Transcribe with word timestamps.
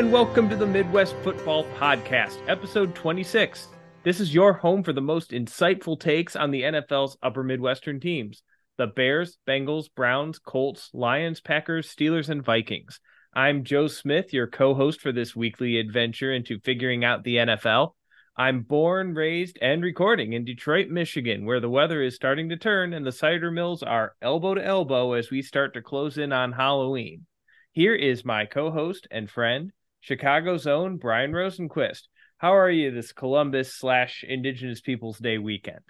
And 0.00 0.10
welcome 0.10 0.48
to 0.48 0.56
the 0.56 0.66
Midwest 0.66 1.14
Football 1.16 1.64
Podcast, 1.78 2.38
episode 2.48 2.94
26. 2.94 3.68
This 4.02 4.18
is 4.18 4.32
your 4.32 4.54
home 4.54 4.82
for 4.82 4.94
the 4.94 5.02
most 5.02 5.32
insightful 5.32 6.00
takes 6.00 6.34
on 6.36 6.50
the 6.50 6.62
NFL's 6.62 7.18
upper 7.22 7.42
Midwestern 7.42 8.00
teams 8.00 8.42
the 8.78 8.86
Bears, 8.86 9.36
Bengals, 9.46 9.88
Browns, 9.94 10.38
Colts, 10.38 10.88
Lions, 10.94 11.42
Packers, 11.42 11.94
Steelers, 11.94 12.30
and 12.30 12.42
Vikings. 12.42 12.98
I'm 13.34 13.62
Joe 13.62 13.88
Smith, 13.88 14.32
your 14.32 14.46
co 14.46 14.72
host 14.72 15.02
for 15.02 15.12
this 15.12 15.36
weekly 15.36 15.78
adventure 15.78 16.32
into 16.32 16.60
figuring 16.60 17.04
out 17.04 17.22
the 17.22 17.36
NFL. 17.36 17.90
I'm 18.38 18.62
born, 18.62 19.12
raised, 19.12 19.58
and 19.60 19.82
recording 19.82 20.32
in 20.32 20.46
Detroit, 20.46 20.88
Michigan, 20.88 21.44
where 21.44 21.60
the 21.60 21.68
weather 21.68 22.00
is 22.00 22.14
starting 22.14 22.48
to 22.48 22.56
turn 22.56 22.94
and 22.94 23.04
the 23.04 23.12
cider 23.12 23.50
mills 23.50 23.82
are 23.82 24.14
elbow 24.22 24.54
to 24.54 24.64
elbow 24.64 25.12
as 25.12 25.30
we 25.30 25.42
start 25.42 25.74
to 25.74 25.82
close 25.82 26.16
in 26.16 26.32
on 26.32 26.52
Halloween. 26.52 27.26
Here 27.72 27.94
is 27.94 28.24
my 28.24 28.46
co 28.46 28.70
host 28.70 29.06
and 29.10 29.30
friend, 29.30 29.72
Chicago's 30.00 30.66
own 30.66 30.96
Brian 30.96 31.32
Rosenquist. 31.32 32.08
How 32.38 32.56
are 32.56 32.70
you 32.70 32.90
this 32.90 33.12
Columbus 33.12 33.74
slash 33.74 34.24
Indigenous 34.26 34.80
Peoples 34.80 35.18
Day 35.18 35.38
weekend? 35.38 35.80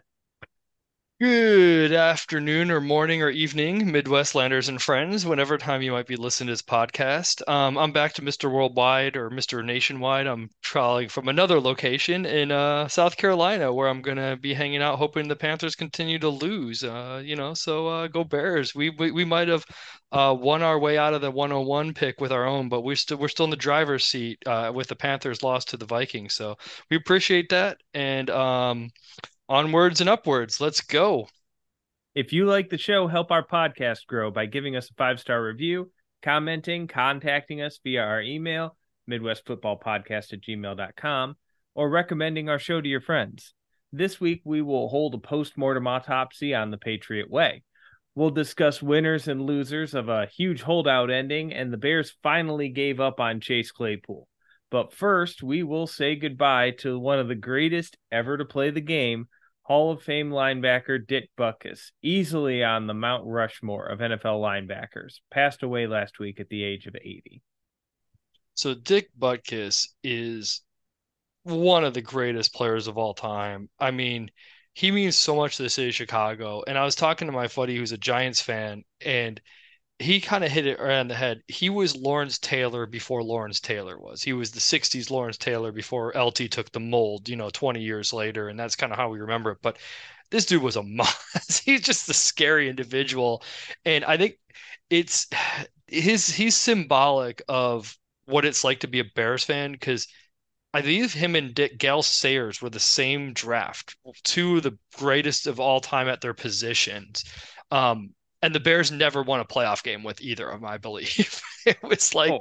Good 1.21 1.93
afternoon 1.93 2.71
or 2.71 2.81
morning 2.81 3.23
or 3.23 3.29
evening, 3.29 3.93
Midwestlanders 3.93 4.71
and 4.71 4.81
friends, 4.81 5.27
whenever 5.27 5.59
time 5.59 5.83
you 5.83 5.93
might 5.93 6.07
be 6.07 6.17
listening 6.17 6.47
to 6.47 6.53
this 6.53 6.63
podcast. 6.63 7.47
Um, 7.47 7.77
I'm 7.77 7.93
back 7.93 8.15
to 8.15 8.23
Mr. 8.23 8.51
Worldwide 8.51 9.19
or 9.19 9.29
Mr. 9.29 9.63
Nationwide. 9.63 10.27
I'm 10.27 10.49
traveling 10.63 11.11
from 11.11 11.29
another 11.29 11.61
location 11.61 12.25
in 12.25 12.51
uh, 12.51 12.89
South 12.89 13.19
Carolina 13.19 13.71
where 13.71 13.89
I'm 13.89 14.01
going 14.01 14.17
to 14.17 14.39
be 14.41 14.55
hanging 14.55 14.81
out, 14.81 14.97
hoping 14.97 15.29
the 15.29 15.37
Panthers 15.37 15.75
continue 15.75 16.19
to 16.21 16.31
lose. 16.31 16.83
Uh, 16.83 17.21
you 17.23 17.37
know, 17.37 17.53
so 17.53 17.87
uh, 17.87 18.07
go 18.07 18.25
Bears. 18.25 18.75
We, 18.75 18.89
we, 18.89 19.11
we 19.11 19.27
might 19.27 19.49
have 19.49 19.67
uh, 20.13 20.35
won 20.41 20.63
our 20.63 20.79
way 20.79 20.97
out 20.97 21.13
of 21.13 21.21
the 21.21 21.31
101 21.31 21.93
pick 21.93 22.19
with 22.23 22.33
our 22.33 22.47
own, 22.47 22.71
but 22.71 22.81
we're 22.81 22.97
still 22.97 23.19
we're 23.19 23.29
still 23.29 23.45
in 23.45 23.51
the 23.51 23.57
driver's 23.57 24.07
seat 24.07 24.39
uh, 24.47 24.73
with 24.75 24.89
the 24.89 24.97
Panthers 24.97 25.43
lost 25.43 25.69
to 25.69 25.77
the 25.77 25.85
Vikings. 25.85 26.33
So 26.33 26.57
we 26.91 26.97
appreciate 26.97 27.51
that. 27.51 27.77
And 27.93 28.31
um, 28.31 28.89
onwards 29.51 30.01
and 30.01 30.09
upwards. 30.09 30.61
Let's 30.61 30.81
go. 30.81 31.29
If 32.15 32.33
you 32.33 32.47
like 32.47 32.71
the 32.71 32.79
show, 32.79 33.09
help 33.09 33.33
our 33.33 33.45
podcast 33.45 34.07
grow 34.07 34.31
by 34.31 34.47
giving 34.47 34.77
us 34.77 34.89
a 34.91 34.95
five 34.95 35.19
star 35.19 35.43
review, 35.43 35.91
commenting, 36.23 36.87
contacting 36.87 37.61
us 37.61 37.81
via 37.83 38.01
our 38.01 38.23
email, 38.23 38.77
MidwestFootballPodcast 39.11 40.33
at 40.33 40.41
gmail.com, 40.41 41.37
or 41.75 41.91
recommending 41.91 42.49
our 42.49 42.61
show 42.61 42.81
to 42.81 42.89
your 42.89 43.01
friends. 43.01 43.53
This 43.93 44.21
week, 44.21 44.43
we 44.45 44.63
will 44.63 44.89
hold 44.89 45.15
a 45.15 45.19
post 45.19 45.59
mortem 45.59 45.89
autopsy 45.89 46.55
on 46.55 46.71
the 46.71 46.79
Patriot 46.79 47.29
Way. 47.29 47.65
We'll 48.15 48.31
discuss 48.31 48.81
winners 48.81 49.27
and 49.27 49.43
losers 49.43 49.95
of 49.95 50.09
a 50.09 50.27
huge 50.27 50.63
holdout 50.63 51.11
ending, 51.11 51.53
and 51.53 51.73
the 51.73 51.77
Bears 51.77 52.15
finally 52.23 52.69
gave 52.69 53.01
up 53.01 53.19
on 53.19 53.41
Chase 53.41 53.73
Claypool. 53.73 54.29
But 54.71 54.93
first, 54.93 55.43
we 55.43 55.65
will 55.65 55.89
say 55.89 56.15
goodbye 56.15 56.73
to 56.79 56.99
one 56.99 57.19
of 57.19 57.27
the 57.27 57.35
greatest 57.35 57.97
ever 58.13 58.37
to 58.37 58.45
play 58.45 58.71
the 58.71 58.81
game, 58.81 59.27
Hall 59.71 59.93
of 59.93 60.03
Fame 60.03 60.31
linebacker 60.31 61.07
Dick 61.07 61.31
Butkus, 61.39 61.93
easily 62.03 62.65
on 62.65 62.89
the 62.89 62.93
Mount 62.93 63.25
Rushmore 63.25 63.87
of 63.87 64.01
NFL 64.01 64.41
linebackers, 64.41 65.21
passed 65.31 65.63
away 65.63 65.87
last 65.87 66.19
week 66.19 66.41
at 66.41 66.49
the 66.49 66.65
age 66.65 66.89
of 66.89 66.97
80. 66.97 67.41
So 68.55 68.75
Dick 68.75 69.11
Butkus 69.17 69.87
is 70.03 70.63
one 71.45 71.85
of 71.85 71.95
the 71.95 72.03
greatest 72.03 72.53
players 72.53 72.89
of 72.89 72.99
all 72.99 73.15
time. 73.15 73.71
I 73.79 73.93
mean, 73.93 74.33
he 74.73 74.91
means 74.91 75.15
so 75.15 75.37
much 75.37 75.59
to 75.59 75.63
the 75.63 75.71
city 75.71 75.91
of 75.91 75.95
Chicago. 75.95 76.65
And 76.67 76.77
I 76.77 76.85
was 76.85 76.97
talking 76.97 77.29
to 77.29 77.33
my 77.33 77.47
buddy 77.47 77.77
who's 77.77 77.93
a 77.93 77.97
Giants 77.97 78.41
fan, 78.41 78.83
and 79.07 79.41
he 80.01 80.19
kind 80.19 80.43
of 80.43 80.51
hit 80.51 80.67
it 80.67 80.81
around 80.81 81.09
the 81.09 81.15
head. 81.15 81.43
He 81.47 81.69
was 81.69 81.95
Lawrence 81.95 82.39
Taylor 82.39 82.87
before 82.87 83.23
Lawrence 83.23 83.61
Taylor 83.61 83.99
was. 83.99 84.23
He 84.23 84.33
was 84.33 84.51
the 84.51 84.61
60s 84.61 85.11
Lawrence 85.11 85.37
Taylor 85.37 85.73
before 85.73 86.13
LT 86.17 86.51
took 86.51 86.73
the 86.73 86.81
mold, 86.81 87.29
you 87.29 87.37
know, 87.37 87.51
20 87.51 87.83
years 87.83 88.13
later. 88.13 88.49
And 88.49 88.59
that's 88.59 88.77
kind 88.77 88.93
of 88.93 88.99
how 88.99 89.11
we 89.11 89.21
remember 89.21 89.51
it. 89.51 89.59
But 89.61 89.77
this 90.31 90.47
dude 90.47 90.63
was 90.63 90.77
a 90.77 90.83
monster. 90.85 91.63
he's 91.65 91.83
just 91.83 92.09
a 92.09 92.15
scary 92.15 92.71
individual. 92.71 93.43
And 93.85 94.03
I 94.07 94.17
think 94.17 94.39
it's 94.89 95.27
his, 95.87 96.29
he's 96.29 96.57
symbolic 96.57 97.43
of 97.47 97.95
what 98.25 98.47
it's 98.47 98.65
like 98.65 98.81
to 98.81 98.89
be 98.89 99.01
a 99.01 99.05
Bears 99.05 99.45
fan 99.45 99.73
because 99.73 100.09
I 100.73 100.81
believe 100.81 101.13
him 101.13 101.35
and 101.37 101.55
Dick 101.55 101.79
Gale 101.79 102.03
Sayers 102.03 102.63
were 102.63 102.71
the 102.71 102.81
same 102.81 103.35
draft, 103.35 103.97
two 104.23 104.59
of 104.59 104.63
the 104.63 104.79
greatest 104.97 105.47
of 105.47 105.61
all 105.61 105.81
time 105.81 106.09
at 106.09 106.23
their 106.23 106.33
positions. 106.33 107.25
Um, 107.71 108.15
and 108.43 108.55
the 108.55 108.61
Bears 108.61 108.91
never 108.91 109.23
won 109.23 109.41
a 109.41 109.45
playoff 109.45 109.83
game 109.83 110.03
with 110.03 110.21
either 110.21 110.49
of 110.49 110.61
them, 110.61 110.71
I 110.71 110.79
believe. 110.79 111.43
it 111.67 111.83
was 111.83 112.15
like 112.15 112.31
oh. 112.31 112.41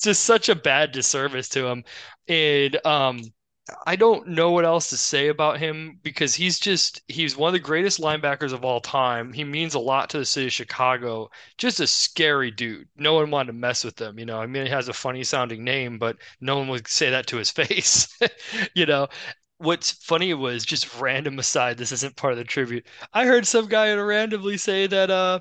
just 0.00 0.24
such 0.24 0.48
a 0.48 0.54
bad 0.54 0.92
disservice 0.92 1.48
to 1.50 1.66
him. 1.66 1.84
And 2.28 2.84
um 2.86 3.20
I 3.84 3.96
don't 3.96 4.28
know 4.28 4.52
what 4.52 4.64
else 4.64 4.90
to 4.90 4.96
say 4.96 5.26
about 5.26 5.58
him 5.58 5.98
because 6.04 6.36
he's 6.36 6.60
just 6.60 7.02
he's 7.08 7.36
one 7.36 7.48
of 7.48 7.52
the 7.52 7.58
greatest 7.58 8.00
linebackers 8.00 8.52
of 8.52 8.64
all 8.64 8.80
time. 8.80 9.32
He 9.32 9.42
means 9.42 9.74
a 9.74 9.80
lot 9.80 10.08
to 10.10 10.18
the 10.18 10.24
city 10.24 10.46
of 10.46 10.52
Chicago. 10.52 11.30
Just 11.58 11.80
a 11.80 11.86
scary 11.88 12.52
dude. 12.52 12.88
No 12.96 13.14
one 13.14 13.30
wanted 13.32 13.48
to 13.48 13.52
mess 13.54 13.82
with 13.82 14.00
him, 14.00 14.20
you 14.20 14.24
know. 14.24 14.38
I 14.38 14.46
mean, 14.46 14.66
he 14.66 14.70
has 14.70 14.88
a 14.88 14.92
funny 14.92 15.24
sounding 15.24 15.64
name, 15.64 15.98
but 15.98 16.16
no 16.40 16.56
one 16.58 16.68
would 16.68 16.86
say 16.86 17.10
that 17.10 17.26
to 17.28 17.38
his 17.38 17.50
face, 17.50 18.16
you 18.74 18.86
know 18.86 19.08
what's 19.58 19.90
funny 19.90 20.34
was 20.34 20.64
just 20.64 21.00
random 21.00 21.38
aside 21.38 21.76
this 21.78 21.92
isn't 21.92 22.16
part 22.16 22.32
of 22.32 22.38
the 22.38 22.44
tribute 22.44 22.86
i 23.12 23.24
heard 23.24 23.46
some 23.46 23.66
guy 23.66 23.92
randomly 23.94 24.56
say 24.56 24.86
that 24.86 25.10
uh 25.10 25.40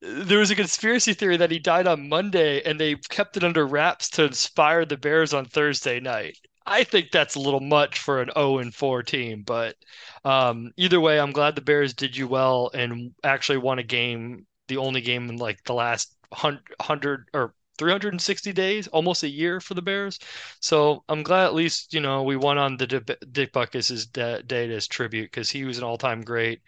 there 0.00 0.38
was 0.38 0.50
a 0.50 0.56
conspiracy 0.56 1.14
theory 1.14 1.36
that 1.36 1.50
he 1.50 1.58
died 1.58 1.86
on 1.86 2.08
monday 2.08 2.62
and 2.62 2.80
they 2.80 2.96
kept 3.08 3.36
it 3.36 3.44
under 3.44 3.66
wraps 3.66 4.08
to 4.10 4.24
inspire 4.24 4.84
the 4.84 4.96
bears 4.96 5.32
on 5.32 5.44
thursday 5.44 6.00
night. 6.00 6.36
I 6.66 6.84
think 6.84 7.10
that's 7.10 7.34
a 7.34 7.40
little 7.40 7.60
much 7.60 7.98
for 7.98 8.20
an 8.22 8.30
0 8.34 8.58
and 8.58 8.74
4 8.74 9.02
team 9.02 9.42
but 9.44 9.76
um, 10.24 10.72
either 10.76 11.00
way 11.00 11.18
i'm 11.20 11.32
glad 11.32 11.54
the 11.56 11.60
bears 11.60 11.94
did 11.94 12.16
you 12.16 12.28
well 12.28 12.70
and 12.74 13.12
actually 13.24 13.58
won 13.58 13.78
a 13.78 13.82
game 13.84 14.46
the 14.68 14.76
only 14.76 15.00
game 15.00 15.28
in 15.28 15.36
like 15.36 15.62
the 15.64 15.74
last 15.74 16.14
100 16.30 17.26
or 17.34 17.54
360 17.78 18.52
days, 18.52 18.86
almost 18.88 19.22
a 19.22 19.28
year 19.28 19.60
for 19.60 19.74
the 19.74 19.82
Bears. 19.82 20.18
So 20.60 21.04
I'm 21.08 21.22
glad 21.22 21.46
at 21.46 21.54
least 21.54 21.94
you 21.94 22.00
know 22.00 22.22
we 22.22 22.36
won 22.36 22.58
on 22.58 22.76
the 22.76 22.86
Dick 22.86 23.52
Butkus's 23.52 24.06
day 24.06 24.74
as 24.74 24.86
tribute 24.86 25.30
because 25.30 25.50
he 25.50 25.64
was 25.64 25.78
an 25.78 25.84
all-time 25.84 26.22
great 26.22 26.62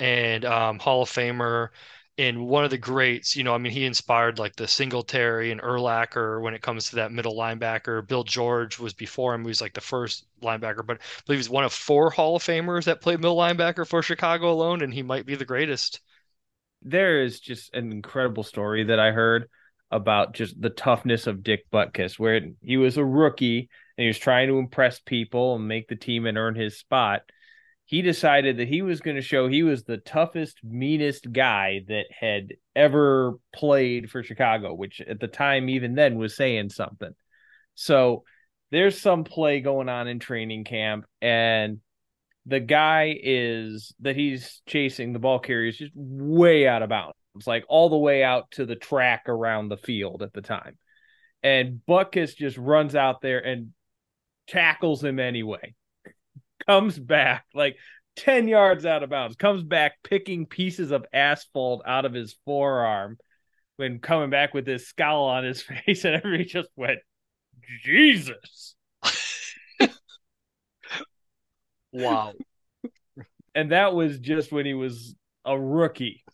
and 0.00 0.44
um, 0.44 0.78
Hall 0.78 1.02
of 1.02 1.10
Famer 1.10 1.68
and 2.18 2.46
one 2.46 2.64
of 2.64 2.70
the 2.70 2.78
greats. 2.78 3.36
You 3.36 3.44
know, 3.44 3.54
I 3.54 3.58
mean, 3.58 3.72
he 3.72 3.84
inspired 3.84 4.38
like 4.38 4.56
the 4.56 4.66
Singletary 4.68 5.50
and 5.50 5.60
Urlacher 5.60 6.42
when 6.42 6.54
it 6.54 6.62
comes 6.62 6.90
to 6.90 6.96
that 6.96 7.12
middle 7.12 7.36
linebacker. 7.36 8.06
Bill 8.06 8.24
George 8.24 8.78
was 8.78 8.92
before 8.92 9.34
him; 9.34 9.42
he 9.42 9.48
was 9.48 9.60
like 9.60 9.74
the 9.74 9.80
first 9.80 10.26
linebacker, 10.42 10.84
but 10.86 10.98
I 10.98 11.22
believe 11.26 11.38
he's 11.38 11.50
one 11.50 11.64
of 11.64 11.72
four 11.72 12.10
Hall 12.10 12.36
of 12.36 12.42
Famers 12.42 12.84
that 12.84 13.00
played 13.00 13.20
middle 13.20 13.36
linebacker 13.36 13.86
for 13.86 14.02
Chicago 14.02 14.52
alone, 14.52 14.82
and 14.82 14.92
he 14.92 15.02
might 15.02 15.26
be 15.26 15.36
the 15.36 15.44
greatest. 15.44 16.00
There 16.82 17.22
is 17.22 17.40
just 17.40 17.74
an 17.74 17.90
incredible 17.92 18.44
story 18.44 18.84
that 18.84 19.00
I 19.00 19.10
heard 19.10 19.48
about 19.90 20.34
just 20.34 20.60
the 20.60 20.70
toughness 20.70 21.26
of 21.26 21.42
Dick 21.42 21.70
Butkus, 21.72 22.18
where 22.18 22.40
he 22.62 22.76
was 22.76 22.96
a 22.96 23.04
rookie 23.04 23.68
and 23.96 24.02
he 24.02 24.06
was 24.06 24.18
trying 24.18 24.48
to 24.48 24.58
impress 24.58 25.00
people 25.00 25.56
and 25.56 25.66
make 25.66 25.88
the 25.88 25.96
team 25.96 26.26
and 26.26 26.38
earn 26.38 26.54
his 26.54 26.78
spot. 26.78 27.22
He 27.84 28.02
decided 28.02 28.58
that 28.58 28.68
he 28.68 28.82
was 28.82 29.00
going 29.00 29.16
to 29.16 29.22
show 29.22 29.48
he 29.48 29.62
was 29.62 29.84
the 29.84 29.96
toughest, 29.96 30.58
meanest 30.62 31.32
guy 31.32 31.84
that 31.88 32.04
had 32.10 32.54
ever 32.76 33.34
played 33.54 34.10
for 34.10 34.22
Chicago, 34.22 34.74
which 34.74 35.00
at 35.00 35.20
the 35.20 35.26
time, 35.26 35.70
even 35.70 35.94
then, 35.94 36.18
was 36.18 36.36
saying 36.36 36.68
something. 36.68 37.14
So 37.74 38.24
there's 38.70 39.00
some 39.00 39.24
play 39.24 39.60
going 39.60 39.88
on 39.88 40.06
in 40.06 40.18
training 40.18 40.64
camp, 40.64 41.06
and 41.22 41.78
the 42.44 42.60
guy 42.60 43.18
is 43.22 43.94
that 44.00 44.16
he's 44.16 44.60
chasing 44.66 45.14
the 45.14 45.18
ball 45.18 45.38
carrier 45.38 45.68
is 45.68 45.78
just 45.78 45.92
way 45.94 46.68
out 46.68 46.82
of 46.82 46.90
bounds 46.90 47.16
like 47.46 47.64
all 47.68 47.88
the 47.88 47.98
way 47.98 48.22
out 48.22 48.50
to 48.52 48.66
the 48.66 48.76
track 48.76 49.24
around 49.28 49.68
the 49.68 49.76
field 49.76 50.22
at 50.22 50.32
the 50.32 50.42
time. 50.42 50.76
And 51.42 51.80
Butkus 51.88 52.34
just 52.34 52.58
runs 52.58 52.94
out 52.94 53.20
there 53.20 53.38
and 53.38 53.72
tackles 54.48 55.04
him 55.04 55.20
anyway. 55.20 55.74
Comes 56.66 56.98
back 56.98 57.44
like 57.54 57.76
10 58.18 58.48
yards 58.48 58.84
out 58.84 59.04
of 59.04 59.10
bounds, 59.10 59.36
comes 59.36 59.62
back 59.62 60.02
picking 60.02 60.44
pieces 60.44 60.90
of 60.90 61.06
asphalt 61.12 61.82
out 61.86 62.04
of 62.04 62.12
his 62.12 62.36
forearm 62.44 63.16
when 63.76 64.00
coming 64.00 64.28
back 64.28 64.52
with 64.52 64.66
this 64.66 64.88
scowl 64.88 65.26
on 65.26 65.44
his 65.44 65.62
face, 65.86 66.04
and 66.04 66.16
everybody 66.16 66.44
just 66.44 66.68
went, 66.74 66.98
Jesus. 67.84 68.74
wow. 71.92 72.32
And 73.54 73.70
that 73.70 73.94
was 73.94 74.18
just 74.18 74.50
when 74.50 74.66
he 74.66 74.74
was 74.74 75.14
a 75.44 75.58
rookie 75.58 76.24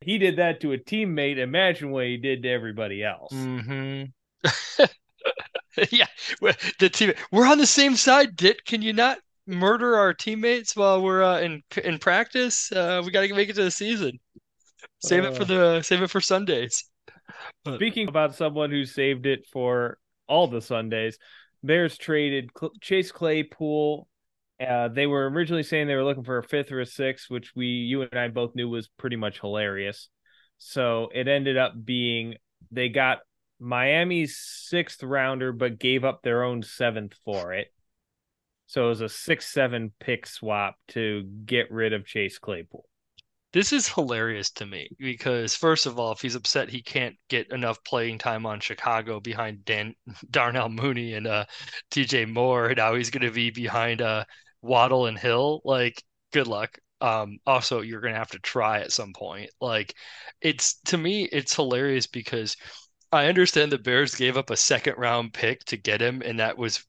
he 0.00 0.18
did 0.18 0.36
that 0.36 0.60
to 0.60 0.72
a 0.72 0.78
teammate. 0.78 1.38
Imagine 1.38 1.90
what 1.90 2.06
he 2.06 2.16
did 2.16 2.42
to 2.42 2.48
everybody 2.48 3.02
else. 3.04 3.32
Mm-hmm. 3.32 4.04
yeah, 5.90 6.06
the 6.78 6.88
team. 6.88 7.12
We're 7.30 7.46
on 7.46 7.58
the 7.58 7.66
same 7.66 7.96
side, 7.96 8.36
Dit. 8.36 8.64
Can 8.64 8.82
you 8.82 8.92
not 8.92 9.18
murder 9.46 9.96
our 9.96 10.14
teammates 10.14 10.76
while 10.76 11.02
we're 11.02 11.22
uh, 11.22 11.40
in 11.40 11.62
in 11.84 11.98
practice? 11.98 12.72
Uh, 12.72 13.02
we 13.04 13.10
got 13.10 13.22
to 13.22 13.34
make 13.34 13.48
it 13.48 13.56
to 13.56 13.64
the 13.64 13.70
season. 13.70 14.18
Save 15.00 15.24
uh, 15.24 15.28
it 15.28 15.36
for 15.36 15.42
uh. 15.42 15.46
the 15.46 15.82
save 15.82 16.02
it 16.02 16.10
for 16.10 16.20
Sundays. 16.20 16.84
Speaking 17.74 18.08
about 18.08 18.34
someone 18.34 18.70
who 18.70 18.84
saved 18.84 19.26
it 19.26 19.46
for 19.52 19.98
all 20.26 20.46
the 20.46 20.62
Sundays. 20.62 21.18
Bears 21.62 21.98
traded 21.98 22.50
Chase 22.80 23.12
Claypool. 23.12 24.08
Uh, 24.60 24.88
they 24.88 25.06
were 25.06 25.28
originally 25.30 25.62
saying 25.62 25.86
they 25.86 25.94
were 25.94 26.04
looking 26.04 26.24
for 26.24 26.38
a 26.38 26.42
fifth 26.42 26.70
or 26.70 26.80
a 26.80 26.86
sixth, 26.86 27.30
which 27.30 27.52
we, 27.56 27.66
you 27.66 28.02
and 28.02 28.18
I 28.18 28.28
both 28.28 28.54
knew 28.54 28.68
was 28.68 28.88
pretty 28.98 29.16
much 29.16 29.40
hilarious. 29.40 30.08
So 30.58 31.08
it 31.14 31.26
ended 31.26 31.56
up 31.56 31.72
being 31.82 32.34
they 32.70 32.90
got 32.90 33.20
Miami's 33.58 34.36
sixth 34.38 35.02
rounder, 35.02 35.52
but 35.52 35.78
gave 35.78 36.04
up 36.04 36.22
their 36.22 36.42
own 36.44 36.62
seventh 36.62 37.14
for 37.24 37.54
it. 37.54 37.68
So 38.66 38.86
it 38.86 38.88
was 38.88 39.00
a 39.00 39.08
six 39.08 39.46
seven 39.46 39.92
pick 39.98 40.26
swap 40.26 40.76
to 40.88 41.24
get 41.44 41.70
rid 41.72 41.92
of 41.92 42.06
Chase 42.06 42.38
Claypool. 42.38 42.84
This 43.52 43.72
is 43.72 43.88
hilarious 43.88 44.50
to 44.52 44.66
me 44.66 44.90
because 44.98 45.56
first 45.56 45.86
of 45.86 45.98
all, 45.98 46.12
if 46.12 46.20
he's 46.20 46.36
upset 46.36 46.68
he 46.68 46.82
can't 46.82 47.16
get 47.28 47.50
enough 47.50 47.82
playing 47.82 48.18
time 48.18 48.46
on 48.46 48.60
Chicago 48.60 49.18
behind 49.18 49.64
Dan 49.64 49.94
Darnell 50.30 50.68
Mooney 50.68 51.14
and 51.14 51.26
uh, 51.26 51.46
DJ 51.90 52.30
Moore, 52.30 52.74
now 52.76 52.94
he's 52.94 53.10
going 53.10 53.26
to 53.26 53.32
be 53.32 53.50
behind 53.50 54.02
uh, 54.02 54.24
Waddle 54.62 55.06
and 55.06 55.18
Hill. 55.18 55.60
Like, 55.64 56.02
good 56.32 56.46
luck. 56.46 56.78
Um, 57.00 57.38
also, 57.46 57.80
you're 57.80 58.00
to 58.00 58.14
have 58.14 58.30
to 58.32 58.38
try 58.38 58.80
at 58.80 58.92
some 58.92 59.12
point. 59.12 59.50
Like, 59.60 59.94
it's 60.40 60.80
to 60.86 60.98
me, 60.98 61.24
it's 61.24 61.54
hilarious 61.54 62.06
because 62.06 62.56
I 63.12 63.26
understand 63.26 63.72
the 63.72 63.78
Bears 63.78 64.14
gave 64.14 64.36
up 64.36 64.50
a 64.50 64.56
second 64.56 64.96
round 64.98 65.32
pick 65.32 65.64
to 65.66 65.76
get 65.76 66.00
him, 66.00 66.22
and 66.24 66.38
that 66.40 66.58
was 66.58 66.84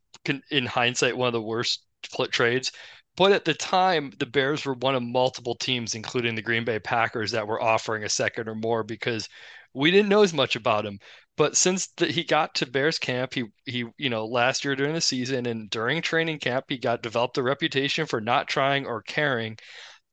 in 0.51 0.65
hindsight 0.65 1.17
one 1.17 1.27
of 1.27 1.33
the 1.33 1.41
worst 1.41 1.83
trades. 2.31 2.71
But 3.17 3.31
at 3.31 3.45
the 3.45 3.53
time, 3.53 4.11
the 4.19 4.25
Bears 4.25 4.65
were 4.65 4.73
one 4.75 4.95
of 4.95 5.03
multiple 5.03 5.55
teams, 5.55 5.95
including 5.95 6.35
the 6.35 6.41
Green 6.41 6.63
Bay 6.63 6.79
Packers, 6.79 7.31
that 7.31 7.47
were 7.47 7.61
offering 7.61 8.03
a 8.03 8.09
second 8.09 8.47
or 8.47 8.55
more 8.55 8.83
because 8.83 9.27
we 9.73 9.91
didn't 9.91 10.09
know 10.09 10.23
as 10.23 10.33
much 10.33 10.55
about 10.55 10.85
him. 10.85 10.99
But 11.41 11.57
since 11.57 11.87
the, 11.97 12.05
he 12.05 12.23
got 12.23 12.53
to 12.53 12.67
Bears 12.67 12.99
camp, 12.99 13.33
he 13.33 13.45
he 13.65 13.85
you 13.97 14.11
know 14.11 14.27
last 14.27 14.63
year 14.63 14.75
during 14.75 14.93
the 14.93 15.01
season 15.01 15.47
and 15.47 15.71
during 15.71 16.03
training 16.03 16.37
camp, 16.37 16.65
he 16.69 16.77
got 16.77 17.01
developed 17.01 17.35
a 17.39 17.41
reputation 17.41 18.05
for 18.05 18.21
not 18.21 18.47
trying 18.47 18.85
or 18.85 19.01
caring. 19.01 19.57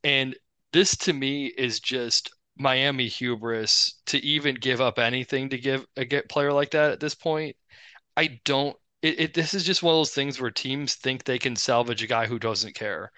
And 0.03 0.35
this 0.73 0.97
to 0.97 1.13
me 1.13 1.49
is 1.49 1.81
just 1.81 2.31
Miami 2.57 3.09
hubris 3.09 4.01
to 4.07 4.17
even 4.25 4.55
give 4.55 4.81
up 4.81 4.99
anything 4.99 5.51
to 5.51 5.59
give 5.59 5.85
a 5.99 6.07
get 6.07 6.31
player 6.31 6.51
like 6.51 6.71
that 6.71 6.93
at 6.93 7.01
this 7.01 7.15
point. 7.15 7.57
I 8.17 8.41
don't 8.47 8.75
it, 9.03 9.21
it, 9.21 9.35
this 9.35 9.53
is 9.53 9.65
just 9.65 9.83
one 9.83 9.93
of 9.93 9.99
those 9.99 10.15
things 10.15 10.41
where 10.41 10.51
teams 10.51 10.95
think 10.95 11.25
they 11.25 11.39
can 11.39 11.57
salvage 11.57 12.03
a 12.03 12.07
guy 12.07 12.25
who 12.25 12.39
doesn't 12.39 12.75
care. 12.75 13.13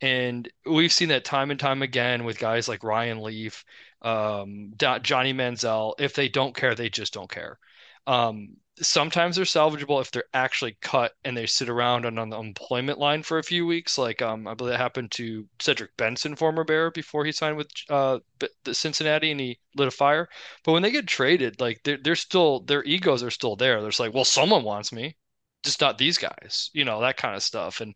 And 0.00 0.48
we've 0.64 0.92
seen 0.92 1.08
that 1.10 1.24
time 1.24 1.50
and 1.50 1.60
time 1.60 1.82
again 1.82 2.24
with 2.24 2.38
guys 2.38 2.68
like 2.68 2.84
Ryan 2.84 3.22
Leaf, 3.22 3.64
um, 4.02 4.72
Johnny 4.78 5.34
Manziel. 5.34 5.94
If 5.98 6.14
they 6.14 6.28
don't 6.28 6.54
care, 6.54 6.74
they 6.74 6.88
just 6.88 7.12
don't 7.12 7.30
care. 7.30 7.58
Um, 8.06 8.56
sometimes 8.82 9.36
they're 9.36 9.44
salvageable 9.44 10.00
if 10.00 10.10
they're 10.10 10.24
actually 10.32 10.76
cut 10.80 11.12
and 11.24 11.36
they 11.36 11.46
sit 11.46 11.68
around 11.68 12.06
on, 12.06 12.18
on 12.18 12.30
the 12.30 12.38
employment 12.38 12.98
line 12.98 13.22
for 13.22 13.38
a 13.38 13.42
few 13.42 13.66
weeks. 13.66 13.98
Like 13.98 14.22
um, 14.22 14.46
I 14.46 14.54
believe 14.54 14.72
that 14.72 14.78
happened 14.78 15.10
to 15.12 15.46
Cedric 15.60 15.96
Benson, 15.96 16.36
former 16.36 16.64
Bear, 16.64 16.90
before 16.90 17.24
he 17.24 17.32
signed 17.32 17.56
with 17.56 17.68
uh, 17.88 18.20
the 18.64 18.74
Cincinnati 18.74 19.30
and 19.30 19.40
he 19.40 19.58
lit 19.76 19.88
a 19.88 19.90
fire. 19.90 20.28
But 20.64 20.72
when 20.72 20.82
they 20.82 20.90
get 20.90 21.06
traded, 21.06 21.60
like 21.60 21.80
they're 21.84 21.98
they're 22.02 22.16
still 22.16 22.60
their 22.60 22.82
egos 22.84 23.22
are 23.22 23.30
still 23.30 23.56
there. 23.56 23.82
There's 23.82 24.00
like, 24.00 24.14
well, 24.14 24.24
someone 24.24 24.64
wants 24.64 24.92
me, 24.92 25.16
just 25.62 25.80
not 25.80 25.98
these 25.98 26.18
guys. 26.18 26.70
You 26.72 26.84
know 26.84 27.00
that 27.00 27.16
kind 27.16 27.36
of 27.36 27.42
stuff. 27.42 27.80
And 27.80 27.94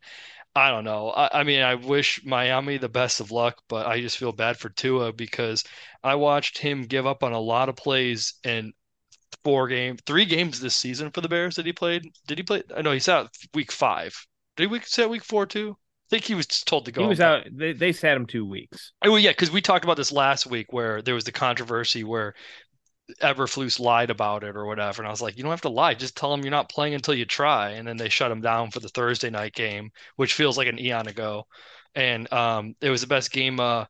I 0.55 0.71
don't 0.71 0.85
know. 0.85 1.09
I, 1.09 1.41
I, 1.41 1.43
mean, 1.43 1.61
I 1.61 1.75
wish 1.75 2.23
Miami 2.23 2.77
the 2.77 2.87
best 2.87 3.19
of 3.19 3.31
luck, 3.31 3.61
but 3.67 3.87
I 3.87 3.99
just 3.99 4.17
feel 4.17 4.31
bad 4.31 4.57
for 4.57 4.69
Tua 4.69 5.11
because 5.11 5.63
I 6.03 6.15
watched 6.15 6.57
him 6.57 6.83
give 6.83 7.05
up 7.05 7.23
on 7.23 7.33
a 7.33 7.39
lot 7.39 7.67
of 7.67 7.75
plays 7.75 8.35
and 8.45 8.73
four 9.43 9.67
game, 9.67 9.97
three 10.05 10.25
games 10.25 10.59
this 10.59 10.75
season 10.75 11.11
for 11.11 11.21
the 11.21 11.27
Bears 11.27 11.55
that 11.55 11.65
he 11.65 11.73
played. 11.73 12.09
Did 12.27 12.37
he 12.37 12.43
play? 12.43 12.63
I 12.75 12.81
know 12.81 12.93
he's 12.93 13.09
out 13.09 13.35
week 13.53 13.71
five. 13.71 14.15
Did 14.55 14.63
he 14.63 14.67
we 14.67 14.79
say 14.81 15.05
week 15.05 15.25
four 15.25 15.45
too? 15.45 15.75
I 15.77 16.07
think 16.09 16.23
he 16.23 16.35
was 16.35 16.45
told 16.45 16.85
to 16.85 16.91
go. 16.91 17.01
He 17.01 17.07
was 17.07 17.19
out. 17.19 17.43
They, 17.51 17.73
they 17.73 17.91
sat 17.91 18.15
him 18.15 18.25
two 18.25 18.45
weeks. 18.45 18.91
Oh 19.03 19.15
yeah, 19.15 19.31
because 19.31 19.51
we 19.51 19.61
talked 19.61 19.83
about 19.83 19.97
this 19.97 20.11
last 20.11 20.45
week 20.45 20.71
where 20.71 21.01
there 21.01 21.15
was 21.15 21.23
the 21.23 21.31
controversy 21.31 22.03
where 22.03 22.35
Eberflus 23.21 23.79
lied 23.79 24.09
about 24.09 24.43
it 24.43 24.55
or 24.55 24.65
whatever, 24.65 25.01
and 25.01 25.07
I 25.07 25.11
was 25.11 25.21
like, 25.21 25.37
you 25.37 25.43
don't 25.43 25.51
have 25.51 25.61
to 25.61 25.69
lie. 25.69 25.93
Just 25.93 26.17
tell 26.17 26.31
them 26.31 26.41
you're 26.41 26.51
not 26.51 26.69
playing 26.69 26.95
until 26.95 27.13
you 27.13 27.25
try. 27.25 27.71
And 27.71 27.87
then 27.87 27.97
they 27.97 28.09
shut 28.09 28.31
him 28.31 28.41
down 28.41 28.71
for 28.71 28.79
the 28.79 28.89
Thursday 28.89 29.29
night 29.29 29.53
game, 29.53 29.91
which 30.15 30.33
feels 30.33 30.57
like 30.57 30.67
an 30.67 30.79
eon 30.79 31.07
ago. 31.07 31.45
And 31.93 32.31
um, 32.33 32.75
it 32.81 32.89
was 32.89 33.01
the 33.01 33.07
best 33.07 33.31
game 33.31 33.59
uh, 33.59 33.85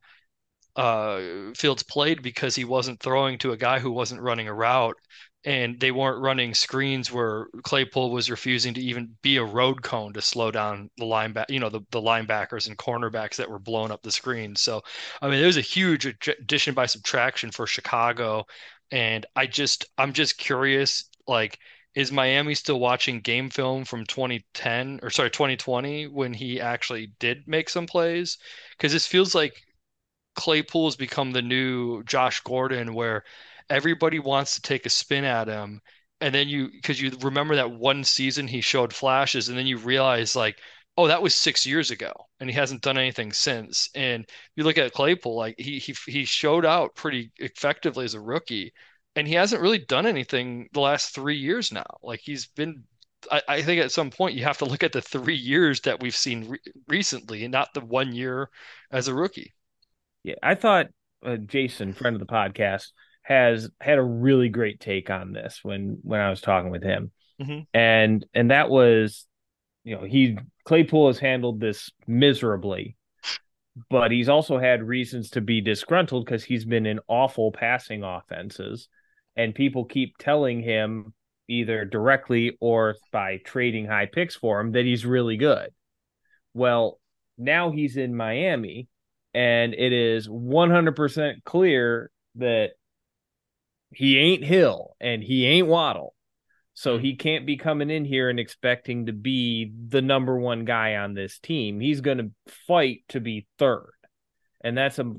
uh, 0.76 1.54
Fields 1.56 1.84
played 1.84 2.22
because 2.22 2.56
he 2.56 2.66
wasn't 2.66 3.00
throwing 3.00 3.38
to 3.40 3.54
a 3.54 3.58
guy 3.58 3.80
who 3.80 3.92
wasn't 3.92 4.22
running 4.22 4.48
a 4.48 4.54
route 4.54 4.98
and 5.46 5.80
they 5.80 5.92
weren't 5.92 6.22
running 6.22 6.56
screens 6.56 7.12
where 7.12 7.48
Claypool 7.64 8.10
was 8.10 8.32
refusing 8.32 8.74
to 8.74 8.82
even 8.82 9.16
be 9.22 9.38
a 9.38 9.44
road 9.44 9.84
cone 9.84 10.12
to 10.14 10.22
slow 10.22 10.50
down 10.50 10.90
the 10.98 11.06
linebacker, 11.06 11.46
you 11.50 11.60
know, 11.60 11.70
the, 11.70 11.82
the 11.92 12.02
linebackers 12.02 12.68
and 12.68 12.78
cornerbacks 12.78 13.36
that 13.36 13.50
were 13.50 13.60
blowing 13.60 13.92
up 13.92 14.02
the 14.02 14.12
screen. 14.12 14.56
So, 14.56 14.82
I 15.22 15.30
mean, 15.30 15.42
it 15.42 15.46
was 15.46 15.58
a 15.58 15.62
huge 15.62 16.08
addition 16.08 16.74
by 16.74 16.88
subtraction 16.88 17.52
for 17.52 17.68
Chicago. 17.68 18.46
And 18.92 19.26
I 19.36 19.48
just, 19.48 19.86
I'm 19.98 20.14
just 20.14 20.38
curious, 20.38 21.10
like, 21.28 21.60
is 21.96 22.12
Miami 22.12 22.56
still 22.56 22.80
watching 22.80 23.22
game 23.22 23.50
film 23.50 23.86
from 23.86 24.06
2010 24.06 25.00
or 25.02 25.10
sorry, 25.10 25.30
2020 25.32 26.08
when 26.08 26.34
he 26.34 26.60
actually 26.60 27.14
did 27.20 27.48
make 27.48 27.70
some 27.70 27.88
plays? 27.88 28.38
Because 28.78 28.92
this 28.92 29.08
feels 29.08 29.34
like 29.34 29.62
Claypool 30.36 30.88
has 30.88 30.96
become 30.96 31.32
the 31.32 31.42
new 31.42 32.04
Josh 32.04 32.42
Gordon, 32.42 32.94
where 32.94 33.24
everybody 33.70 34.20
wants 34.20 34.56
to 34.56 34.62
take 34.62 34.86
a 34.86 34.90
spin 34.90 35.24
at 35.24 35.48
him. 35.48 35.82
And 36.22 36.34
then 36.34 36.48
you, 36.48 36.70
because 36.72 37.02
you 37.02 37.12
remember 37.22 37.56
that 37.56 37.72
one 37.72 38.04
season 38.04 38.48
he 38.48 38.62
showed 38.62 38.94
flashes, 38.94 39.50
and 39.50 39.58
then 39.58 39.68
you 39.68 39.78
realize, 39.78 40.36
like, 40.36 40.60
oh, 40.98 41.08
that 41.08 41.22
was 41.22 41.36
six 41.36 41.66
years 41.66 41.92
ago, 41.92 42.12
and 42.40 42.50
he 42.50 42.56
hasn't 42.56 42.82
done 42.82 42.98
anything 42.98 43.34
since. 43.34 43.90
And 43.96 44.26
you 44.56 44.64
look 44.64 44.78
at 44.78 44.94
Claypool, 44.94 45.36
like 45.36 45.56
he 45.58 45.80
he 45.80 45.96
he 46.08 46.26
showed 46.26 46.66
out 46.66 46.96
pretty 46.96 47.32
effectively 47.38 48.06
as 48.06 48.14
a 48.14 48.22
rookie, 48.22 48.74
and 49.16 49.28
he 49.28 49.34
hasn't 49.34 49.62
really 49.62 49.80
done 49.80 50.06
anything 50.06 50.70
the 50.74 50.80
last 50.82 51.14
three 51.14 51.38
years 51.38 51.72
now. 51.72 51.98
Like 52.02 52.22
he's 52.24 52.48
been 52.48 52.84
I, 53.32 53.42
I, 53.48 53.62
think 53.62 53.82
at 53.82 53.92
some 53.92 54.10
point 54.10 54.36
you 54.36 54.44
have 54.44 54.58
to 54.60 54.66
look 54.66 54.84
at 54.84 54.92
the 54.92 55.02
three 55.02 55.36
years 55.36 55.82
that 55.82 56.00
we've 56.00 56.16
seen 56.16 56.50
re- 56.50 56.60
recently 56.88 57.44
and 57.44 57.52
not 57.52 57.74
the 57.74 57.82
one 57.82 58.14
year 58.14 58.50
as 58.92 59.08
a 59.08 59.14
rookie. 59.14 59.54
Yeah, 60.24 60.36
I 60.44 60.56
thought 60.56 60.88
uh, 61.26 61.38
Jason, 61.38 61.94
friend 61.94 62.16
of 62.16 62.20
the 62.20 62.32
podcast, 62.32 62.88
has 63.24 63.70
had 63.82 63.98
a 63.98 64.04
really 64.04 64.50
great 64.50 64.80
take 64.80 65.10
on 65.10 65.32
this 65.32 65.60
when 65.64 66.00
when 66.04 66.20
I 66.20 66.30
was 66.30 66.42
talking 66.42 66.70
with 66.70 66.84
him, 66.84 67.12
mm-hmm. 67.42 67.62
and 67.74 68.26
and 68.34 68.52
that 68.52 68.70
was, 68.70 69.26
you 69.84 69.96
know, 69.96 70.04
he 70.04 70.38
Claypool 70.66 71.08
has 71.08 71.20
handled 71.20 71.60
this 71.60 71.92
miserably, 72.08 72.98
but 73.90 74.12
he's 74.12 74.30
also 74.30 74.58
had 74.58 74.84
reasons 74.84 75.30
to 75.32 75.42
be 75.42 75.62
disgruntled 75.62 76.26
because 76.26 76.44
he's 76.44 76.66
been 76.66 76.86
in 76.86 77.00
awful 77.08 77.52
passing 77.52 78.04
offenses, 78.04 78.90
and 79.36 79.56
people 79.56 79.86
keep 79.86 80.18
telling 80.18 80.62
him 80.62 81.14
either 81.48 81.86
directly 81.86 82.58
or 82.60 82.96
by 83.12 83.38
trading 83.46 83.86
high 83.86 84.08
picks 84.08 84.36
for 84.36 84.60
him 84.60 84.72
that 84.72 84.86
he's 84.86 85.06
really 85.06 85.38
good. 85.38 85.70
Well, 86.54 87.00
now 87.38 87.72
he's 87.72 87.98
in 87.98 88.16
Miami 88.16 88.88
and 89.36 89.74
it 89.74 89.92
is 89.92 90.28
100% 90.30 91.44
clear 91.44 92.10
that 92.36 92.72
he 93.92 94.18
ain't 94.18 94.44
Hill 94.44 94.96
and 95.00 95.22
he 95.22 95.46
ain't 95.46 95.68
Waddle. 95.68 96.15
So 96.76 96.98
he 96.98 97.16
can't 97.16 97.46
be 97.46 97.56
coming 97.56 97.90
in 97.90 98.04
here 98.04 98.30
and 98.30 98.40
expecting 98.40 99.06
to 99.06 99.14
be 99.14 99.72
the 99.88 100.02
number 100.02 100.38
one 100.38 100.66
guy 100.66 100.98
on 100.98 101.14
this 101.14 101.40
team. 101.40 101.80
He's 101.80 102.02
going 102.02 102.18
to 102.18 102.32
fight 102.68 103.04
to 103.10 103.22
be 103.22 103.48
third. 103.58 103.92
And 104.62 104.78
that's 104.78 105.00
a 105.00 105.14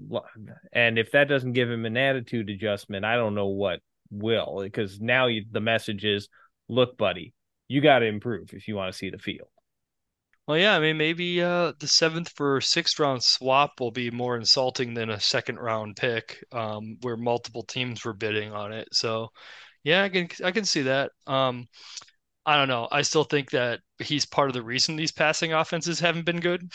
and 0.72 0.98
if 0.98 1.12
that 1.12 1.28
doesn't 1.28 1.52
give 1.52 1.70
him 1.70 1.86
an 1.86 1.96
attitude 1.96 2.50
adjustment, 2.50 3.04
I 3.04 3.14
don't 3.14 3.34
know 3.34 3.46
what 3.46 3.80
will 4.10 4.60
because 4.62 5.00
now 5.00 5.28
you, 5.28 5.44
the 5.50 5.60
message 5.60 6.04
is 6.04 6.28
look 6.68 6.98
buddy, 6.98 7.32
you 7.68 7.80
got 7.80 8.00
to 8.00 8.06
improve 8.06 8.52
if 8.52 8.68
you 8.68 8.76
want 8.76 8.92
to 8.92 8.98
see 8.98 9.08
the 9.08 9.18
field. 9.18 9.48
Well, 10.46 10.58
yeah, 10.58 10.76
I 10.76 10.78
mean, 10.78 10.96
maybe 10.96 11.42
uh, 11.42 11.72
the 11.80 11.88
seventh 11.88 12.28
for 12.36 12.60
sixth 12.60 13.00
round 13.00 13.22
swap 13.22 13.80
will 13.80 13.90
be 13.90 14.12
more 14.12 14.36
insulting 14.36 14.94
than 14.94 15.10
a 15.10 15.18
second 15.18 15.58
round 15.58 15.96
pick, 15.96 16.44
um, 16.52 16.98
where 17.02 17.16
multiple 17.16 17.64
teams 17.64 18.04
were 18.04 18.12
bidding 18.12 18.52
on 18.52 18.72
it. 18.72 18.88
So, 18.92 19.30
yeah, 19.86 20.02
I 20.02 20.08
can 20.08 20.28
I 20.42 20.50
can 20.50 20.64
see 20.64 20.82
that. 20.82 21.12
Um, 21.28 21.68
I 22.44 22.56
don't 22.56 22.66
know. 22.66 22.88
I 22.90 23.02
still 23.02 23.22
think 23.22 23.52
that 23.52 23.80
he's 24.00 24.26
part 24.26 24.48
of 24.50 24.54
the 24.54 24.62
reason 24.62 24.96
these 24.96 25.12
passing 25.12 25.52
offenses 25.52 26.00
haven't 26.00 26.26
been 26.26 26.40
good. 26.40 26.68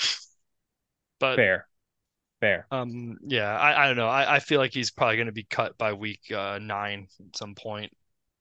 But 1.20 1.36
fair, 1.36 1.68
fair. 2.40 2.68
Um, 2.72 3.18
yeah, 3.28 3.58
I, 3.58 3.84
I 3.84 3.88
don't 3.88 3.98
know. 3.98 4.08
I, 4.08 4.36
I 4.36 4.40
feel 4.40 4.60
like 4.60 4.74
he's 4.74 4.92
probably 4.92 5.18
going 5.18 5.26
to 5.26 5.34
be 5.34 5.44
cut 5.44 5.78
by 5.78 5.92
week 5.92 6.32
uh, 6.32 6.58
nine 6.62 7.08
at 7.20 7.36
some 7.36 7.54
point. 7.54 7.92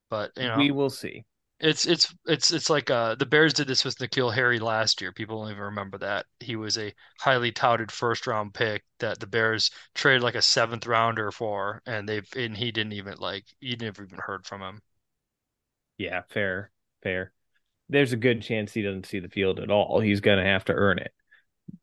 But 0.08 0.30
you 0.36 0.46
know, 0.46 0.56
we 0.56 0.70
will 0.70 0.90
see. 0.90 1.24
It's 1.60 1.86
it's 1.86 2.14
it's 2.26 2.50
it's 2.52 2.70
like 2.70 2.90
uh 2.90 3.14
the 3.16 3.26
Bears 3.26 3.52
did 3.52 3.66
this 3.68 3.84
with 3.84 3.98
N'Keal 3.98 4.32
Harry 4.34 4.58
last 4.58 5.00
year. 5.00 5.12
People 5.12 5.42
don't 5.42 5.50
even 5.52 5.62
remember 5.62 5.98
that. 5.98 6.26
He 6.40 6.56
was 6.56 6.78
a 6.78 6.94
highly 7.18 7.52
touted 7.52 7.92
first 7.92 8.26
round 8.26 8.54
pick 8.54 8.84
that 8.98 9.20
the 9.20 9.26
Bears 9.26 9.70
traded 9.94 10.22
like 10.22 10.34
a 10.34 10.42
seventh 10.42 10.86
rounder 10.86 11.30
for, 11.30 11.82
and 11.86 12.08
they've 12.08 12.26
and 12.34 12.56
he 12.56 12.72
didn't 12.72 12.94
even 12.94 13.18
like 13.18 13.44
you 13.60 13.76
never 13.76 14.04
even 14.04 14.18
heard 14.18 14.46
from 14.46 14.62
him. 14.62 14.80
Yeah, 15.98 16.22
fair. 16.30 16.70
fair. 17.02 17.32
There's 17.90 18.12
a 18.12 18.16
good 18.16 18.40
chance 18.42 18.72
he 18.72 18.82
doesn't 18.82 19.06
see 19.06 19.20
the 19.20 19.28
field 19.28 19.60
at 19.60 19.70
all. 19.70 20.00
He's 20.00 20.20
to 20.22 20.44
have 20.44 20.64
to 20.66 20.72
earn 20.72 20.98
it. 20.98 21.12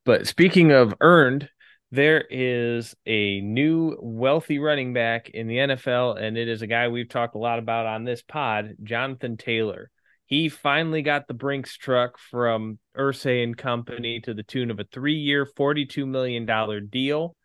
But 0.06 0.26
speaking 0.26 0.72
of 0.72 0.96
earned, 1.02 1.50
there 1.92 2.24
is 2.30 2.96
a 3.06 3.40
new 3.42 3.98
wealthy 4.02 4.60
running 4.60 4.94
back 4.94 5.30
in 5.30 5.48
the 5.48 5.58
NFL, 5.58 6.22
and 6.22 6.38
it 6.38 6.48
is 6.50 6.62
a 6.62 6.68
guy 6.68 6.90
we've 6.90 7.08
talked 7.08 7.36
a 7.36 7.40
lot 7.40 7.60
about 7.60 7.86
on 7.86 8.04
this 8.04 8.22
pod, 8.22 8.76
Jonathan 8.84 9.38
Taylor. 9.38 9.90
He 10.26 10.50
finally 10.50 11.02
got 11.02 11.28
the 11.28 11.34
Brinks 11.34 11.78
truck 11.78 12.18
from 12.18 12.80
Irsay 12.98 13.44
and 13.44 13.58
Company 13.58 14.20
to 14.22 14.34
the 14.34 14.44
tune 14.44 14.70
of 14.70 14.80
a 14.80 14.84
three-year, 14.84 15.46
$42 15.46 16.06
million 16.06 16.46
deal 16.90 17.38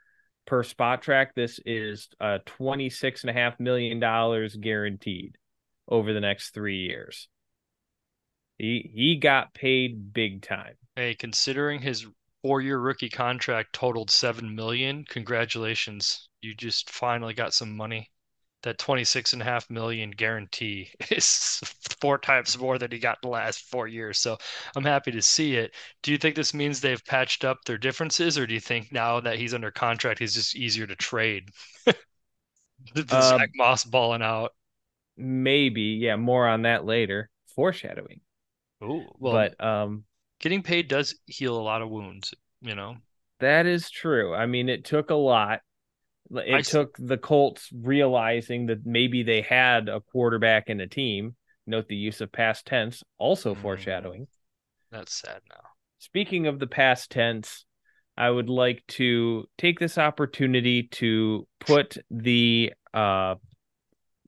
per 0.46 0.64
Spotrac. 0.64 1.28
This 1.36 1.60
is 1.64 2.08
uh, 2.20 2.38
$26.5 2.46 3.60
million 3.60 4.00
guaranteed 4.60 5.38
over 5.86 6.12
the 6.12 6.20
next 6.20 6.50
three 6.50 6.78
years. 6.78 7.28
He, 8.58 8.90
he 8.92 9.16
got 9.16 9.54
paid 9.54 10.12
big 10.12 10.42
time. 10.42 10.74
Hey, 10.96 11.14
considering 11.14 11.80
his 11.80 12.04
four-year 12.42 12.78
rookie 12.78 13.08
contract 13.10 13.72
totaled 13.72 14.10
seven 14.10 14.54
million. 14.54 15.04
Congratulations, 15.06 16.28
you 16.40 16.54
just 16.54 16.90
finally 16.90 17.34
got 17.34 17.54
some 17.54 17.76
money. 17.76 18.10
That 18.62 18.78
twenty-six 18.78 19.32
and 19.32 19.42
a 19.42 19.44
half 19.44 19.68
million 19.70 20.10
guarantee 20.12 20.92
is 21.10 21.60
four 22.00 22.18
times 22.18 22.58
more 22.58 22.78
than 22.78 22.90
he 22.92 22.98
got 22.98 23.18
in 23.22 23.28
the 23.28 23.32
last 23.32 23.62
four 23.70 23.88
years. 23.88 24.18
So 24.18 24.38
I'm 24.76 24.84
happy 24.84 25.10
to 25.12 25.22
see 25.22 25.56
it. 25.56 25.74
Do 26.02 26.12
you 26.12 26.18
think 26.18 26.36
this 26.36 26.54
means 26.54 26.80
they've 26.80 27.04
patched 27.04 27.44
up 27.44 27.64
their 27.64 27.78
differences, 27.78 28.38
or 28.38 28.46
do 28.46 28.54
you 28.54 28.60
think 28.60 28.92
now 28.92 29.20
that 29.20 29.38
he's 29.38 29.54
under 29.54 29.70
contract, 29.72 30.20
he's 30.20 30.34
just 30.34 30.54
easier 30.56 30.86
to 30.86 30.96
trade? 30.96 31.50
the 32.94 33.04
Um, 33.08 33.20
Zach 33.22 33.50
Moss 33.54 33.84
balling 33.84 34.22
out. 34.22 34.52
Maybe, 35.16 35.98
yeah, 36.00 36.16
more 36.16 36.46
on 36.48 36.62
that 36.62 36.84
later. 36.84 37.30
Foreshadowing. 37.54 38.20
Oh, 38.82 39.16
well, 39.18 39.48
but 39.48 39.58
um 39.62 40.04
getting 40.42 40.62
paid 40.62 40.88
does 40.88 41.14
heal 41.24 41.56
a 41.56 41.62
lot 41.62 41.80
of 41.80 41.88
wounds, 41.88 42.34
you 42.60 42.74
know. 42.74 42.96
That 43.40 43.64
is 43.66 43.88
true. 43.90 44.34
I 44.34 44.44
mean, 44.46 44.68
it 44.68 44.84
took 44.84 45.08
a 45.10 45.14
lot. 45.14 45.60
It 46.30 46.54
I- 46.54 46.60
took 46.60 46.96
the 46.98 47.16
Colts 47.18 47.70
realizing 47.72 48.66
that 48.66 48.84
maybe 48.84 49.22
they 49.22 49.40
had 49.40 49.88
a 49.88 50.00
quarterback 50.00 50.68
in 50.68 50.80
a 50.80 50.86
team. 50.86 51.36
Note 51.66 51.88
the 51.88 51.96
use 51.96 52.20
of 52.20 52.30
past 52.30 52.66
tense, 52.66 53.02
also 53.18 53.54
Mm. 53.54 53.62
foreshadowing. 53.62 54.26
That's 54.90 55.14
sad 55.14 55.40
now. 55.48 55.62
Speaking 55.98 56.46
of 56.46 56.58
the 56.58 56.66
past 56.66 57.10
tense, 57.10 57.64
I 58.16 58.28
would 58.28 58.48
like 58.50 58.84
to 58.98 59.48
take 59.56 59.78
this 59.78 59.96
opportunity 59.96 60.82
to 60.84 61.46
put 61.60 61.96
the 62.10 62.72
uh 62.92 63.36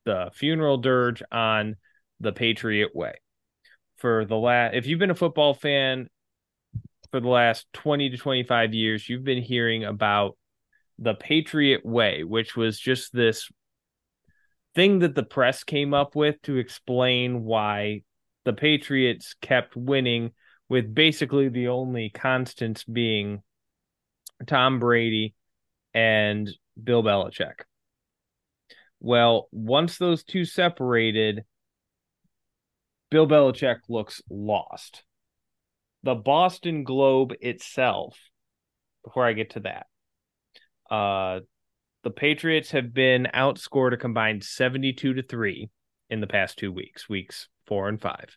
the 0.04 0.30
funeral 0.35 0.78
dirge 0.78 1.23
on 1.33 1.76
the 2.21 2.33
Patriot 2.33 2.94
way. 2.94 3.14
For 4.04 4.26
the 4.26 4.37
last 4.37 4.75
if 4.75 4.87
you've 4.87 4.99
been 4.99 5.11
a 5.11 5.14
football 5.14 5.54
fan 5.54 6.11
for 7.11 7.20
the 7.20 7.28
last 7.28 7.66
20 7.73 8.11
to 8.11 8.18
25 8.18 8.75
years, 8.75 9.08
you've 9.08 9.25
been 9.25 9.42
hearing 9.42 9.82
about 9.82 10.37
the 10.99 11.14
Patriot 11.14 11.87
way, 11.87 12.23
which 12.23 12.54
was 12.54 12.78
just 12.78 13.14
this 13.14 13.50
thing 14.75 14.99
that 14.99 15.14
the 15.14 15.23
press 15.23 15.64
came 15.64 15.94
up 15.94 16.14
with 16.14 16.37
to 16.42 16.58
explain 16.58 17.44
why 17.44 18.02
the 18.44 18.52
Patriots 18.52 19.37
kept 19.40 19.75
winning 19.75 20.32
with 20.68 20.94
basically 20.94 21.49
the 21.49 21.68
only 21.68 22.11
constants 22.11 22.84
being 22.84 23.42
Tom 24.46 24.80
Brady 24.80 25.34
and 25.94 26.50
Bill 26.82 27.02
Belichick. 27.02 27.62
Well, 29.00 29.49
once 29.50 29.96
those 29.96 30.25
two 30.25 30.44
separated, 30.44 31.46
Bill 33.14 33.28
Belichick 33.28 33.76
looks 33.88 34.21
lost. 34.28 35.04
The 36.02 36.16
Boston 36.16 36.83
Globe 36.83 37.33
itself, 37.40 38.18
before 39.04 39.25
I 39.25 39.35
get 39.35 39.50
to 39.50 39.61
that, 39.61 39.87
uh, 40.92 41.38
the 42.02 42.11
Patriots 42.11 42.73
have 42.73 42.92
been 42.92 43.28
outscored 43.33 43.92
a 43.92 43.97
combined 43.97 44.42
72 44.42 45.14
to 45.14 45.23
3 45.23 45.71
in 46.11 46.21
the 46.21 46.26
past 46.26 46.59
two 46.59 46.73
weeks, 46.73 47.09
weeks 47.09 47.47
four 47.68 47.88
and 47.88 48.02
five. 48.02 48.37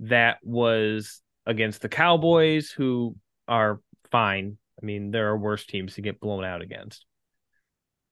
That 0.00 0.36
was 0.42 1.22
against 1.46 1.80
the 1.80 1.88
Cowboys, 1.88 2.70
who 2.72 3.16
are 3.48 3.80
fine. 4.10 4.58
I 4.82 4.84
mean, 4.84 5.12
there 5.12 5.30
are 5.30 5.38
worse 5.38 5.64
teams 5.64 5.94
to 5.94 6.02
get 6.02 6.20
blown 6.20 6.44
out 6.44 6.60
against. 6.60 7.06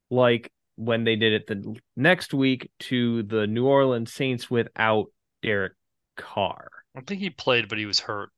Like 0.09 0.51
when 0.77 1.05
they 1.05 1.17
did 1.17 1.35
it 1.35 1.47
the 1.49 1.77
next 1.97 2.33
week 2.33 2.71
to 2.79 3.25
the 3.25 3.47
New 3.47 3.67
Orleans 3.67 4.11
Saints 4.11 4.51
without 4.51 5.09
Derek 5.43 5.75
Carr. 6.17 6.69
I 6.97 7.01
think 7.01 7.21
he 7.21 7.31
played, 7.31 7.69
but 7.69 7.79
he 7.79 7.87
was 7.87 8.01
hurt. 8.01 8.31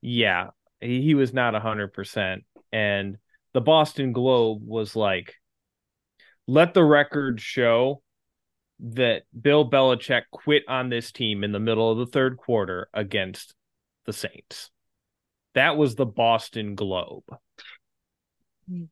Yeah, 0.00 0.50
he, 0.80 1.02
he 1.02 1.14
was 1.14 1.32
not 1.32 1.54
100%. 1.54 2.42
And 2.72 3.18
the 3.52 3.60
Boston 3.60 4.12
Globe 4.12 4.60
was 4.62 4.94
like, 4.96 5.34
let 6.46 6.74
the 6.74 6.84
record 6.84 7.40
show 7.40 8.02
that 8.78 9.22
Bill 9.38 9.68
Belichick 9.68 10.22
quit 10.30 10.64
on 10.68 10.88
this 10.88 11.10
team 11.10 11.42
in 11.42 11.52
the 11.52 11.58
middle 11.58 11.90
of 11.90 11.98
the 11.98 12.06
third 12.06 12.36
quarter 12.36 12.88
against 12.92 13.54
the 14.04 14.12
Saints. 14.12 14.70
That 15.54 15.76
was 15.76 15.94
the 15.94 16.06
Boston 16.06 16.74
Globe. 16.74 17.24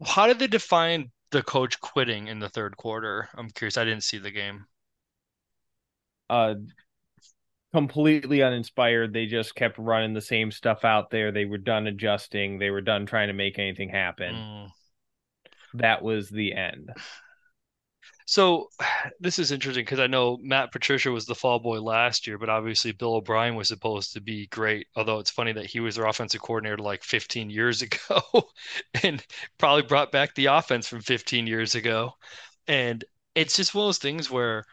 How 0.04 0.26
did 0.26 0.38
they 0.38 0.46
define 0.46 1.10
the 1.30 1.42
coach 1.42 1.80
quitting 1.80 2.28
in 2.28 2.38
the 2.38 2.48
third 2.48 2.76
quarter? 2.76 3.28
I'm 3.34 3.50
curious. 3.50 3.76
I 3.76 3.84
didn't 3.84 4.04
see 4.04 4.18
the 4.18 4.30
game. 4.30 4.64
Uh, 6.30 6.54
completely 7.74 8.40
uninspired. 8.40 9.12
They 9.12 9.26
just 9.26 9.56
kept 9.56 9.78
running 9.78 10.14
the 10.14 10.20
same 10.20 10.52
stuff 10.52 10.84
out 10.84 11.10
there. 11.10 11.32
They 11.32 11.44
were 11.44 11.58
done 11.58 11.88
adjusting. 11.88 12.56
They 12.56 12.70
were 12.70 12.80
done 12.80 13.04
trying 13.04 13.26
to 13.26 13.34
make 13.34 13.58
anything 13.58 13.88
happen. 13.88 14.32
Mm. 14.32 14.68
That 15.74 16.00
was 16.00 16.30
the 16.30 16.54
end. 16.54 16.92
So 18.26 18.68
this 19.18 19.40
is 19.40 19.50
interesting 19.50 19.84
because 19.84 19.98
I 19.98 20.06
know 20.06 20.38
Matt 20.40 20.70
Patricia 20.70 21.10
was 21.10 21.26
the 21.26 21.34
fall 21.34 21.58
boy 21.58 21.80
last 21.80 22.28
year, 22.28 22.38
but 22.38 22.48
obviously 22.48 22.92
Bill 22.92 23.16
O'Brien 23.16 23.56
was 23.56 23.66
supposed 23.66 24.12
to 24.12 24.20
be 24.20 24.46
great. 24.46 24.86
Although 24.94 25.18
it's 25.18 25.32
funny 25.32 25.50
that 25.54 25.66
he 25.66 25.80
was 25.80 25.96
their 25.96 26.06
offensive 26.06 26.42
coordinator 26.42 26.78
like 26.78 27.02
15 27.02 27.50
years 27.50 27.82
ago 27.82 28.22
and 29.02 29.20
probably 29.58 29.82
brought 29.82 30.12
back 30.12 30.32
the 30.36 30.46
offense 30.46 30.86
from 30.86 31.00
15 31.00 31.48
years 31.48 31.74
ago. 31.74 32.12
And 32.68 33.04
it's 33.34 33.56
just 33.56 33.74
one 33.74 33.82
of 33.82 33.88
those 33.88 33.98
things 33.98 34.30
where 34.30 34.64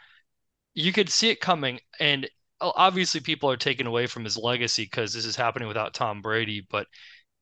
you 0.75 0.93
could 0.93 1.09
see 1.09 1.31
it 1.31 1.41
coming. 1.41 1.79
And 1.99 2.29
obviously 2.61 3.19
people 3.21 3.49
are 3.49 3.57
taken 3.57 3.87
away 3.87 4.07
from 4.07 4.23
his 4.23 4.37
legacy 4.37 4.83
because 4.83 5.13
this 5.13 5.25
is 5.25 5.35
happening 5.35 5.67
without 5.67 5.93
Tom 5.93 6.21
Brady, 6.21 6.65
but 6.69 6.87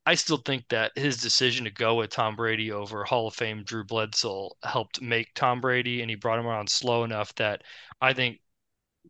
I 0.05 0.15
still 0.15 0.37
think 0.37 0.67
that 0.69 0.91
his 0.97 1.17
decision 1.21 1.65
to 1.65 1.71
go 1.71 1.95
with 1.95 2.11
Tom 2.11 2.35
Brady 2.35 2.71
over 2.71 3.03
Hall 3.03 3.27
of 3.27 3.35
Fame 3.35 3.63
Drew 3.63 3.83
Bledsoe 3.83 4.51
helped 4.63 5.01
make 5.01 5.33
Tom 5.35 5.61
Brady, 5.61 6.01
and 6.01 6.09
he 6.09 6.15
brought 6.15 6.39
him 6.39 6.47
around 6.47 6.69
slow 6.69 7.03
enough 7.03 7.35
that 7.35 7.63
I 8.01 8.13
think 8.13 8.39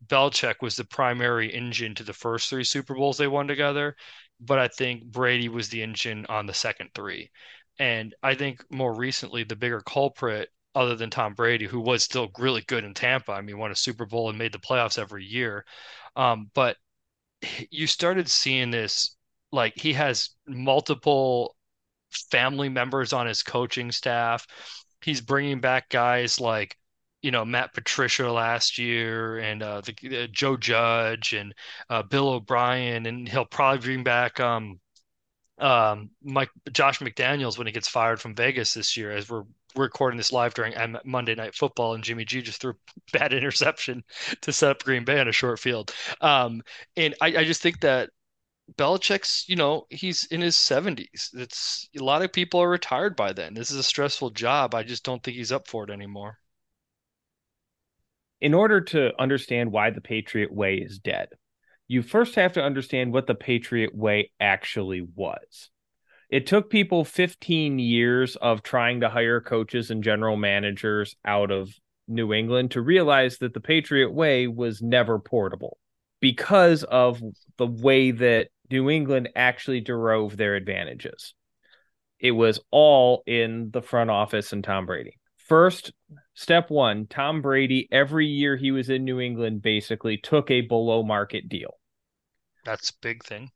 Belichick 0.07 0.61
was 0.61 0.75
the 0.75 0.85
primary 0.85 1.53
engine 1.53 1.95
to 1.95 2.03
the 2.03 2.13
first 2.13 2.49
three 2.49 2.63
Super 2.63 2.95
Bowls 2.95 3.17
they 3.17 3.27
won 3.27 3.47
together, 3.47 3.95
but 4.39 4.59
I 4.59 4.67
think 4.67 5.03
Brady 5.05 5.49
was 5.49 5.69
the 5.69 5.81
engine 5.83 6.25
on 6.27 6.45
the 6.47 6.53
second 6.53 6.91
three. 6.93 7.31
And 7.79 8.13
I 8.23 8.35
think 8.35 8.63
more 8.71 8.93
recently, 8.93 9.43
the 9.43 9.55
bigger 9.55 9.81
culprit, 9.81 10.49
other 10.75 10.95
than 10.95 11.09
Tom 11.09 11.33
Brady, 11.33 11.65
who 11.65 11.79
was 11.79 12.03
still 12.03 12.29
really 12.37 12.61
good 12.61 12.83
in 12.83 12.93
Tampa, 12.93 13.31
I 13.31 13.41
mean, 13.41 13.57
won 13.57 13.71
a 13.71 13.75
Super 13.75 14.05
Bowl 14.05 14.29
and 14.29 14.37
made 14.37 14.51
the 14.51 14.59
playoffs 14.59 14.99
every 14.99 15.25
year. 15.25 15.65
Um, 16.15 16.49
but 16.53 16.77
you 17.69 17.87
started 17.87 18.29
seeing 18.29 18.71
this 18.71 19.15
like 19.51 19.73
he 19.75 19.93
has 19.93 20.31
multiple 20.47 21.55
family 22.11 22.69
members 22.69 23.13
on 23.13 23.27
his 23.27 23.43
coaching 23.43 23.91
staff. 23.91 24.45
He's 25.01 25.21
bringing 25.21 25.59
back 25.59 25.89
guys 25.89 26.39
like, 26.39 26.75
you 27.21 27.31
know, 27.31 27.45
Matt 27.45 27.73
Patricia 27.73 28.31
last 28.31 28.77
year 28.77 29.39
and 29.39 29.61
uh, 29.63 29.81
the 29.81 30.23
uh, 30.23 30.27
Joe 30.31 30.57
Judge 30.57 31.33
and 31.33 31.53
uh, 31.89 32.03
Bill 32.03 32.29
O'Brien, 32.29 33.05
and 33.05 33.27
he'll 33.27 33.45
probably 33.45 33.79
bring 33.79 34.03
back 34.03 34.39
um, 34.39 34.79
um, 35.57 36.11
Mike 36.23 36.49
Josh 36.71 36.99
McDaniels 36.99 37.57
when 37.57 37.67
he 37.67 37.73
gets 37.73 37.87
fired 37.87 38.21
from 38.21 38.35
Vegas 38.35 38.73
this 38.73 38.95
year. 38.95 39.11
As 39.11 39.29
we're 39.29 39.43
recording 39.79 40.17
this 40.17 40.31
live 40.31 40.53
during 40.53 40.73
Monday 41.05 41.35
Night 41.35 41.55
Football, 41.55 41.93
and 41.93 42.03
Jimmy 42.03 42.25
G 42.25 42.41
just 42.41 42.61
threw 42.61 42.71
a 42.71 43.11
bad 43.17 43.33
interception 43.33 44.03
to 44.41 44.53
set 44.53 44.71
up 44.71 44.83
Green 44.83 45.05
Bay 45.05 45.19
on 45.19 45.27
a 45.27 45.33
short 45.33 45.59
field. 45.59 45.93
Um, 46.21 46.61
and 46.95 47.15
I, 47.21 47.27
I 47.27 47.43
just 47.43 47.61
think 47.61 47.81
that 47.81 48.09
Belichick's, 48.75 49.47
you 49.47 49.55
know, 49.55 49.85
he's 49.89 50.25
in 50.25 50.41
his 50.41 50.55
70s. 50.55 51.33
It's 51.33 51.89
a 51.97 52.03
lot 52.03 52.21
of 52.21 52.31
people 52.31 52.61
are 52.61 52.69
retired 52.69 53.15
by 53.15 53.33
then. 53.33 53.53
This 53.53 53.71
is 53.71 53.77
a 53.77 53.83
stressful 53.83 54.31
job. 54.31 54.75
I 54.75 54.83
just 54.83 55.03
don't 55.03 55.23
think 55.23 55.37
he's 55.37 55.51
up 55.51 55.67
for 55.67 55.83
it 55.83 55.89
anymore. 55.89 56.37
In 58.41 58.53
order 58.53 58.79
to 58.81 59.11
understand 59.19 59.71
why 59.71 59.89
the 59.89 60.01
Patriot 60.01 60.53
Way 60.53 60.75
is 60.75 60.99
dead, 60.99 61.29
you 61.87 62.03
first 62.03 62.35
have 62.35 62.53
to 62.53 62.63
understand 62.63 63.11
what 63.11 63.27
the 63.27 63.35
Patriot 63.35 63.93
Way 63.95 64.31
actually 64.39 65.01
was. 65.01 65.71
It 66.29 66.45
took 66.47 66.69
people 66.69 67.03
15 67.05 67.79
years 67.79 68.35
of 68.35 68.61
trying 68.63 69.01
to 69.01 69.09
hire 69.09 69.41
coaches 69.41 69.89
and 69.91 70.03
general 70.03 70.37
managers 70.37 71.15
out 71.25 71.51
of 71.51 71.73
New 72.07 72.33
England 72.33 72.71
to 72.71 72.81
realize 72.81 73.37
that 73.39 73.53
the 73.53 73.59
Patriot 73.59 74.11
Way 74.11 74.47
was 74.47 74.81
never 74.81 75.19
portable. 75.19 75.77
because 76.21 76.83
of 76.83 77.21
the 77.57 77.67
way 77.67 78.11
that 78.11 78.49
New 78.69 78.89
England 78.89 79.29
actually 79.35 79.79
drove 79.81 80.35
their 80.37 80.55
advantages. 80.55 81.33
It 82.19 82.31
was 82.31 82.59
all 82.71 83.23
in 83.25 83.71
the 83.71 83.81
front 83.81 84.09
office 84.09 84.51
and 84.51 84.63
Tom 84.63 84.85
Brady. 84.85 85.17
First, 85.37 85.93
step 86.33 86.69
one 86.69 87.07
Tom 87.07 87.41
Brady, 87.41 87.87
every 87.91 88.27
year 88.27 88.57
he 88.57 88.71
was 88.71 88.89
in 88.89 89.05
New 89.05 89.19
England, 89.19 89.61
basically 89.61 90.17
took 90.17 90.51
a 90.51 90.61
below 90.61 91.03
market 91.03 91.47
deal. 91.47 91.75
That's 92.65 92.89
a 92.89 92.93
big 93.01 93.23
thing. 93.23 93.51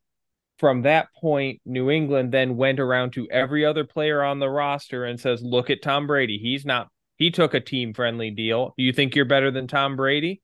From 0.63 0.83
that 0.83 1.13
point, 1.13 1.59
New 1.65 1.91
England 1.91 2.31
then 2.31 2.55
went 2.55 2.79
around 2.79 3.11
to 3.15 3.29
every 3.29 3.65
other 3.65 3.83
player 3.83 4.23
on 4.23 4.39
the 4.39 4.47
roster 4.47 5.03
and 5.03 5.19
says, 5.19 5.41
Look 5.41 5.69
at 5.69 5.81
Tom 5.81 6.07
Brady. 6.07 6.37
He's 6.37 6.65
not, 6.65 6.87
he 7.17 7.31
took 7.31 7.53
a 7.53 7.59
team 7.59 7.93
friendly 7.93 8.31
deal. 8.31 8.73
Do 8.77 8.85
you 8.85 8.93
think 8.93 9.13
you're 9.13 9.25
better 9.25 9.51
than 9.51 9.67
Tom 9.67 9.97
Brady? 9.97 10.41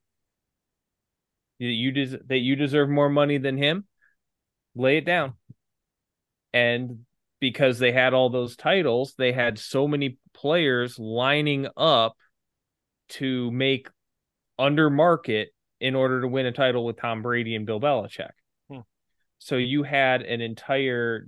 You 1.57 1.93
des- 1.93 2.19
that 2.27 2.39
you 2.39 2.57
deserve 2.57 2.89
more 2.89 3.07
money 3.07 3.37
than 3.37 3.57
him? 3.57 3.87
Lay 4.75 4.97
it 4.97 5.05
down. 5.05 5.35
And 6.51 7.05
because 7.39 7.79
they 7.79 7.93
had 7.93 8.13
all 8.13 8.29
those 8.29 8.57
titles, 8.57 9.13
they 9.17 9.31
had 9.31 9.57
so 9.57 9.87
many 9.87 10.17
players 10.33 10.99
lining 10.99 11.65
up 11.77 12.17
to 13.11 13.49
make 13.51 13.87
under 14.57 14.89
market 14.89 15.53
in 15.79 15.95
order 15.95 16.19
to 16.19 16.27
win 16.27 16.45
a 16.45 16.51
title 16.51 16.83
with 16.83 16.97
Tom 16.97 17.21
Brady 17.21 17.55
and 17.55 17.65
Bill 17.65 17.79
Belichick. 17.79 18.31
So 19.39 19.55
you 19.55 19.83
had 19.83 20.21
an 20.21 20.41
entire 20.41 21.25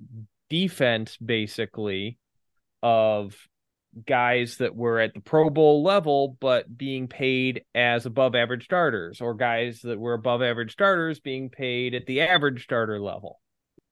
defense 0.49 1.17
basically 1.17 2.17
of 2.83 3.35
guys 4.05 4.57
that 4.57 4.75
were 4.75 4.99
at 4.99 5.13
the 5.13 5.19
Pro 5.19 5.49
Bowl 5.49 5.83
level 5.83 6.37
but 6.39 6.77
being 6.77 7.07
paid 7.07 7.63
as 7.75 8.05
above 8.05 8.35
average 8.35 8.65
starters 8.65 9.21
or 9.21 9.33
guys 9.33 9.81
that 9.81 9.99
were 9.99 10.13
above 10.13 10.41
average 10.41 10.71
starters 10.71 11.19
being 11.19 11.49
paid 11.49 11.93
at 11.93 12.05
the 12.05 12.21
average 12.21 12.63
starter 12.63 12.99
level. 12.99 13.41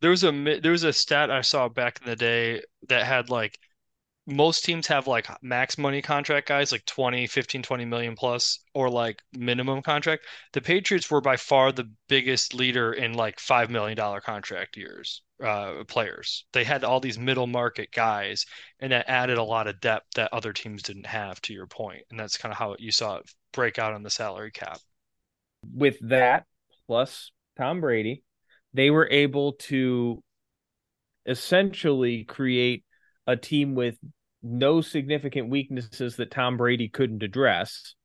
There 0.02 0.12
was 0.12 0.24
a 0.24 0.32
there 0.62 0.72
was 0.72 0.86
a 0.86 0.94
stat 0.94 1.30
I 1.30 1.42
saw 1.42 1.68
back 1.68 2.00
in 2.02 2.10
the 2.10 2.16
day 2.16 2.62
that 2.88 3.06
had 3.06 3.30
like 3.30 3.60
most 4.30 4.64
teams 4.64 4.88
have 4.88 5.08
like 5.08 5.28
max 5.42 5.78
money 5.78 6.02
contract 6.02 6.48
guys 6.48 6.72
like 6.72 6.86
20 6.86 7.28
15 7.28 7.64
20 7.64 7.86
million 7.86 8.16
plus 8.16 8.60
or 8.74 8.90
like 8.90 9.22
minimum 9.34 9.82
contract. 9.82 10.26
The 10.54 10.62
patriots 10.62 11.10
were 11.10 11.22
by 11.22 11.38
far 11.38 11.72
the 11.72 11.90
biggest 12.08 12.54
leader 12.54 12.94
in 12.94 13.14
like 13.14 13.40
5 13.40 13.70
million 13.70 13.98
dollar 13.98 14.22
contract 14.22 14.78
years 14.78 15.22
uh, 15.44 15.84
players. 15.88 16.46
They 16.54 16.64
had 16.64 16.84
all 16.84 17.00
these 17.00 17.18
middle 17.18 17.48
market 17.48 17.92
guys 17.92 18.46
and 18.80 18.92
that 18.92 19.10
added 19.10 19.38
a 19.38 19.44
lot 19.44 19.68
of 19.68 19.80
depth 19.82 20.14
that 20.16 20.34
other 20.34 20.54
teams 20.54 20.84
didn't 20.84 21.08
have 21.08 21.42
to 21.42 21.54
your 21.54 21.68
point 21.68 22.04
and 22.10 22.20
that's 22.20 22.38
kind 22.38 22.52
of 22.52 22.58
how 22.58 22.76
you 22.80 22.92
saw 22.92 23.18
it 23.18 23.32
break 23.52 23.80
out 23.80 23.94
on 23.94 24.04
the 24.04 24.10
salary 24.10 24.52
cap. 24.52 24.80
With 25.74 25.98
that 26.02 26.46
plus 26.88 27.32
tom 27.58 27.82
brady 27.82 28.24
they 28.74 28.90
were 28.90 29.08
able 29.10 29.54
to 29.54 30.24
essentially 31.26 32.24
create 32.24 32.84
a 33.28 33.36
team 33.36 33.76
with 33.76 33.98
no 34.42 34.82
significant 34.82 35.50
weaknesses 35.50 36.16
that 36.16 36.32
Tom 36.32 36.58
Brady 36.58 36.88
couldn't 36.88 37.24
address. 37.24 37.96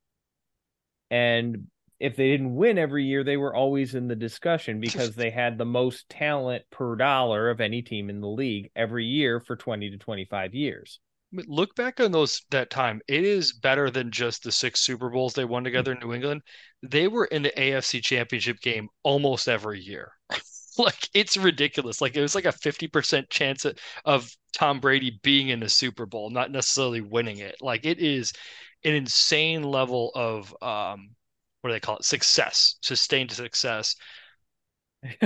And 1.10 1.68
if 2.00 2.16
they 2.16 2.30
didn't 2.30 2.54
win 2.54 2.76
every 2.76 3.04
year, 3.04 3.22
they 3.22 3.36
were 3.36 3.54
always 3.54 3.94
in 3.94 4.08
the 4.08 4.16
discussion 4.16 4.80
because 4.80 5.14
they 5.14 5.30
had 5.30 5.56
the 5.56 5.64
most 5.64 6.08
talent 6.08 6.64
per 6.70 6.96
dollar 6.96 7.50
of 7.50 7.60
any 7.60 7.82
team 7.82 8.10
in 8.10 8.20
the 8.20 8.28
league 8.28 8.70
every 8.74 9.06
year 9.06 9.40
for 9.40 9.56
20 9.56 9.90
to 9.90 9.96
25 9.96 10.54
years. 10.54 10.98
Look 11.32 11.74
back 11.74 12.00
on 12.00 12.12
those 12.12 12.42
that 12.50 12.70
time. 12.70 13.00
It 13.08 13.24
is 13.24 13.52
better 13.52 13.90
than 13.90 14.12
just 14.12 14.44
the 14.44 14.52
six 14.52 14.80
Super 14.80 15.10
Bowls 15.10 15.34
they 15.34 15.44
won 15.44 15.64
together 15.64 15.92
in 15.92 15.98
New 15.98 16.14
England. 16.14 16.42
They 16.82 17.08
were 17.08 17.24
in 17.24 17.42
the 17.42 17.52
AFC 17.56 18.02
Championship 18.02 18.60
game 18.60 18.88
almost 19.02 19.48
every 19.48 19.80
year. 19.80 20.12
like 20.78 21.08
it's 21.14 21.36
ridiculous. 21.36 22.00
Like 22.00 22.16
it 22.16 22.20
was 22.20 22.34
like 22.34 22.46
a 22.46 22.52
50% 22.52 23.30
chance 23.30 23.66
of 24.04 24.30
Tom 24.52 24.80
Brady 24.80 25.18
being 25.22 25.48
in 25.48 25.60
the 25.60 25.68
Super 25.68 26.06
Bowl, 26.06 26.30
not 26.30 26.50
necessarily 26.50 27.00
winning 27.00 27.38
it. 27.38 27.56
Like 27.60 27.84
it 27.84 27.98
is 27.98 28.32
an 28.84 28.94
insane 28.94 29.62
level 29.62 30.10
of 30.14 30.54
um 30.62 31.10
what 31.60 31.70
do 31.70 31.74
they 31.74 31.80
call 31.80 31.96
it? 31.96 32.04
Success, 32.04 32.76
sustained 32.82 33.32
success. 33.32 33.96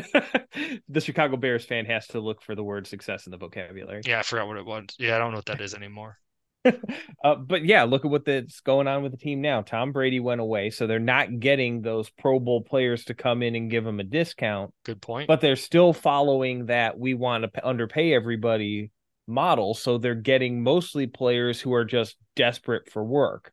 the 0.88 1.00
Chicago 1.00 1.37
Bears 1.37 1.64
fan 1.64 1.84
has 1.87 2.06
to 2.08 2.20
look 2.20 2.42
for 2.42 2.54
the 2.54 2.62
word 2.62 2.87
success 2.87 3.26
in 3.26 3.30
the 3.30 3.37
vocabulary. 3.37 4.02
Yeah, 4.04 4.20
I 4.20 4.22
forgot 4.22 4.46
what 4.46 4.56
it 4.56 4.66
was. 4.66 4.87
Yeah, 4.98 5.16
I 5.16 5.18
don't 5.18 5.30
know 5.32 5.38
what 5.38 5.46
that 5.46 5.61
is 5.61 5.74
anymore. 5.74 6.18
uh, 7.25 7.35
but 7.37 7.64
yeah, 7.64 7.85
look 7.85 8.05
at 8.05 8.11
what's 8.11 8.61
going 8.61 8.88
on 8.88 9.03
with 9.03 9.12
the 9.12 9.18
team 9.18 9.40
now. 9.40 9.62
Tom 9.62 9.92
Brady 9.92 10.21
went 10.21 10.40
away, 10.40 10.71
so 10.71 10.87
they're 10.87 10.99
not 10.99 11.40
getting 11.40 11.83
those 11.83 12.11
Pro 12.11 12.40
Bowl 12.40 12.62
players 12.62 13.05
to 13.05 13.14
come 13.14 13.42
in 13.42 13.55
and 13.55 13.71
give 13.71 13.85
them 13.85 14.01
a 14.01 14.05
discount. 14.05 14.73
Good 14.85 15.01
point. 15.01 15.29
But 15.29 15.40
they're 15.40 15.57
still 15.57 15.92
following 15.92 16.66
that 16.66 16.99
we 16.99 17.14
want 17.14 17.44
to 17.44 17.66
underpay 17.66 18.14
everybody 18.14 18.90
model, 19.27 19.75
so 19.75 19.99
they're 19.99 20.14
getting 20.14 20.62
mostly 20.62 21.07
players 21.07 21.61
who 21.61 21.75
are 21.75 21.85
just 21.85 22.16
desperate 22.35 22.90
for 22.90 23.05
work. 23.05 23.53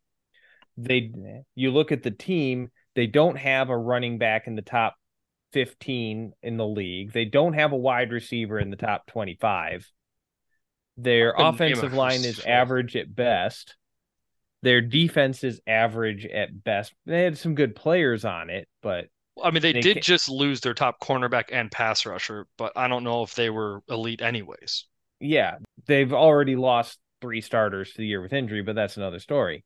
They, 0.78 1.12
you 1.54 1.72
look 1.72 1.92
at 1.92 2.04
the 2.04 2.12
team, 2.12 2.70
they 2.96 3.08
don't 3.08 3.38
have 3.38 3.70
a 3.70 3.78
running 3.78 4.18
back 4.18 4.48
in 4.48 4.56
the 4.56 4.62
top 4.62 4.96
15 5.54 6.34
in 6.42 6.58
the 6.58 6.68
league. 6.68 7.14
They 7.14 7.26
don't 7.26 7.54
have 7.54 7.72
a 7.72 7.78
wide 7.78 8.12
receiver 8.12 8.60
in 8.60 8.72
the 8.72 8.76
top 8.76 9.06
25 9.08 9.90
their 10.98 11.34
offensive 11.38 11.94
line 11.94 12.24
is 12.24 12.40
average 12.46 12.96
at 12.96 13.14
best. 13.14 13.76
Their 14.62 14.82
defense 14.82 15.44
is 15.44 15.62
average 15.68 16.26
at 16.26 16.64
best. 16.64 16.94
They 17.06 17.24
had 17.24 17.38
some 17.38 17.56
good 17.56 17.76
players 17.76 18.26
on 18.26 18.50
it, 18.50 18.68
but 18.82 19.08
I 19.44 19.52
mean, 19.52 19.62
they, 19.62 19.74
they 19.74 19.82
did 19.82 20.02
just 20.02 20.30
lose 20.30 20.62
their 20.62 20.74
top 20.74 21.00
cornerback 21.02 21.46
and 21.52 21.70
pass 21.70 22.06
rusher, 22.06 22.48
but 22.58 22.74
I 22.76 22.88
don't 22.88 23.04
know 23.04 23.24
if 23.24 23.36
they 23.36 23.50
were 23.50 23.82
elite 23.90 24.22
anyways. 24.22 24.86
Yeah, 25.20 25.58
they've 25.86 26.14
already 26.14 26.56
lost 26.56 26.98
three 27.22 27.42
starters 27.42 27.92
to 27.92 27.98
the 27.98 28.08
year 28.08 28.22
with 28.22 28.34
injury, 28.34 28.62
but 28.62 28.76
that's 28.76 28.98
another 28.98 29.20
story. 29.20 29.66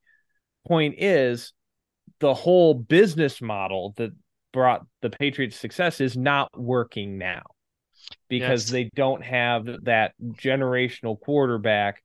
Point 0.66 0.96
is, 0.98 1.52
the 2.18 2.34
whole 2.34 2.74
business 2.74 3.40
model 3.40 3.94
that 3.96 4.12
brought 4.52 4.84
the 5.00 5.10
Patriots 5.10 5.56
success 5.56 6.00
is 6.00 6.16
not 6.16 6.50
working 6.58 7.16
now 7.16 7.42
because 8.30 8.66
yes. 8.66 8.70
they 8.70 8.90
don't 8.94 9.22
have 9.22 9.66
that 9.82 10.14
generational 10.22 11.20
quarterback 11.20 12.02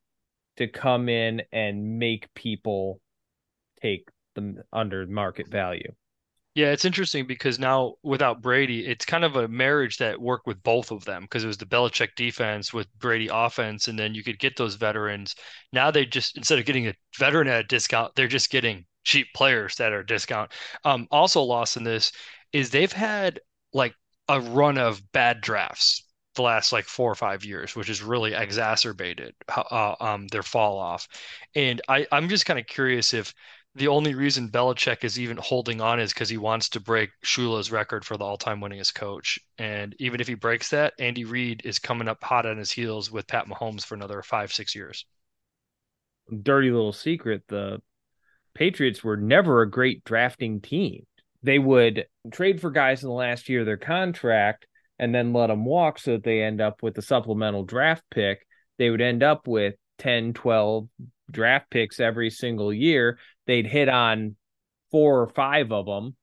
to 0.58 0.68
come 0.68 1.08
in 1.08 1.44
and 1.54 2.00
make 2.00 2.34
people 2.34 3.00
take 3.82 4.10
them 4.34 4.62
under 4.74 5.06
market 5.06 5.48
value. 5.48 5.92
Yeah, 6.56 6.72
it's 6.72 6.86
interesting 6.86 7.28
because 7.28 7.60
now 7.60 7.96
without 8.02 8.42
Brady, 8.42 8.86
it's 8.88 9.06
kind 9.06 9.26
of 9.26 9.36
a 9.36 9.48
marriage 9.48 9.98
that 9.98 10.20
worked 10.20 10.48
with 10.48 10.64
both 10.64 10.90
of 10.90 11.04
them 11.04 11.24
because 11.24 11.44
it 11.44 11.48
was 11.48 11.58
the 11.58 11.66
Belichick 11.66 12.16
defense 12.16 12.74
with 12.74 12.88
Brady 12.98 13.30
offense, 13.32 13.90
and 13.90 14.00
then 14.00 14.16
you 14.16 14.24
could 14.24 14.40
get 14.40 14.56
those 14.56 14.76
veterans. 14.76 15.36
Now 15.74 15.92
they 15.92 16.06
just 16.06 16.38
instead 16.38 16.58
of 16.58 16.66
getting 16.66 16.88
a 16.88 16.94
veteran 17.20 17.50
at 17.50 17.66
a 17.66 17.68
discount, 17.68 18.16
they're 18.16 18.28
just 18.28 18.50
getting 18.50 18.86
cheap 19.04 19.28
players 19.36 19.76
that 19.76 19.92
are 19.92 20.02
discount. 20.02 20.54
Um, 20.86 21.08
also 21.12 21.42
lost 21.42 21.76
in 21.76 21.84
this 21.84 22.14
is 22.54 22.70
they've 22.70 22.92
had 22.92 23.42
like 23.74 23.94
a 24.30 24.40
run 24.40 24.78
of 24.78 25.02
bad 25.12 25.42
drafts 25.42 26.05
the 26.36 26.42
last 26.42 26.72
like 26.72 26.86
four 26.86 27.12
or 27.12 27.16
five 27.16 27.44
years, 27.44 27.76
which 27.76 27.88
has 27.88 28.02
really 28.02 28.34
exacerbated 28.34 29.34
uh, 29.50 29.96
um, 30.00 30.28
their 30.28 30.44
fall 30.44 30.78
off. 30.78 31.08
And 31.56 31.82
I, 31.88 32.06
I'm 32.12 32.30
just 32.30 32.46
kind 32.46 32.60
of 32.60 32.68
curious 32.68 33.14
if 33.14 33.34
the 33.76 33.90
only 33.90 34.16
reason 34.16 34.50
Belichick 34.50 35.04
is 35.04 35.20
even 35.20 35.38
holding 35.38 35.82
on 35.82 36.00
is 36.00 36.14
because 36.14 36.30
he 36.30 36.38
wants 36.38 36.70
to 36.70 36.80
break 36.80 37.10
Shula's 37.26 37.72
record 37.72 38.06
for 38.06 38.16
the 38.16 38.24
all-time 38.24 38.62
winningest 38.62 38.96
coach. 38.96 39.38
And 39.58 39.94
even 40.00 40.22
if 40.22 40.28
he 40.28 40.36
breaks 40.36 40.70
that, 40.70 40.94
Andy 40.98 41.26
Reid 41.26 41.62
is 41.66 41.78
coming 41.78 42.08
up 42.08 42.24
hot 42.24 42.46
on 42.46 42.58
his 42.58 42.72
heels 42.72 43.12
with 43.12 43.28
Pat 43.28 43.48
Mahomes 43.48 43.86
for 43.86 43.96
another 43.96 44.22
five, 44.22 44.54
six 44.54 44.76
years. 44.76 45.06
Dirty 46.42 46.72
little 46.72 46.94
secret: 46.94 47.44
the 47.50 47.82
Patriots 48.54 49.04
were 49.04 49.18
never 49.18 49.62
a 49.62 49.70
great 49.70 50.04
drafting 50.06 50.62
team. 50.62 51.06
They 51.44 51.60
would 51.60 52.08
trade 52.32 52.62
for 52.62 52.72
guys 52.72 53.04
in 53.04 53.10
the 53.10 53.16
last 53.16 53.50
year 53.50 53.60
of 53.60 53.66
their 53.68 53.78
contract 53.78 54.66
and 55.00 55.14
then 55.14 55.34
let 55.34 55.48
them 55.48 55.66
walk 55.66 56.00
so 56.00 56.14
that 56.14 56.24
they 56.24 56.42
end 56.42 56.62
up 56.62 56.82
with 56.82 56.98
a 56.98 57.02
supplemental 57.02 57.64
draft 57.64 58.04
pick, 58.10 58.46
they 58.78 58.90
would 58.90 59.02
end 59.02 59.24
up 59.24 59.48
with 59.48 59.76
10, 60.00 60.34
12 60.34 60.88
draft 61.32 61.70
picks 61.70 62.00
every 62.00 62.30
single 62.30 62.74
year. 62.74 63.18
They'd 63.48 63.68
hit 63.68 63.90
on 63.90 64.36
four 64.92 65.22
or 65.22 65.28
five 65.28 65.72
of 65.72 65.86
them 65.86 66.16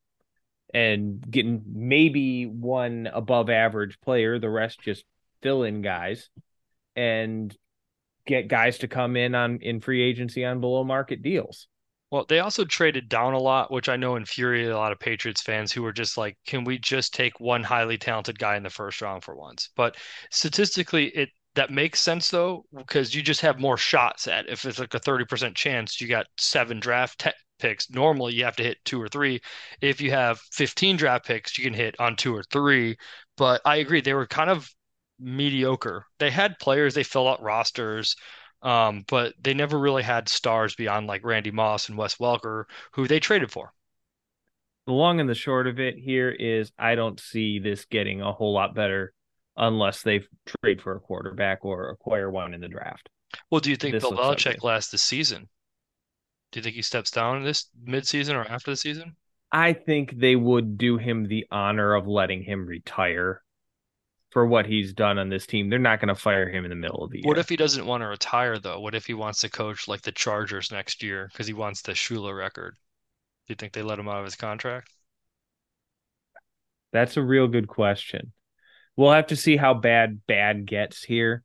and 0.73 1.23
getting 1.29 1.63
maybe 1.67 2.45
one 2.45 3.07
above 3.11 3.49
average 3.49 3.99
player, 4.01 4.39
the 4.39 4.49
rest 4.49 4.81
just 4.81 5.05
fill 5.41 5.63
in 5.63 5.81
guys 5.81 6.29
and 6.95 7.55
get 8.25 8.47
guys 8.47 8.79
to 8.79 8.87
come 8.87 9.15
in 9.15 9.35
on 9.35 9.59
in 9.61 9.81
free 9.81 10.01
agency 10.01 10.43
on 10.45 10.61
below 10.61 10.83
market 10.83 11.21
deals. 11.21 11.67
Well, 12.13 12.25
they 12.29 12.41
also 12.41 12.63
traded 12.63 13.09
down 13.09 13.33
a 13.33 13.39
lot, 13.39 13.71
which 13.71 13.89
I 13.89 13.95
know 13.97 14.17
infuriated 14.17 14.71
a 14.71 14.77
lot 14.77 14.91
of 14.91 14.99
Patriots 14.99 15.41
fans 15.41 15.71
who 15.71 15.81
were 15.81 15.91
just 15.91 16.15
like, 16.15 16.37
can 16.45 16.63
we 16.63 16.77
just 16.77 17.11
take 17.11 17.39
one 17.39 17.63
highly 17.63 17.97
talented 17.97 18.37
guy 18.37 18.55
in 18.55 18.61
the 18.61 18.69
first 18.69 19.01
round 19.01 19.23
for 19.23 19.35
once? 19.35 19.71
But 19.75 19.97
statistically, 20.29 21.07
it 21.07 21.29
that 21.55 21.71
makes 21.71 22.01
sense 22.01 22.29
though, 22.29 22.65
because 22.71 23.15
you 23.15 23.23
just 23.23 23.41
have 23.41 23.59
more 23.59 23.77
shots 23.77 24.27
at 24.27 24.47
if 24.47 24.63
it's 24.63 24.77
like 24.77 24.93
a 24.93 24.99
30% 24.99 25.55
chance 25.55 25.99
you 25.99 26.07
got 26.07 26.27
seven 26.37 26.79
draft 26.79 27.17
te- 27.17 27.31
picks, 27.57 27.89
normally 27.89 28.35
you 28.35 28.45
have 28.45 28.57
to 28.57 28.63
hit 28.63 28.77
two 28.85 29.01
or 29.01 29.07
three. 29.07 29.41
If 29.81 29.99
you 29.99 30.11
have 30.11 30.39
15 30.51 30.97
draft 30.97 31.25
picks, 31.25 31.57
you 31.57 31.63
can 31.63 31.73
hit 31.73 31.95
on 31.99 32.15
two 32.15 32.35
or 32.35 32.43
three. 32.43 32.95
But 33.37 33.59
I 33.65 33.77
agree, 33.77 34.01
they 34.01 34.13
were 34.13 34.27
kind 34.27 34.51
of 34.51 34.69
mediocre. 35.19 36.05
They 36.19 36.29
had 36.29 36.59
players, 36.59 36.93
they 36.93 37.03
fill 37.03 37.27
out 37.27 37.41
rosters, 37.41 38.15
um, 38.63 39.03
but 39.07 39.33
they 39.41 39.53
never 39.53 39.77
really 39.77 40.03
had 40.03 40.29
stars 40.29 40.75
beyond 40.75 41.05
like 41.05 41.23
Randy 41.23 41.51
Moss 41.51 41.89
and 41.89 41.97
Wes 41.97 42.15
Welker, 42.15 42.63
who 42.93 43.07
they 43.07 43.19
traded 43.19 43.51
for. 43.51 43.73
The 44.87 44.93
long 44.93 45.19
and 45.19 45.29
the 45.29 45.35
short 45.35 45.67
of 45.67 45.79
it 45.79 45.97
here 45.97 46.29
is 46.29 46.71
I 46.77 46.95
don't 46.95 47.19
see 47.19 47.59
this 47.59 47.85
getting 47.85 48.21
a 48.21 48.31
whole 48.31 48.53
lot 48.53 48.73
better 48.73 49.13
unless 49.55 50.01
they 50.01 50.21
trade 50.61 50.81
for 50.81 50.95
a 50.95 50.99
quarterback 50.99 51.63
or 51.63 51.89
acquire 51.89 52.29
one 52.31 52.53
in 52.53 52.61
the 52.61 52.67
draft. 52.67 53.09
Well, 53.49 53.61
do 53.61 53.69
you 53.69 53.75
think 53.75 53.99
Bill 53.99 54.11
Belichick 54.11 54.45
like 54.45 54.63
lasts 54.63 54.91
the 54.91 54.97
season? 54.97 55.47
Do 56.51 56.59
you 56.59 56.63
think 56.63 56.75
he 56.75 56.81
steps 56.81 57.11
down 57.11 57.43
this 57.43 57.69
midseason 57.85 58.35
or 58.35 58.49
after 58.49 58.71
the 58.71 58.77
season? 58.77 59.15
I 59.51 59.73
think 59.73 60.17
they 60.17 60.35
would 60.35 60.77
do 60.77 60.97
him 60.97 61.27
the 61.27 61.45
honor 61.51 61.93
of 61.93 62.07
letting 62.07 62.43
him 62.43 62.65
retire 62.65 63.41
for 64.33 64.45
what 64.45 64.65
he's 64.65 64.93
done 64.93 65.19
on 65.19 65.29
this 65.29 65.45
team. 65.45 65.69
They're 65.69 65.79
not 65.79 66.01
going 66.01 66.13
to 66.13 66.19
fire 66.19 66.49
him 66.49 66.65
in 66.65 66.69
the 66.69 66.75
middle 66.75 67.03
of 67.03 67.11
the 67.11 67.19
year. 67.19 67.27
What 67.27 67.37
if 67.37 67.47
he 67.47 67.55
doesn't 67.55 67.85
want 67.85 68.01
to 68.01 68.07
retire 68.07 68.57
though? 68.57 68.79
What 68.79 68.95
if 68.95 69.05
he 69.05 69.13
wants 69.13 69.41
to 69.41 69.49
coach 69.49 69.87
like 69.87 70.01
the 70.01 70.11
Chargers 70.11 70.71
next 70.71 71.03
year 71.03 71.29
because 71.31 71.47
he 71.47 71.53
wants 71.53 71.83
the 71.83 71.93
Shula 71.93 72.35
record? 72.35 72.75
Do 73.47 73.51
you 73.51 73.55
think 73.55 73.73
they 73.73 73.83
let 73.83 73.99
him 73.99 74.09
out 74.09 74.17
of 74.17 74.25
his 74.25 74.35
contract? 74.35 74.89
That's 76.91 77.15
a 77.15 77.21
real 77.21 77.47
good 77.47 77.67
question. 77.67 78.33
We'll 78.95 79.11
have 79.11 79.27
to 79.27 79.35
see 79.35 79.55
how 79.55 79.75
bad 79.75 80.21
bad 80.27 80.65
gets 80.65 81.03
here, 81.03 81.43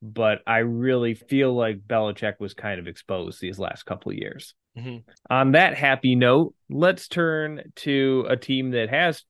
but 0.00 0.40
I 0.46 0.58
really 0.58 1.14
feel 1.14 1.54
like 1.54 1.80
Belichick 1.80 2.34
was 2.38 2.54
kind 2.54 2.80
of 2.80 2.86
exposed 2.86 3.40
these 3.40 3.58
last 3.58 3.84
couple 3.84 4.12
of 4.12 4.18
years. 4.18 4.54
Mm-hmm. 4.76 5.10
On 5.30 5.52
that 5.52 5.76
happy 5.76 6.14
note, 6.14 6.54
let's 6.70 7.08
turn 7.08 7.72
to 7.76 8.26
a 8.28 8.36
team 8.36 8.70
that 8.72 8.88
has 8.88 9.22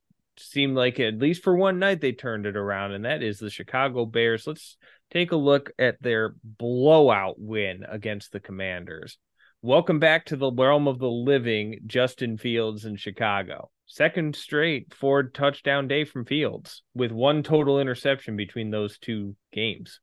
seemed 0.51 0.77
like 0.77 1.01
at 1.01 1.19
least 1.19 1.43
for 1.43 1.57
one 1.57 1.79
night 1.79 2.01
they 2.01 2.13
turned 2.13 2.47
it 2.47 2.57
around, 2.57 2.93
and 2.93 3.05
that 3.05 3.23
is 3.23 3.39
the 3.39 3.51
Chicago 3.51 4.05
Bears. 4.07 4.47
Let's 4.47 4.77
take 5.11 5.33
a 5.33 5.37
look 5.37 5.71
at 5.79 6.03
their 6.03 6.35
blowout 6.43 7.37
win 7.39 7.85
against 7.89 8.33
the 8.33 8.41
Commanders. 8.41 9.19
Welcome 9.63 10.01
back 10.01 10.27
to 10.27 10.37
the 10.37 10.51
realm 10.51 10.89
of 10.89 10.99
the 10.99 11.11
living, 11.11 11.81
Justin 11.87 12.37
Fields 12.37 12.85
in 12.85 12.97
Chicago. 12.97 13.71
Second 13.87 14.35
straight 14.35 14.93
Ford 14.93 15.35
touchdown 15.35 15.87
day 15.87 16.05
from 16.05 16.25
Fields 16.25 16.83
with 16.95 17.13
one 17.13 17.43
total 17.43 17.79
interception 17.79 18.37
between 18.37 18.71
those 18.71 18.99
two 18.99 19.37
games. 19.53 20.01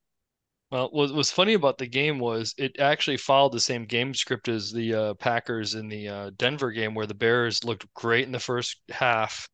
Well, 0.72 0.90
what 0.92 1.12
was 1.12 1.32
funny 1.32 1.56
about 1.56 1.80
the 1.80 1.88
game 1.88 2.20
was 2.20 2.54
it 2.58 2.80
actually 2.80 3.18
followed 3.18 3.54
the 3.54 3.60
same 3.60 3.86
game 3.86 4.14
script 4.14 4.48
as 4.48 4.72
the 4.72 4.94
uh, 4.94 5.14
Packers 5.16 5.74
in 5.74 5.90
the 5.90 6.08
uh, 6.08 6.32
Denver 6.38 6.72
game, 6.72 6.94
where 6.94 7.08
the 7.08 7.16
Bears 7.16 7.64
looked 7.64 7.92
great 7.96 8.26
in 8.26 8.32
the 8.32 8.40
first 8.40 8.78
half, 8.90 9.50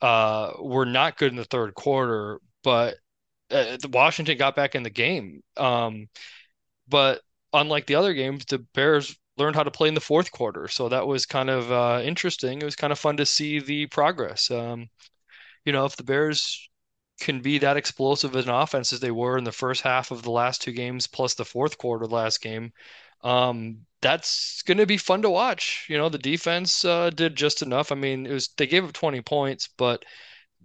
uh, 0.00 0.52
were 0.58 0.86
not 0.86 1.18
good 1.18 1.32
in 1.32 1.36
the 1.36 1.44
third 1.44 1.74
quarter, 1.74 2.40
but 2.62 2.96
uh, 3.50 3.76
Washington 3.92 4.38
got 4.38 4.56
back 4.56 4.74
in 4.74 4.82
the 4.82 4.90
game. 4.90 5.42
Um, 5.56 6.08
but 6.88 7.20
unlike 7.52 7.86
the 7.86 7.96
other 7.96 8.14
games, 8.14 8.44
the 8.46 8.58
Bears 8.74 9.16
learned 9.36 9.56
how 9.56 9.62
to 9.62 9.70
play 9.70 9.88
in 9.88 9.94
the 9.94 10.00
fourth 10.00 10.30
quarter, 10.30 10.68
so 10.68 10.88
that 10.88 11.06
was 11.06 11.26
kind 11.26 11.50
of 11.50 11.70
uh, 11.70 12.00
interesting. 12.04 12.60
It 12.60 12.64
was 12.64 12.76
kind 12.76 12.92
of 12.92 12.98
fun 12.98 13.16
to 13.18 13.26
see 13.26 13.60
the 13.60 13.86
progress. 13.86 14.50
Um, 14.50 14.88
you 15.64 15.72
know, 15.72 15.84
if 15.84 15.96
the 15.96 16.04
Bears 16.04 16.68
can 17.20 17.40
be 17.40 17.58
that 17.58 17.76
explosive 17.76 18.36
an 18.36 18.48
offense 18.48 18.92
as 18.92 19.00
they 19.00 19.10
were 19.10 19.38
in 19.38 19.44
the 19.44 19.52
first 19.52 19.82
half 19.82 20.10
of 20.10 20.22
the 20.22 20.30
last 20.30 20.62
two 20.62 20.72
games, 20.72 21.06
plus 21.06 21.34
the 21.34 21.44
fourth 21.44 21.76
quarter 21.78 22.06
last 22.06 22.40
game, 22.40 22.72
um, 23.22 23.86
that's 24.00 24.62
going 24.62 24.78
to 24.78 24.86
be 24.86 24.96
fun 24.96 25.22
to 25.22 25.30
watch. 25.30 25.86
You 25.88 25.98
know, 25.98 26.08
the 26.08 26.18
defense 26.18 26.84
uh, 26.84 27.10
did 27.10 27.36
just 27.36 27.62
enough. 27.62 27.92
I 27.92 27.94
mean, 27.96 28.26
it 28.26 28.32
was 28.32 28.48
they 28.56 28.66
gave 28.66 28.84
up 28.84 28.92
20 28.92 29.20
points, 29.22 29.68
but 29.76 30.04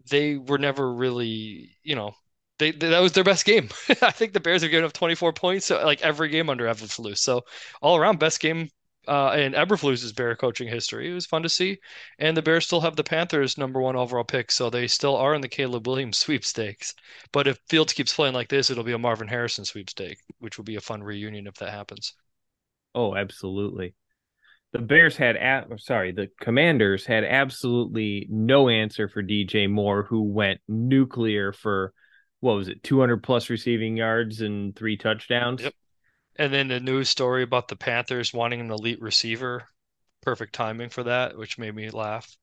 they 0.09 0.37
were 0.37 0.57
never 0.57 0.93
really, 0.93 1.77
you 1.83 1.95
know, 1.95 2.13
they, 2.59 2.71
they 2.71 2.89
that 2.89 3.01
was 3.01 3.13
their 3.13 3.23
best 3.23 3.45
game. 3.45 3.69
I 4.01 4.11
think 4.11 4.33
the 4.33 4.39
Bears 4.39 4.61
have 4.61 4.71
given 4.71 4.85
up 4.85 4.93
24 4.93 5.33
points 5.33 5.67
so, 5.67 5.83
like 5.83 6.01
every 6.01 6.29
game 6.29 6.49
under 6.49 6.65
Eberflus. 6.65 7.19
So 7.19 7.43
all 7.81 7.97
around 7.97 8.19
best 8.19 8.39
game 8.39 8.69
uh, 9.07 9.35
in 9.37 9.53
Eberflus's 9.53 10.13
Bear 10.13 10.35
coaching 10.35 10.67
history. 10.67 11.09
It 11.09 11.13
was 11.13 11.25
fun 11.25 11.43
to 11.43 11.49
see, 11.49 11.79
and 12.19 12.37
the 12.37 12.41
Bears 12.41 12.65
still 12.65 12.81
have 12.81 12.95
the 12.95 13.03
Panthers' 13.03 13.57
number 13.57 13.81
one 13.81 13.95
overall 13.95 14.23
pick, 14.23 14.51
so 14.51 14.69
they 14.69 14.87
still 14.87 15.15
are 15.15 15.33
in 15.33 15.41
the 15.41 15.47
Caleb 15.49 15.87
Williams 15.87 16.19
sweepstakes. 16.19 16.93
But 17.31 17.47
if 17.47 17.59
Fields 17.67 17.93
keeps 17.93 18.13
playing 18.13 18.33
like 18.33 18.49
this, 18.49 18.69
it'll 18.69 18.83
be 18.83 18.93
a 18.93 18.97
Marvin 18.97 19.27
Harrison 19.27 19.65
sweepstake, 19.65 20.19
which 20.39 20.57
will 20.57 20.65
be 20.65 20.75
a 20.75 20.81
fun 20.81 21.03
reunion 21.03 21.47
if 21.47 21.55
that 21.55 21.71
happens. 21.71 22.13
Oh, 22.95 23.15
absolutely. 23.15 23.95
The 24.71 24.79
Bears 24.79 25.15
had, 25.15 25.37
at, 25.37 25.67
sorry, 25.79 26.11
the 26.11 26.29
Commanders 26.39 27.05
had 27.05 27.23
absolutely 27.23 28.27
no 28.29 28.69
answer 28.69 29.07
for 29.07 29.21
DJ 29.21 29.69
Moore, 29.69 30.03
who 30.03 30.23
went 30.23 30.61
nuclear 30.67 31.53
for 31.53 31.93
what 32.39 32.57
was 32.57 32.67
it, 32.67 32.83
200 32.83 33.23
plus 33.23 33.49
receiving 33.49 33.95
yards 33.95 34.41
and 34.41 34.75
three 34.75 34.97
touchdowns. 34.97 35.61
Yep. 35.61 35.73
And 36.35 36.53
then 36.53 36.67
the 36.67 36.79
news 36.79 37.07
story 37.07 37.43
about 37.43 37.67
the 37.67 37.75
Panthers 37.75 38.33
wanting 38.33 38.59
an 38.59 38.71
elite 38.71 39.01
receiver. 39.01 39.63
Perfect 40.21 40.53
timing 40.53 40.89
for 40.89 41.03
that, 41.03 41.37
which 41.37 41.57
made 41.57 41.73
me 41.73 41.89
laugh. 41.89 42.35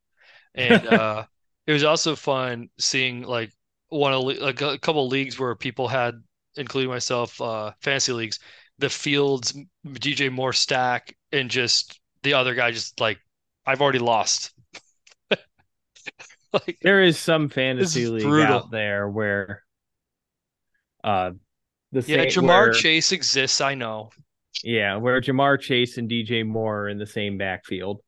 And 0.54 0.86
uh, 0.86 1.26
it 1.66 1.72
was 1.72 1.84
also 1.84 2.16
fun 2.16 2.70
seeing 2.78 3.22
like 3.22 3.52
one 3.88 4.14
of 4.14 4.22
like 4.22 4.62
a 4.62 4.78
couple 4.78 5.04
of 5.04 5.12
leagues 5.12 5.38
where 5.38 5.54
people 5.54 5.88
had, 5.88 6.14
including 6.56 6.90
myself, 6.90 7.38
uh, 7.40 7.72
fantasy 7.82 8.12
leagues, 8.12 8.38
the 8.80 8.90
Fields 8.90 9.56
DJ 9.86 10.32
Moore 10.32 10.52
stack, 10.52 11.14
and 11.32 11.50
just 11.50 12.00
the 12.22 12.34
other 12.34 12.54
guy 12.54 12.70
just 12.70 13.00
like 13.00 13.18
I've 13.66 13.80
already 13.80 13.98
lost. 13.98 14.52
like 16.52 16.78
there 16.82 17.02
is 17.02 17.18
some 17.18 17.48
fantasy 17.48 18.06
league 18.08 18.22
brutal. 18.22 18.56
out 18.56 18.70
there 18.70 19.08
where 19.08 19.62
uh 21.04 21.30
the 21.92 22.00
yeah 22.02 22.24
Ja'Marr 22.24 22.66
where, 22.66 22.72
Chase 22.72 23.12
exists, 23.12 23.60
I 23.60 23.74
know. 23.74 24.10
Yeah, 24.64 24.96
where 24.96 25.20
Ja'Marr 25.20 25.60
Chase 25.60 25.98
and 25.98 26.10
DJ 26.10 26.46
Moore 26.46 26.82
are 26.82 26.88
in 26.88 26.98
the 26.98 27.06
same 27.06 27.38
backfield 27.38 28.00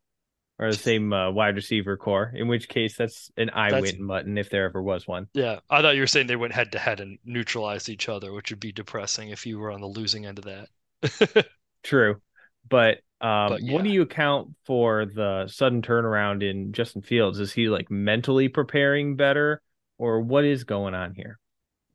or 0.62 0.70
the 0.70 0.78
same 0.78 1.12
uh, 1.12 1.30
wide 1.30 1.56
receiver 1.56 1.96
core. 1.96 2.32
In 2.34 2.46
which 2.46 2.68
case, 2.68 2.96
that's 2.96 3.30
an 3.36 3.50
I 3.50 3.70
that's, 3.70 3.92
win 3.92 4.06
button 4.06 4.38
if 4.38 4.48
there 4.48 4.64
ever 4.64 4.80
was 4.80 5.08
one. 5.08 5.26
Yeah, 5.34 5.58
I 5.68 5.82
thought 5.82 5.96
you 5.96 6.02
were 6.02 6.06
saying 6.06 6.28
they 6.28 6.36
went 6.36 6.52
head 6.52 6.72
to 6.72 6.78
head 6.78 7.00
and 7.00 7.18
neutralized 7.24 7.88
each 7.88 8.08
other, 8.08 8.32
which 8.32 8.50
would 8.50 8.60
be 8.60 8.70
depressing 8.70 9.30
if 9.30 9.44
you 9.44 9.58
were 9.58 9.72
on 9.72 9.80
the 9.80 9.88
losing 9.88 10.24
end 10.24 10.38
of 10.38 10.44
that. 10.44 11.46
True, 11.82 12.20
but 12.68 12.98
um, 13.20 13.50
but, 13.50 13.62
yeah. 13.62 13.72
what 13.72 13.82
do 13.82 13.90
you 13.90 14.02
account 14.02 14.50
for 14.64 15.04
the 15.04 15.48
sudden 15.48 15.82
turnaround 15.82 16.48
in 16.48 16.72
Justin 16.72 17.02
Fields? 17.02 17.40
Is 17.40 17.52
he 17.52 17.68
like 17.68 17.90
mentally 17.90 18.48
preparing 18.48 19.16
better, 19.16 19.60
or 19.98 20.20
what 20.20 20.44
is 20.44 20.62
going 20.62 20.94
on 20.94 21.14
here? 21.14 21.40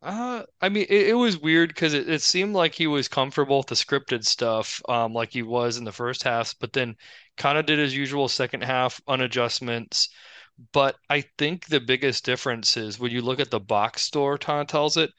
Uh, 0.02 0.44
I 0.62 0.70
mean, 0.70 0.86
it, 0.90 1.10
it 1.10 1.14
was 1.14 1.38
weird 1.38 1.70
because 1.70 1.94
it, 1.94 2.08
it 2.10 2.22
seemed 2.22 2.54
like 2.56 2.76
he 2.76 2.88
was 2.88 3.08
comfortable 3.08 3.58
with 3.58 3.68
the 3.68 3.76
scripted 3.76 4.26
stuff, 4.26 4.82
um, 4.88 5.14
like 5.14 5.32
he 5.32 5.42
was 5.42 5.78
in 5.78 5.84
the 5.86 5.92
first 5.92 6.24
half, 6.24 6.54
but 6.60 6.74
then 6.74 6.96
kind 7.36 7.58
of 7.58 7.66
did 7.66 7.80
his 7.80 7.96
usual 7.96 8.28
second 8.28 8.64
half 8.64 9.02
unadjustments. 9.08 10.10
But 10.72 10.98
I 11.10 11.22
think 11.38 11.66
the 11.68 11.80
biggest 11.80 12.26
difference 12.26 12.78
is 12.78 13.00
when 13.00 13.12
you 13.12 13.22
look 13.22 13.40
at 13.40 13.52
the 13.52 13.60
box 13.60 14.04
store, 14.04 14.38
Ton 14.38 14.66
tells 14.68 14.98
it, 14.98 15.12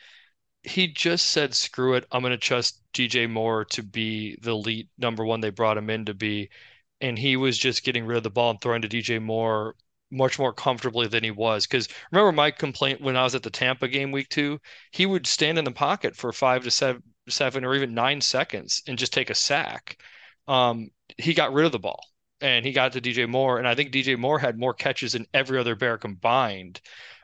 he 0.62 0.88
just 0.88 1.26
said, 1.28 1.54
screw 1.54 1.94
it. 1.94 2.06
I'm 2.12 2.22
going 2.22 2.32
to 2.32 2.38
trust 2.38 2.82
DJ 2.92 3.28
Moore 3.28 3.64
to 3.66 3.82
be 3.82 4.36
the 4.42 4.54
lead 4.56 4.88
number 4.98 5.24
one 5.24 5.40
they 5.40 5.50
brought 5.50 5.78
him 5.78 5.90
in 5.90 6.04
to 6.06 6.14
be. 6.14 6.50
And 7.00 7.18
he 7.18 7.36
was 7.36 7.58
just 7.58 7.84
getting 7.84 8.06
rid 8.06 8.18
of 8.18 8.22
the 8.24 8.30
ball 8.30 8.50
and 8.50 8.60
throwing 8.60 8.82
to 8.82 8.88
DJ 8.88 9.20
Moore 9.20 9.76
much 10.10 10.38
more 10.38 10.52
comfortably 10.52 11.06
than 11.06 11.24
he 11.24 11.30
was. 11.30 11.66
Because 11.66 11.88
remember 12.10 12.32
my 12.32 12.50
complaint 12.50 13.00
when 13.00 13.16
I 13.16 13.24
was 13.24 13.34
at 13.34 13.42
the 13.42 13.50
Tampa 13.50 13.88
game 13.88 14.10
week 14.10 14.28
two, 14.28 14.60
he 14.92 15.06
would 15.06 15.26
stand 15.26 15.58
in 15.58 15.64
the 15.64 15.70
pocket 15.70 16.16
for 16.16 16.32
five 16.32 16.64
to 16.64 16.70
seven, 16.70 17.02
seven 17.28 17.64
or 17.64 17.74
even 17.74 17.94
nine 17.94 18.20
seconds 18.20 18.82
and 18.86 18.98
just 18.98 19.12
take 19.12 19.30
a 19.30 19.34
sack. 19.34 20.00
Um, 20.46 20.90
he 21.16 21.34
got 21.34 21.52
rid 21.52 21.66
of 21.66 21.72
the 21.72 21.78
ball 21.78 22.02
and 22.40 22.64
he 22.64 22.72
got 22.72 22.92
to 22.92 23.00
DJ 23.00 23.28
Moore, 23.28 23.58
and 23.58 23.66
I 23.66 23.74
think 23.74 23.92
DJ 23.92 24.16
Moore 24.16 24.38
had 24.38 24.58
more 24.58 24.74
catches 24.74 25.12
than 25.12 25.26
every 25.34 25.58
other 25.58 25.74
Bear 25.74 25.98
combined. 25.98 26.80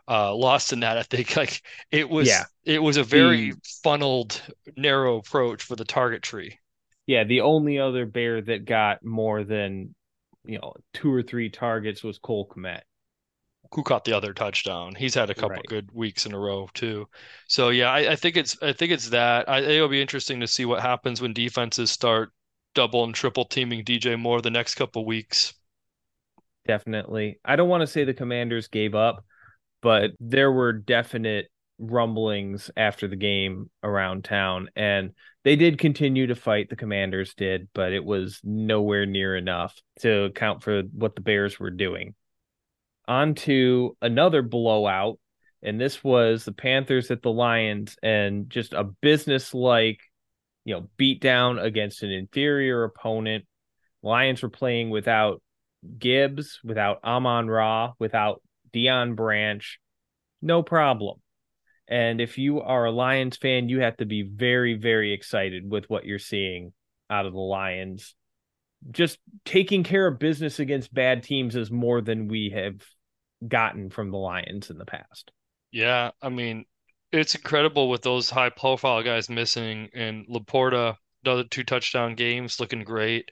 Uh, 0.07 0.35
lost 0.35 0.73
in 0.73 0.81
that, 0.81 0.99
I 0.99 1.03
think 1.03 1.37
like 1.37 1.62
it 1.90 2.09
was 2.09 2.29
yeah. 2.29 2.44
it 2.64 2.83
was 2.83 2.97
a 2.97 3.05
very 3.05 3.53
the, 3.53 3.61
funneled, 3.83 4.40
narrow 4.77 5.16
approach 5.16 5.62
for 5.62 5.77
the 5.77 5.85
target 5.85 6.23
tree. 6.23 6.59
Yeah, 7.07 7.25
the 7.25 7.42
only 7.42 7.79
other 7.79 8.07
bear 8.07 8.40
that 8.42 8.64
got 8.64 9.05
more 9.05 9.44
than 9.44 9.94
you 10.44 10.59
know 10.59 10.74
two 10.92 11.12
or 11.12 11.22
three 11.22 11.48
targets 11.48 12.02
was 12.02 12.18
Cole 12.18 12.48
Kmet. 12.48 12.83
Who 13.72 13.83
caught 13.83 14.04
the 14.04 14.16
other 14.16 14.33
touchdown? 14.33 14.94
He's 14.94 15.14
had 15.14 15.30
a 15.30 15.35
couple 15.35 15.57
right. 15.57 15.66
good 15.66 15.90
weeks 15.92 16.26
in 16.26 16.35
a 16.35 16.38
row 16.38 16.68
too. 16.74 17.09
So 17.48 17.70
yeah, 17.70 17.90
I, 17.90 18.12
I, 18.12 18.16
think 18.16 18.37
it's 18.37 18.57
I 18.62 18.72
think 18.72 18.92
it's 18.92 19.09
that. 19.09 19.48
I, 19.48 19.61
it'll 19.61 19.88
be 19.88 20.02
interesting 20.02 20.40
to 20.40 20.46
see 20.46 20.64
what 20.64 20.80
happens 20.80 21.20
when 21.20 21.33
defenses 21.33 21.90
start 21.90 22.30
double 22.74 23.04
and 23.04 23.14
triple 23.14 23.44
teaming 23.44 23.85
DJ 23.85 24.18
Moore 24.18 24.42
the 24.42 24.50
next 24.50 24.74
couple 24.74 25.04
weeks. 25.04 25.54
Definitely. 26.66 27.40
I 27.44 27.57
don't 27.57 27.68
want 27.68 27.80
to 27.83 27.87
say 27.87 28.04
the 28.04 28.14
Commanders 28.14 28.68
gave 28.68 28.94
up, 28.94 29.24
but 29.83 30.12
there 30.20 30.52
were 30.52 30.72
definite 30.72 31.48
rumblings 31.78 32.70
after 32.76 33.09
the 33.09 33.16
game 33.16 33.70
around 33.83 34.24
town 34.24 34.68
and 34.76 35.11
They 35.44 35.57
did 35.57 35.78
continue 35.78 36.28
to 36.28 36.35
fight, 36.35 36.70
the 36.70 36.76
Commanders 36.76 37.35
did, 37.35 37.68
but 37.74 37.92
it 37.92 38.02
was 38.02 38.40
nowhere 38.42 39.04
near 39.04 39.37
enough 39.37 39.78
to 40.00 40.24
account 40.24 40.62
for 40.62 40.83
what 40.92 41.14
the 41.14 41.20
Bears 41.20 41.61
were 41.61 41.70
doing. 41.70 42.14
On 43.07 43.35
to 43.35 43.94
another 44.00 44.40
blowout, 44.40 45.18
and 45.62 45.78
this 45.78 46.02
was 46.02 46.46
the 46.46 46.52
Panthers 46.52 47.11
at 47.11 47.20
the 47.20 47.30
Lions, 47.30 47.96
and 48.02 48.48
just 48.48 48.72
a 48.72 48.85
business 48.85 49.52
like, 49.52 50.00
you 50.64 50.74
know, 50.74 50.88
beat 50.96 51.20
down 51.20 51.59
against 51.59 52.02
an 52.02 52.11
inferior 52.11 52.83
opponent. 52.85 53.44
Lions 54.02 54.40
were 54.40 54.48
playing 54.48 54.88
without 54.88 55.42
Gibbs, 55.98 56.61
without 56.64 57.04
Amon 57.04 57.48
Ra, 57.48 57.92
without 57.98 58.40
dion 58.72 59.14
Branch. 59.14 59.78
No 60.40 60.62
problem. 60.62 61.20
And 61.88 62.20
if 62.20 62.38
you 62.38 62.61
are 62.61 62.87
a 62.87 62.90
Lions 62.90 63.37
fan, 63.37 63.68
you 63.68 63.81
have 63.81 63.97
to 63.99 64.07
be 64.07 64.23
very, 64.23 64.75
very 64.75 65.12
excited 65.12 65.70
with 65.70 65.88
what 65.90 66.05
you're 66.05 66.18
seeing 66.18 66.73
out 67.11 67.27
of 67.27 67.33
the 67.33 67.38
Lions. 67.38 68.14
Just 68.90 69.18
taking 69.44 69.85
care 69.85 70.07
of 70.07 70.18
business 70.18 70.59
against 70.59 70.92
bad 70.92 71.23
teams 71.23 71.57
is 71.57 71.70
more 71.70 72.01
than 72.01 72.29
we 72.29 72.51
have 72.55 72.77
gotten 73.47 73.90
from 73.90 74.11
the 74.11 74.16
Lions 74.16 74.70
in 74.70 74.79
the 74.79 74.87
past. 74.87 75.31
Yeah, 75.70 76.11
I 76.23 76.29
mean, 76.29 76.64
it's 77.12 77.35
incredible 77.35 77.88
with 77.88 78.03
those 78.03 78.31
high 78.31 78.51
profile 78.51 79.03
guys 79.03 79.29
missing 79.29 79.88
and 79.94 80.27
LaPorta, 80.29 80.97
another 81.25 81.44
two 81.44 81.64
touchdown 81.64 82.14
games 82.14 82.61
looking 82.61 82.83
great. 82.83 83.31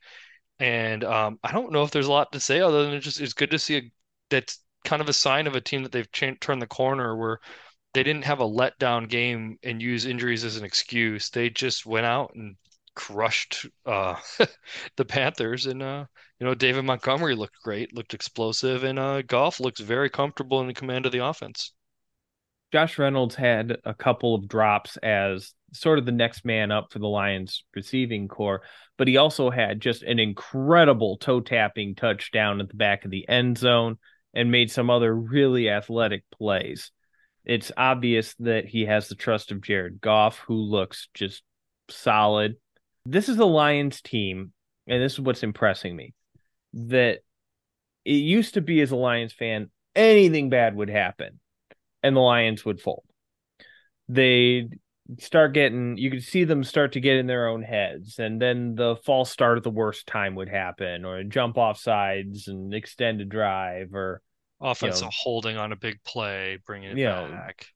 And 0.58 1.02
um, 1.04 1.38
I 1.42 1.52
don't 1.52 1.72
know 1.72 1.82
if 1.82 1.90
there's 1.90 2.06
a 2.06 2.12
lot 2.12 2.32
to 2.32 2.40
say 2.40 2.60
other 2.60 2.84
than 2.84 2.94
it 2.94 3.00
just 3.00 3.20
it's 3.20 3.32
good 3.32 3.50
to 3.50 3.58
see 3.58 3.76
a, 3.76 3.82
that's 4.30 4.58
kind 4.84 5.02
of 5.02 5.08
a 5.08 5.12
sign 5.12 5.46
of 5.46 5.54
a 5.54 5.60
team 5.60 5.82
that 5.82 5.92
they've 5.92 6.10
turned 6.12 6.62
the 6.62 6.66
corner 6.66 7.16
where 7.16 7.40
they 7.94 8.02
didn't 8.02 8.24
have 8.24 8.40
a 8.40 8.48
letdown 8.48 9.08
game 9.08 9.58
and 9.62 9.82
use 9.82 10.06
injuries 10.06 10.44
as 10.44 10.56
an 10.56 10.64
excuse. 10.64 11.30
They 11.30 11.50
just 11.50 11.84
went 11.84 12.06
out 12.06 12.32
and 12.34 12.56
crushed 12.94 13.66
uh, 13.84 14.16
the 14.96 15.04
Panthers. 15.04 15.66
And, 15.66 15.82
uh, 15.82 16.06
you 16.38 16.46
know, 16.46 16.54
David 16.54 16.84
Montgomery 16.84 17.34
looked 17.34 17.60
great, 17.62 17.94
looked 17.94 18.14
explosive, 18.14 18.84
and 18.84 18.98
uh, 18.98 19.22
Goff 19.22 19.60
looks 19.60 19.80
very 19.80 20.08
comfortable 20.08 20.60
in 20.60 20.74
command 20.74 21.06
of 21.06 21.12
the 21.12 21.24
offense. 21.24 21.72
Josh 22.72 22.98
Reynolds 22.98 23.34
had 23.34 23.76
a 23.84 23.92
couple 23.92 24.34
of 24.34 24.48
drops 24.48 24.96
as 24.96 25.52
sort 25.74 25.98
of 25.98 26.06
the 26.06 26.12
next 26.12 26.44
man 26.46 26.70
up 26.70 26.90
for 26.90 26.98
the 26.98 27.06
Lions 27.06 27.64
receiving 27.76 28.28
core, 28.28 28.62
but 28.96 29.08
he 29.08 29.18
also 29.18 29.50
had 29.50 29.80
just 29.80 30.02
an 30.02 30.18
incredible 30.18 31.18
toe 31.18 31.40
tapping 31.40 31.94
touchdown 31.94 32.62
at 32.62 32.68
the 32.68 32.76
back 32.76 33.04
of 33.04 33.10
the 33.10 33.28
end 33.28 33.58
zone 33.58 33.98
and 34.32 34.50
made 34.50 34.70
some 34.70 34.88
other 34.88 35.14
really 35.14 35.68
athletic 35.68 36.24
plays 36.30 36.90
it's 37.44 37.72
obvious 37.76 38.34
that 38.40 38.66
he 38.66 38.86
has 38.86 39.08
the 39.08 39.14
trust 39.14 39.50
of 39.50 39.62
Jared 39.62 40.00
Goff, 40.00 40.38
who 40.38 40.54
looks 40.54 41.08
just 41.14 41.42
solid. 41.88 42.56
This 43.04 43.28
is 43.28 43.36
the 43.36 43.46
Lions 43.46 44.00
team, 44.00 44.52
and 44.86 45.02
this 45.02 45.14
is 45.14 45.20
what's 45.20 45.42
impressing 45.42 45.96
me 45.96 46.14
that 46.74 47.18
it 48.04 48.12
used 48.12 48.54
to 48.54 48.60
be 48.60 48.80
as 48.80 48.90
a 48.90 48.96
Lions 48.96 49.32
fan, 49.32 49.70
anything 49.94 50.50
bad 50.50 50.74
would 50.74 50.88
happen 50.88 51.40
and 52.02 52.16
the 52.16 52.20
Lions 52.20 52.64
would 52.64 52.80
fold. 52.80 53.04
They 54.08 54.68
start 55.18 55.52
getting 55.52 55.98
you 55.98 56.10
could 56.10 56.22
see 56.22 56.44
them 56.44 56.64
start 56.64 56.92
to 56.92 57.00
get 57.00 57.16
in 57.16 57.26
their 57.26 57.48
own 57.48 57.62
heads 57.62 58.18
and 58.18 58.40
then 58.40 58.74
the 58.76 58.96
false 59.04 59.30
start 59.30 59.58
at 59.58 59.64
the 59.64 59.70
worst 59.70 60.06
time 60.06 60.36
would 60.36 60.48
happen 60.48 61.04
or 61.04 61.22
jump 61.24 61.58
off 61.58 61.76
sides 61.78 62.46
and 62.46 62.72
extend 62.72 63.20
a 63.20 63.24
drive 63.24 63.94
or 63.94 64.22
offense 64.62 65.00
you 65.00 65.06
know, 65.06 65.10
holding 65.12 65.56
on 65.56 65.72
a 65.72 65.76
big 65.76 66.02
play, 66.04 66.58
bringing 66.66 66.90
it 66.90 66.96
back. 67.28 67.66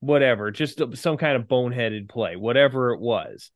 whatever, 0.00 0.50
just 0.50 0.80
some 0.96 1.16
kind 1.16 1.36
of 1.36 1.48
boneheaded 1.48 2.08
play, 2.08 2.36
whatever 2.36 2.92
it 2.92 3.00
was. 3.00 3.50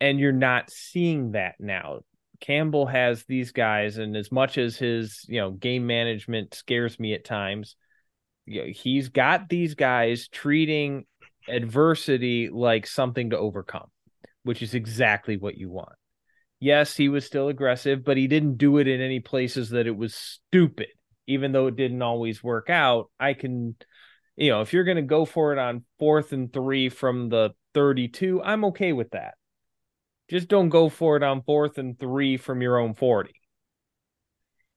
And 0.00 0.18
you're 0.20 0.32
not 0.32 0.70
seeing 0.70 1.32
that 1.32 1.54
now. 1.58 2.00
Campbell 2.40 2.86
has 2.86 3.24
these 3.24 3.52
guys, 3.52 3.96
and 3.96 4.16
as 4.16 4.30
much 4.30 4.58
as 4.58 4.76
his, 4.76 5.24
you 5.28 5.40
know, 5.40 5.50
game 5.50 5.86
management 5.86 6.52
scares 6.54 6.98
me 7.00 7.14
at 7.14 7.24
times, 7.24 7.76
you 8.44 8.62
know, 8.62 8.68
he's 8.70 9.08
got 9.08 9.48
these 9.48 9.74
guys 9.74 10.28
treating 10.28 11.06
adversity 11.48 12.50
like 12.50 12.86
something 12.86 13.30
to 13.30 13.38
overcome, 13.38 13.90
which 14.42 14.62
is 14.62 14.74
exactly 14.74 15.36
what 15.36 15.56
you 15.56 15.70
want. 15.70 15.94
Yes, 16.60 16.96
he 16.96 17.08
was 17.08 17.24
still 17.24 17.48
aggressive, 17.48 18.04
but 18.04 18.16
he 18.16 18.26
didn't 18.26 18.58
do 18.58 18.78
it 18.78 18.88
in 18.88 19.00
any 19.00 19.20
places 19.20 19.70
that 19.70 19.86
it 19.86 19.96
was 19.96 20.14
stupid 20.14 20.88
even 21.26 21.52
though 21.52 21.66
it 21.66 21.76
didn't 21.76 22.02
always 22.02 22.42
work 22.42 22.70
out, 22.70 23.10
I 23.18 23.34
can, 23.34 23.76
you 24.36 24.50
know, 24.50 24.60
if 24.60 24.72
you're 24.72 24.84
going 24.84 24.96
to 24.96 25.02
go 25.02 25.24
for 25.24 25.52
it 25.52 25.58
on 25.58 25.84
fourth 25.98 26.32
and 26.32 26.52
three 26.52 26.88
from 26.88 27.28
the 27.28 27.50
32, 27.74 28.42
I'm 28.42 28.64
okay 28.66 28.92
with 28.92 29.10
that. 29.10 29.34
Just 30.30 30.48
don't 30.48 30.70
go 30.70 30.88
for 30.88 31.16
it 31.16 31.22
on 31.22 31.42
fourth 31.42 31.78
and 31.78 31.98
three 31.98 32.36
from 32.36 32.62
your 32.62 32.78
own 32.78 32.94
40. 32.94 33.32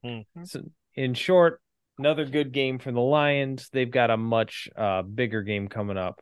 Mm-hmm. 0.05 0.43
So, 0.43 0.62
in 0.95 1.13
short, 1.13 1.62
another 1.97 2.25
good 2.25 2.51
game 2.51 2.79
for 2.79 2.91
the 2.91 2.99
Lions. 2.99 3.69
They've 3.71 3.89
got 3.89 4.10
a 4.10 4.17
much 4.17 4.69
uh, 4.75 5.01
bigger 5.03 5.43
game 5.43 5.67
coming 5.67 5.97
up 5.97 6.21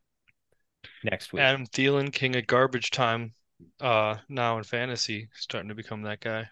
next 1.03 1.33
week. 1.33 1.41
Adam 1.41 1.65
Thielen, 1.65 2.11
king 2.11 2.35
of 2.35 2.47
garbage 2.47 2.91
time, 2.91 3.33
uh, 3.81 4.17
now 4.29 4.57
in 4.57 4.63
fantasy, 4.63 5.29
starting 5.33 5.69
to 5.69 5.75
become 5.75 6.03
that 6.03 6.19
guy. 6.19 6.47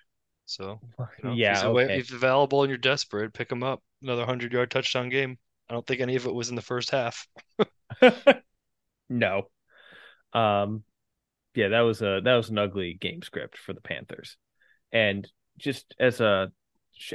So 0.46 0.80
you 1.00 1.06
know, 1.24 1.34
yeah, 1.34 1.60
if 1.60 1.66
okay. 1.66 2.00
if 2.00 2.12
available 2.12 2.64
and 2.64 2.70
you're 2.70 2.78
desperate, 2.78 3.34
pick 3.34 3.52
him 3.52 3.64
up. 3.64 3.82
Another 4.02 4.26
hundred 4.26 4.54
yard 4.54 4.72
touchdown 4.72 5.10
game. 5.10 5.38
I 5.70 5.74
don't 5.74 5.86
think 5.88 6.02
any 6.02 6.16
of 6.16 6.26
it 6.26 6.34
was 6.34 6.50
in 6.50 6.56
the 6.56 6.62
first 6.62 6.92
half. 6.92 7.26
no. 9.10 9.44
Um, 10.34 10.84
yeah, 11.56 11.70
that 11.70 11.82
was 11.82 12.02
a 12.02 12.22
that 12.24 12.36
was 12.36 12.50
an 12.50 12.58
ugly 12.58 12.98
game 13.00 13.22
script 13.22 13.58
for 13.58 13.74
the 13.74 13.82
Panthers, 13.82 14.38
and 14.92 15.28
just 15.58 15.96
as 16.00 16.20
a 16.20 16.52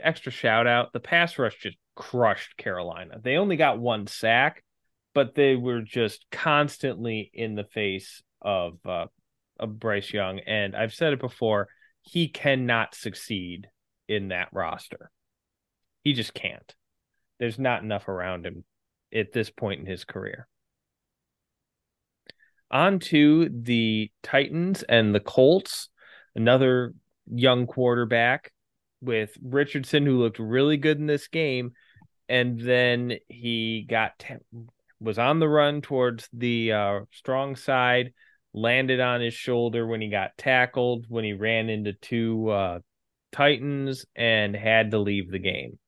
extra 0.02 0.32
shout 0.32 0.66
out, 0.66 0.92
the 0.92 1.00
pass 1.00 1.38
rush 1.38 1.58
just 1.60 1.76
crushed 1.94 2.56
Carolina. 2.56 3.18
They 3.22 3.36
only 3.36 3.56
got 3.56 3.78
one 3.78 4.06
sack, 4.06 4.62
but 5.14 5.34
they 5.34 5.56
were 5.56 5.82
just 5.82 6.24
constantly 6.30 7.30
in 7.34 7.54
the 7.54 7.64
face 7.64 8.22
of 8.40 8.78
uh, 8.86 9.06
of 9.58 9.78
Bryce 9.78 10.12
Young. 10.12 10.38
And 10.40 10.74
I've 10.76 10.94
said 10.94 11.12
it 11.12 11.20
before 11.20 11.68
he 12.10 12.26
cannot 12.28 12.94
succeed 12.94 13.68
in 14.08 14.28
that 14.28 14.48
roster. 14.52 15.10
He 16.02 16.14
just 16.14 16.32
can't. 16.32 16.74
There's 17.38 17.58
not 17.58 17.82
enough 17.82 18.08
around 18.08 18.46
him 18.46 18.64
at 19.14 19.32
this 19.32 19.50
point 19.50 19.80
in 19.80 19.86
his 19.86 20.04
career. 20.04 20.48
On 22.70 22.98
to 22.98 23.50
the 23.50 24.10
Titans 24.22 24.82
and 24.82 25.14
the 25.14 25.20
Colts. 25.20 25.90
Another 26.34 26.94
young 27.30 27.66
quarterback 27.66 28.52
with 29.02 29.36
Richardson, 29.42 30.06
who 30.06 30.18
looked 30.18 30.38
really 30.38 30.78
good 30.78 30.98
in 30.98 31.06
this 31.06 31.28
game. 31.28 31.72
And 32.28 32.58
then 32.58 33.18
he 33.28 33.86
got 33.88 34.24
was 35.00 35.18
on 35.18 35.40
the 35.40 35.48
run 35.48 35.82
towards 35.82 36.28
the 36.32 36.72
uh, 36.72 37.00
strong 37.12 37.54
side, 37.54 38.12
landed 38.54 39.00
on 39.00 39.20
his 39.20 39.34
shoulder 39.34 39.86
when 39.86 40.00
he 40.00 40.08
got 40.08 40.36
tackled, 40.38 41.06
when 41.08 41.24
he 41.24 41.32
ran 41.32 41.68
into 41.68 41.92
two 41.92 42.48
uh, 42.48 42.78
Titans, 43.32 44.06
and 44.16 44.54
had 44.54 44.90
to 44.92 44.98
leave 44.98 45.30
the 45.30 45.38
game. 45.38 45.78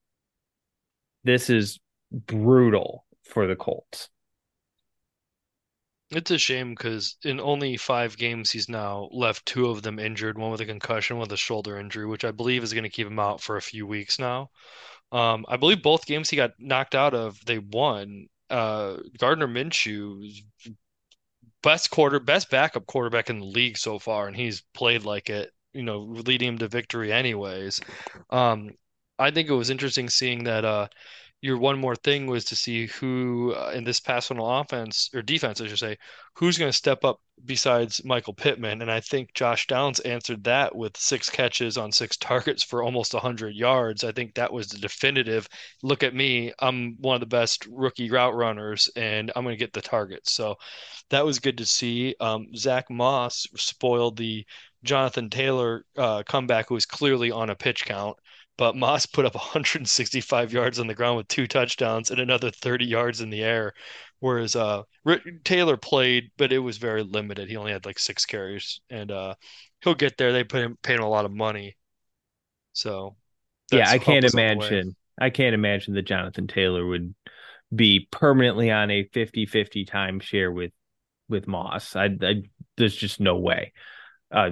This 1.25 1.51
is 1.51 1.81
brutal 2.11 3.05
for 3.25 3.46
the 3.46 3.57
Colts. 3.57 4.09
It's 6.11 6.31
a 6.33 6.38
shame 6.38 6.70
because 6.70 7.16
in 7.25 7.38
only 7.38 7.77
five 7.77 8.16
games, 8.16 8.51
he's 8.51 8.68
now 8.68 9.09
left 9.12 9.46
two 9.46 9.70
of 9.70 9.83
them 9.83 10.01
injured, 10.01 10.37
one 10.37 10.51
with 10.51 10.61
a 10.61 10.66
concussion, 10.66 11.16
one 11.16 11.23
with 11.23 11.33
a 11.33 11.37
shoulder 11.37 11.79
injury, 11.79 12.07
which 12.07 12.25
I 12.25 12.33
believe 12.33 12.64
is 12.64 12.73
going 12.73 12.85
to 12.85 12.90
keep 12.90 13.07
him 13.07 13.20
out 13.20 13.40
for 13.40 13.57
a 13.57 13.62
few 13.62 13.87
weeks 13.87 14.18
now. 14.18 14.51
Um, 15.12 15.44
I 15.49 15.57
believe 15.57 15.83
both 15.83 16.07
games 16.07 16.29
he 16.29 16.37
got 16.37 16.53
knocked 16.59 16.96
out 16.96 17.14
of, 17.14 17.38
they 17.44 17.59
won. 17.59 18.27
Uh, 18.49 18.96
Gardner 19.18 19.46
Minshew 19.46 20.29
best 21.62 21.90
quarter, 21.90 22.20
best 22.20 22.51
backup 22.51 22.87
quarterback 22.87 23.31
in 23.31 23.40
the 23.40 23.46
league 23.46 23.77
so 23.77 23.99
far, 23.99 24.27
and 24.27 24.37
he's 24.37 24.62
played 24.75 25.05
like 25.05 25.31
it, 25.31 25.53
you 25.73 25.83
know, 25.83 26.01
leading 26.01 26.49
him 26.49 26.59
to 26.59 26.68
victory 26.68 27.12
anyways. 27.12 27.81
Um, 28.31 28.73
I 29.18 29.31
think 29.31 29.49
it 29.49 29.55
was 29.55 29.70
interesting 29.70 30.09
seeing 30.09 30.44
that 30.44 30.64
uh, 30.64 30.88
your 31.42 31.57
one 31.57 31.79
more 31.79 31.96
thing 31.96 32.26
was 32.26 32.44
to 32.46 32.57
see 32.57 32.87
who 32.87 33.55
uh, 33.55 33.72
in 33.74 33.85
this 33.85 33.98
pass 33.98 34.29
funnel 34.29 34.61
offense 34.61 35.09
or 35.14 35.22
defense, 35.22 35.61
I 35.61 35.68
should 35.68 35.79
say, 35.79 35.96
who's 36.35 36.59
going 36.59 36.70
to 36.70 36.76
step 36.76 37.03
up 37.03 37.20
besides 37.46 38.05
Michael 38.05 38.35
Pittman. 38.35 38.83
And 38.83 38.90
I 38.90 39.00
think 39.00 39.33
Josh 39.33 39.66
Downs 39.66 40.00
answered 40.00 40.44
that 40.44 40.76
with 40.76 40.98
six 40.98 41.31
catches 41.31 41.79
on 41.79 41.92
six 41.92 42.16
targets 42.18 42.62
for 42.62 42.83
almost 42.83 43.14
100 43.14 43.55
yards. 43.55 44.05
I 44.05 44.12
think 44.12 44.35
that 44.35 44.53
was 44.53 44.68
the 44.68 44.79
definitive 44.79 45.48
look 45.83 46.03
at 46.03 46.14
me. 46.14 46.53
I'm 46.59 46.96
one 47.00 47.14
of 47.14 47.20
the 47.20 47.26
best 47.26 47.66
rookie 47.70 48.11
route 48.11 48.35
runners, 48.35 48.90
and 48.94 49.33
I'm 49.35 49.44
going 49.44 49.55
to 49.55 49.59
get 49.59 49.72
the 49.72 49.81
targets. 49.81 50.35
So 50.35 50.57
that 51.09 51.24
was 51.24 51.38
good 51.38 51.57
to 51.59 51.66
see. 51.66 52.14
Um, 52.20 52.55
Zach 52.55 52.90
Moss 52.90 53.46
spoiled 53.57 54.18
the 54.18 54.44
Jonathan 54.85 55.31
Taylor 55.31 55.87
uh, 55.96 56.22
comeback, 56.24 56.68
who 56.68 56.74
was 56.74 56.87
clearly 56.87 57.31
on 57.31 57.48
a 57.48 57.55
pitch 57.55 57.87
count 57.87 58.18
but 58.61 58.77
Moss 58.77 59.07
put 59.07 59.25
up 59.25 59.35
165 59.37 60.53
yards 60.53 60.79
on 60.79 60.87
the 60.87 60.94
ground 60.94 61.16
with 61.16 61.29
two 61.29 61.46
touchdowns 61.46 62.11
and 62.11 62.20
another 62.20 62.51
30 62.51 62.85
yards 62.85 63.23
in 63.23 63.31
the 63.31 63.42
air. 63.42 63.73
Whereas 64.18 64.55
uh, 64.55 64.83
Taylor 65.44 65.79
played, 65.79 66.31
but 66.37 66.53
it 66.53 66.59
was 66.59 66.77
very 66.77 67.03
limited. 67.03 67.49
He 67.49 67.57
only 67.57 67.73
had 67.73 67.87
like 67.87 67.99
six 67.99 68.27
carries, 68.27 68.83
and 68.90 69.11
uh, 69.11 69.35
he'll 69.81 69.94
get 69.94 70.18
there. 70.18 70.35
They 70.35 70.44
put 70.44 70.61
him, 70.61 70.77
paid 70.83 70.96
him 70.96 71.05
a 71.05 71.09
lot 71.09 71.25
of 71.25 71.33
money, 71.33 71.79
so 72.75 73.16
yeah, 73.73 73.88
I 73.88 73.96
can't 73.96 74.27
imagine. 74.27 74.94
I 75.18 75.31
can't 75.31 75.55
imagine 75.55 75.94
that 75.94 76.03
Jonathan 76.03 76.46
Taylor 76.46 76.85
would 76.85 77.14
be 77.75 78.09
permanently 78.11 78.70
on 78.70 78.90
a 78.90 79.05
50-50 79.05 79.88
timeshare 79.88 80.55
with 80.55 80.73
with 81.31 81.46
Moss. 81.46 81.96
I, 81.96 82.11
I 82.20 82.42
there's 82.77 82.94
just 82.94 83.20
no 83.20 83.37
way. 83.37 83.73
Uh, 84.31 84.51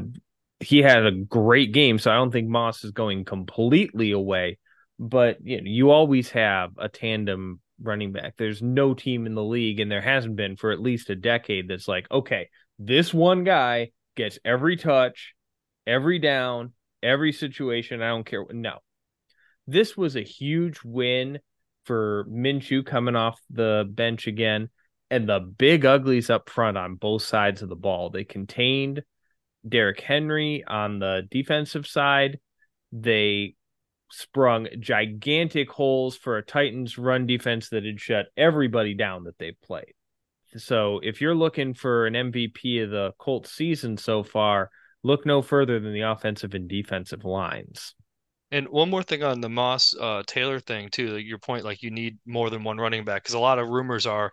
he 0.61 0.79
had 0.79 1.07
a 1.07 1.12
great 1.12 1.73
game, 1.73 1.99
so 1.99 2.11
I 2.11 2.16
don't 2.16 2.33
think 2.33 2.49
Moss 2.49 2.85
is 2.85 2.90
going 2.90 3.25
completely 3.25 4.12
away. 4.12 4.59
But 4.99 5.38
you 5.42 5.59
know, 5.59 5.71
you 5.71 5.90
always 5.90 6.31
have 6.31 6.73
a 6.79 6.88
tandem 6.88 7.61
running 7.81 8.12
back. 8.12 8.35
There's 8.37 8.61
no 8.61 8.94
team 8.94 9.27
in 9.27 9.35
the 9.35 9.44
league, 9.44 9.81
and 9.81 9.90
there 9.90 10.01
hasn't 10.01 10.37
been 10.37 10.57
for 10.57 10.73
at 10.73 10.81
least 10.81 11.11
a 11.11 11.16
decade 11.16 11.68
that's 11.68 11.87
like, 11.87 12.11
okay, 12.11 12.49
this 12.79 13.14
one 13.14 13.44
guy 13.44 13.90
gets 14.16 14.38
every 14.44 14.77
touch, 14.77 15.35
every 15.87 16.18
down, 16.18 16.73
every 17.03 17.33
situation. 17.33 18.03
I 18.03 18.09
don't 18.09 18.27
care. 18.27 18.44
No, 18.51 18.79
this 19.66 19.97
was 19.97 20.16
a 20.16 20.23
huge 20.23 20.81
win 20.85 21.38
for 21.85 22.27
Minshew 22.29 22.85
coming 22.85 23.16
off 23.16 23.40
the 23.49 23.88
bench 23.88 24.27
again, 24.27 24.71
and 25.11 25.29
the 25.29 25.38
big 25.38 25.87
uglies 25.87 26.31
up 26.31 26.51
front 26.51 26.77
on 26.77 26.97
both 26.97 27.23
sides 27.23 27.62
of 27.62 27.68
the 27.68 27.77
ball. 27.77 28.11
They 28.11 28.25
contained 28.25 29.03
Derrick 29.66 30.01
Henry 30.01 30.64
on 30.66 30.99
the 30.99 31.27
defensive 31.31 31.87
side. 31.87 32.38
They 32.92 33.55
sprung 34.11 34.68
gigantic 34.79 35.71
holes 35.71 36.16
for 36.16 36.38
a 36.38 36.44
Titans 36.44 36.99
run 36.99 37.27
defense 37.27 37.68
that 37.71 37.85
had 37.85 38.01
shut 38.01 38.27
everybody 38.37 38.94
down 38.94 39.25
that 39.25 39.38
they 39.38 39.53
played. 39.64 39.94
So 40.57 41.01
if 41.03 41.21
you're 41.21 41.35
looking 41.35 41.75
for 41.75 42.07
an 42.07 42.14
MVP 42.14 42.85
of 42.85 42.90
the 42.90 43.12
Colts 43.18 43.53
season 43.53 43.99
so 43.99 44.23
far, 44.23 44.71
look 45.03 45.27
no 45.27 45.42
further 45.42 45.79
than 45.79 45.92
the 45.92 46.01
offensive 46.03 46.55
and 46.55 46.68
defensive 46.68 47.25
lines. 47.25 47.94
And 48.51 48.68
one 48.68 48.88
more 48.88 49.03
thing 49.03 49.23
on 49.23 49.42
the 49.42 49.51
Moss 49.51 49.94
uh, 50.01 50.23
Taylor 50.27 50.59
thing 50.59 50.88
too, 50.88 51.18
your 51.18 51.38
point, 51.38 51.64
like 51.64 51.83
you 51.83 51.90
need 51.90 52.18
more 52.25 52.49
than 52.49 52.64
one 52.64 52.79
running 52.79 53.05
back 53.05 53.23
because 53.23 53.35
a 53.35 53.38
lot 53.38 53.59
of 53.59 53.68
rumors 53.68 54.07
are 54.07 54.33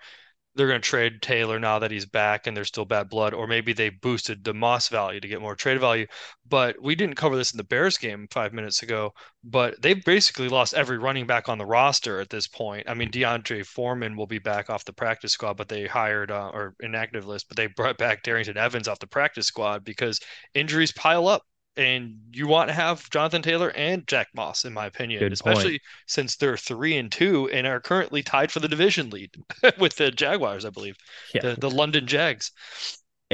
they're 0.55 0.67
going 0.67 0.81
to 0.81 0.87
trade 0.87 1.21
Taylor 1.21 1.59
now 1.59 1.79
that 1.79 1.91
he's 1.91 2.05
back 2.05 2.47
and 2.47 2.55
there's 2.55 2.69
still 2.69 2.85
bad 2.85 3.09
blood, 3.09 3.33
or 3.33 3.47
maybe 3.47 3.73
they 3.73 3.89
boosted 3.89 4.43
the 4.43 4.53
Moss 4.53 4.87
value 4.87 5.19
to 5.19 5.27
get 5.27 5.41
more 5.41 5.55
trade 5.55 5.79
value. 5.79 6.07
But 6.47 6.81
we 6.81 6.95
didn't 6.95 7.15
cover 7.15 7.35
this 7.35 7.51
in 7.51 7.57
the 7.57 7.63
Bears 7.63 7.97
game 7.97 8.27
five 8.31 8.53
minutes 8.53 8.81
ago, 8.81 9.13
but 9.43 9.81
they've 9.81 10.03
basically 10.03 10.47
lost 10.47 10.73
every 10.73 10.97
running 10.97 11.27
back 11.27 11.49
on 11.49 11.57
the 11.57 11.65
roster 11.65 12.19
at 12.19 12.29
this 12.29 12.47
point. 12.47 12.89
I 12.89 12.93
mean, 12.93 13.11
D'Onta 13.11 13.65
Foreman 13.65 14.15
will 14.15 14.27
be 14.27 14.39
back 14.39 14.69
off 14.69 14.85
the 14.85 14.93
practice 14.93 15.33
squad, 15.33 15.57
but 15.57 15.67
they 15.67 15.87
hired 15.87 16.31
uh, 16.31 16.51
or 16.53 16.75
inactive 16.79 17.25
list, 17.25 17.47
but 17.49 17.57
they 17.57 17.67
brought 17.67 17.97
back 17.97 18.23
Darrynton 18.23 18.55
Evans 18.55 18.87
off 18.87 18.99
the 18.99 19.07
practice 19.07 19.47
squad 19.47 19.83
because 19.83 20.19
injuries 20.53 20.91
pile 20.93 21.27
up 21.27 21.43
and 21.77 22.19
you 22.31 22.47
want 22.47 22.69
to 22.69 22.73
have 22.73 23.09
Jonathan 23.09 23.41
Taylor 23.41 23.69
and 23.69 24.03
Zack 24.09 24.29
Moss, 24.33 24.65
in 24.65 24.73
my 24.73 24.85
opinion, 24.85 25.19
Good 25.19 25.33
especially 25.33 25.71
point. 25.71 25.81
since 26.07 26.35
they're 26.37 26.57
three 26.57 26.95
and 26.97 27.11
two 27.11 27.49
and 27.49 27.67
are 27.67 27.79
currently 27.79 28.23
tied 28.23 28.51
for 28.51 28.59
the 28.59 28.67
division 28.67 29.09
lead 29.09 29.31
with 29.77 29.95
the 29.95 30.11
Jaguars, 30.11 30.65
I 30.65 30.69
believe, 30.69 30.95
yeah. 31.33 31.41
the, 31.41 31.55
the 31.59 31.69
London 31.69 32.07
Jags. 32.07 32.51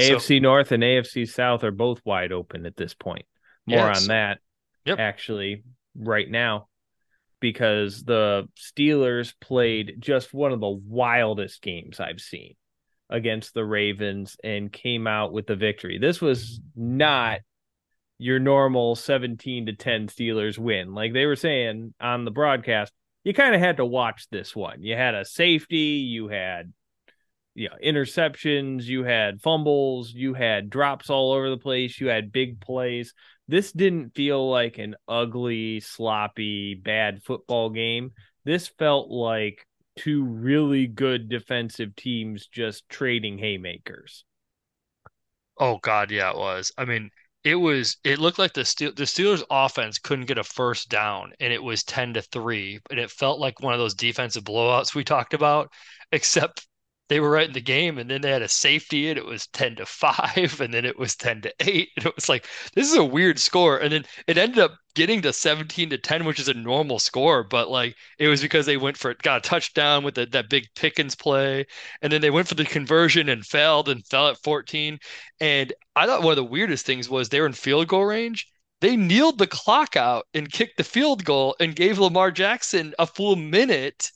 AFC 0.00 0.38
so, 0.38 0.42
North 0.42 0.72
and 0.72 0.82
AFC 0.82 1.28
South 1.28 1.62
are 1.64 1.70
both 1.70 2.00
wide 2.04 2.32
open 2.32 2.66
at 2.66 2.76
this 2.76 2.94
point. 2.94 3.26
More 3.66 3.78
yes. 3.78 4.02
on 4.02 4.08
that, 4.08 4.38
yep. 4.84 4.98
actually, 4.98 5.62
right 5.96 6.28
now, 6.28 6.68
because 7.38 8.02
the 8.02 8.48
Steelers 8.58 9.34
played 9.40 9.96
just 9.98 10.34
one 10.34 10.52
of 10.52 10.60
the 10.60 10.68
wildest 10.68 11.62
games 11.62 12.00
I've 12.00 12.20
seen 12.20 12.54
against 13.08 13.54
the 13.54 13.64
Ravens 13.64 14.36
and 14.42 14.72
came 14.72 15.06
out 15.06 15.32
with 15.32 15.46
the 15.46 15.54
victory. 15.54 15.98
This 15.98 16.20
was 16.20 16.60
not 16.74 17.40
your 18.22 18.38
normal 18.38 18.94
17 18.94 19.66
to 19.66 19.72
10 19.72 20.06
Steelers 20.06 20.56
win. 20.56 20.94
Like 20.94 21.12
they 21.12 21.26
were 21.26 21.36
saying 21.36 21.92
on 22.00 22.24
the 22.24 22.30
broadcast, 22.30 22.92
you 23.24 23.34
kind 23.34 23.54
of 23.54 23.60
had 23.60 23.78
to 23.78 23.84
watch 23.84 24.28
this 24.30 24.54
one. 24.54 24.82
You 24.82 24.94
had 24.94 25.14
a 25.14 25.24
safety, 25.24 25.76
you 25.76 26.28
had 26.28 26.72
you 27.54 27.68
know, 27.68 27.76
interceptions, 27.84 28.84
you 28.84 29.04
had 29.04 29.42
fumbles, 29.42 30.12
you 30.12 30.34
had 30.34 30.70
drops 30.70 31.10
all 31.10 31.32
over 31.32 31.50
the 31.50 31.58
place, 31.58 32.00
you 32.00 32.08
had 32.08 32.32
big 32.32 32.60
plays. 32.60 33.12
This 33.48 33.72
didn't 33.72 34.14
feel 34.14 34.48
like 34.48 34.78
an 34.78 34.94
ugly, 35.08 35.80
sloppy, 35.80 36.74
bad 36.74 37.22
football 37.24 37.70
game. 37.70 38.12
This 38.44 38.68
felt 38.68 39.10
like 39.10 39.66
two 39.96 40.24
really 40.24 40.86
good 40.86 41.28
defensive 41.28 41.94
teams 41.96 42.46
just 42.46 42.88
trading 42.88 43.36
haymakers. 43.38 44.24
Oh 45.58 45.78
god, 45.82 46.10
yeah, 46.10 46.30
it 46.30 46.36
was. 46.36 46.72
I 46.78 46.86
mean, 46.86 47.10
it 47.44 47.56
was 47.56 47.96
it 48.04 48.18
looked 48.18 48.38
like 48.38 48.52
the 48.52 48.64
Steel, 48.64 48.92
the 48.92 49.04
Steelers 49.04 49.42
offense 49.50 49.98
couldn't 49.98 50.26
get 50.26 50.38
a 50.38 50.44
first 50.44 50.88
down 50.88 51.32
and 51.40 51.52
it 51.52 51.62
was 51.62 51.82
10 51.84 52.14
to 52.14 52.22
3 52.22 52.80
and 52.90 53.00
it 53.00 53.10
felt 53.10 53.40
like 53.40 53.60
one 53.60 53.74
of 53.74 53.80
those 53.80 53.94
defensive 53.94 54.44
blowouts 54.44 54.94
we 54.94 55.04
talked 55.04 55.34
about 55.34 55.72
except 56.12 56.66
they 57.08 57.20
were 57.20 57.30
right 57.30 57.48
in 57.48 57.52
the 57.52 57.60
game 57.60 57.98
and 57.98 58.10
then 58.10 58.20
they 58.22 58.30
had 58.30 58.42
a 58.42 58.48
safety 58.48 59.10
and 59.10 59.18
it 59.18 59.26
was 59.26 59.46
10 59.48 59.76
to 59.76 59.86
5 59.86 60.60
and 60.60 60.72
then 60.72 60.84
it 60.84 60.98
was 60.98 61.16
10 61.16 61.42
to 61.42 61.54
8 61.60 61.88
and 61.96 62.06
it 62.06 62.16
was 62.16 62.28
like 62.28 62.46
this 62.74 62.90
is 62.90 62.96
a 62.96 63.04
weird 63.04 63.38
score. 63.38 63.78
And 63.78 63.92
then 63.92 64.04
it 64.26 64.38
ended 64.38 64.58
up 64.58 64.76
getting 64.94 65.22
to 65.22 65.32
17 65.32 65.90
to 65.90 65.98
10 65.98 66.24
which 66.24 66.38
is 66.38 66.48
a 66.48 66.54
normal 66.54 66.98
score 66.98 67.42
but 67.44 67.70
like 67.70 67.94
it 68.18 68.28
was 68.28 68.42
because 68.42 68.66
they 68.66 68.76
went 68.76 68.96
for 68.96 69.10
it 69.10 69.22
got 69.22 69.44
a 69.44 69.48
touchdown 69.48 70.04
with 70.04 70.14
the, 70.14 70.26
that 70.26 70.50
big 70.50 70.64
Pickens 70.74 71.14
play 71.14 71.66
and 72.02 72.12
then 72.12 72.20
they 72.20 72.30
went 72.30 72.48
for 72.48 72.54
the 72.54 72.64
conversion 72.64 73.28
and 73.28 73.44
failed 73.44 73.88
and 73.88 74.06
fell 74.06 74.28
at 74.28 74.42
14 74.42 74.98
and 75.40 75.72
I 75.94 76.06
thought 76.06 76.22
one 76.22 76.32
of 76.32 76.36
the 76.36 76.44
weirdest 76.44 76.86
things 76.86 77.08
was 77.08 77.28
they 77.28 77.40
were 77.40 77.46
in 77.46 77.52
field 77.52 77.88
goal 77.88 78.04
range. 78.04 78.46
They 78.80 78.96
kneeled 78.96 79.38
the 79.38 79.46
clock 79.46 79.96
out 79.96 80.26
and 80.34 80.50
kicked 80.50 80.76
the 80.76 80.84
field 80.84 81.24
goal 81.24 81.54
and 81.60 81.76
gave 81.76 81.98
Lamar 81.98 82.30
Jackson 82.30 82.94
a 82.98 83.06
full 83.06 83.36
minute 83.36 84.10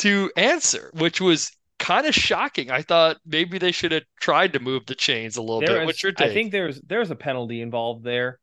to 0.00 0.30
answer, 0.36 0.90
which 0.94 1.20
was 1.20 1.50
kind 1.82 2.06
of 2.06 2.14
shocking. 2.14 2.70
I 2.70 2.82
thought 2.82 3.18
maybe 3.26 3.58
they 3.58 3.72
should 3.72 3.92
have 3.92 4.04
tried 4.20 4.52
to 4.52 4.60
move 4.60 4.86
the 4.86 4.94
chains 4.94 5.36
a 5.36 5.42
little 5.42 5.60
there 5.60 5.80
bit. 5.80 5.86
What's 5.86 6.02
your 6.02 6.12
take? 6.12 6.30
I 6.30 6.34
think 6.34 6.52
there's 6.52 6.80
there's 6.80 7.10
a 7.10 7.16
penalty 7.16 7.60
involved 7.60 8.04
there. 8.04 8.38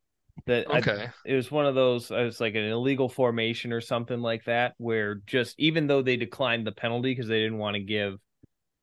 That 0.46 0.68
okay, 0.68 1.08
I, 1.08 1.12
it 1.26 1.36
was 1.36 1.50
one 1.50 1.66
of 1.66 1.76
those. 1.76 2.12
It 2.12 2.24
was 2.24 2.40
like 2.40 2.56
an 2.56 2.66
illegal 2.66 3.10
formation 3.10 3.74
or 3.74 3.82
something 3.82 4.20
like 4.20 4.46
that, 4.46 4.74
where 4.78 5.16
just 5.26 5.56
even 5.58 5.88
though 5.88 6.02
they 6.02 6.18
declined 6.18 6.68
the 6.68 6.72
penalty 6.72 7.12
because 7.12 7.28
they 7.28 7.40
didn't 7.40 7.58
want 7.58 7.76
to 7.76 7.82
give 7.82 8.20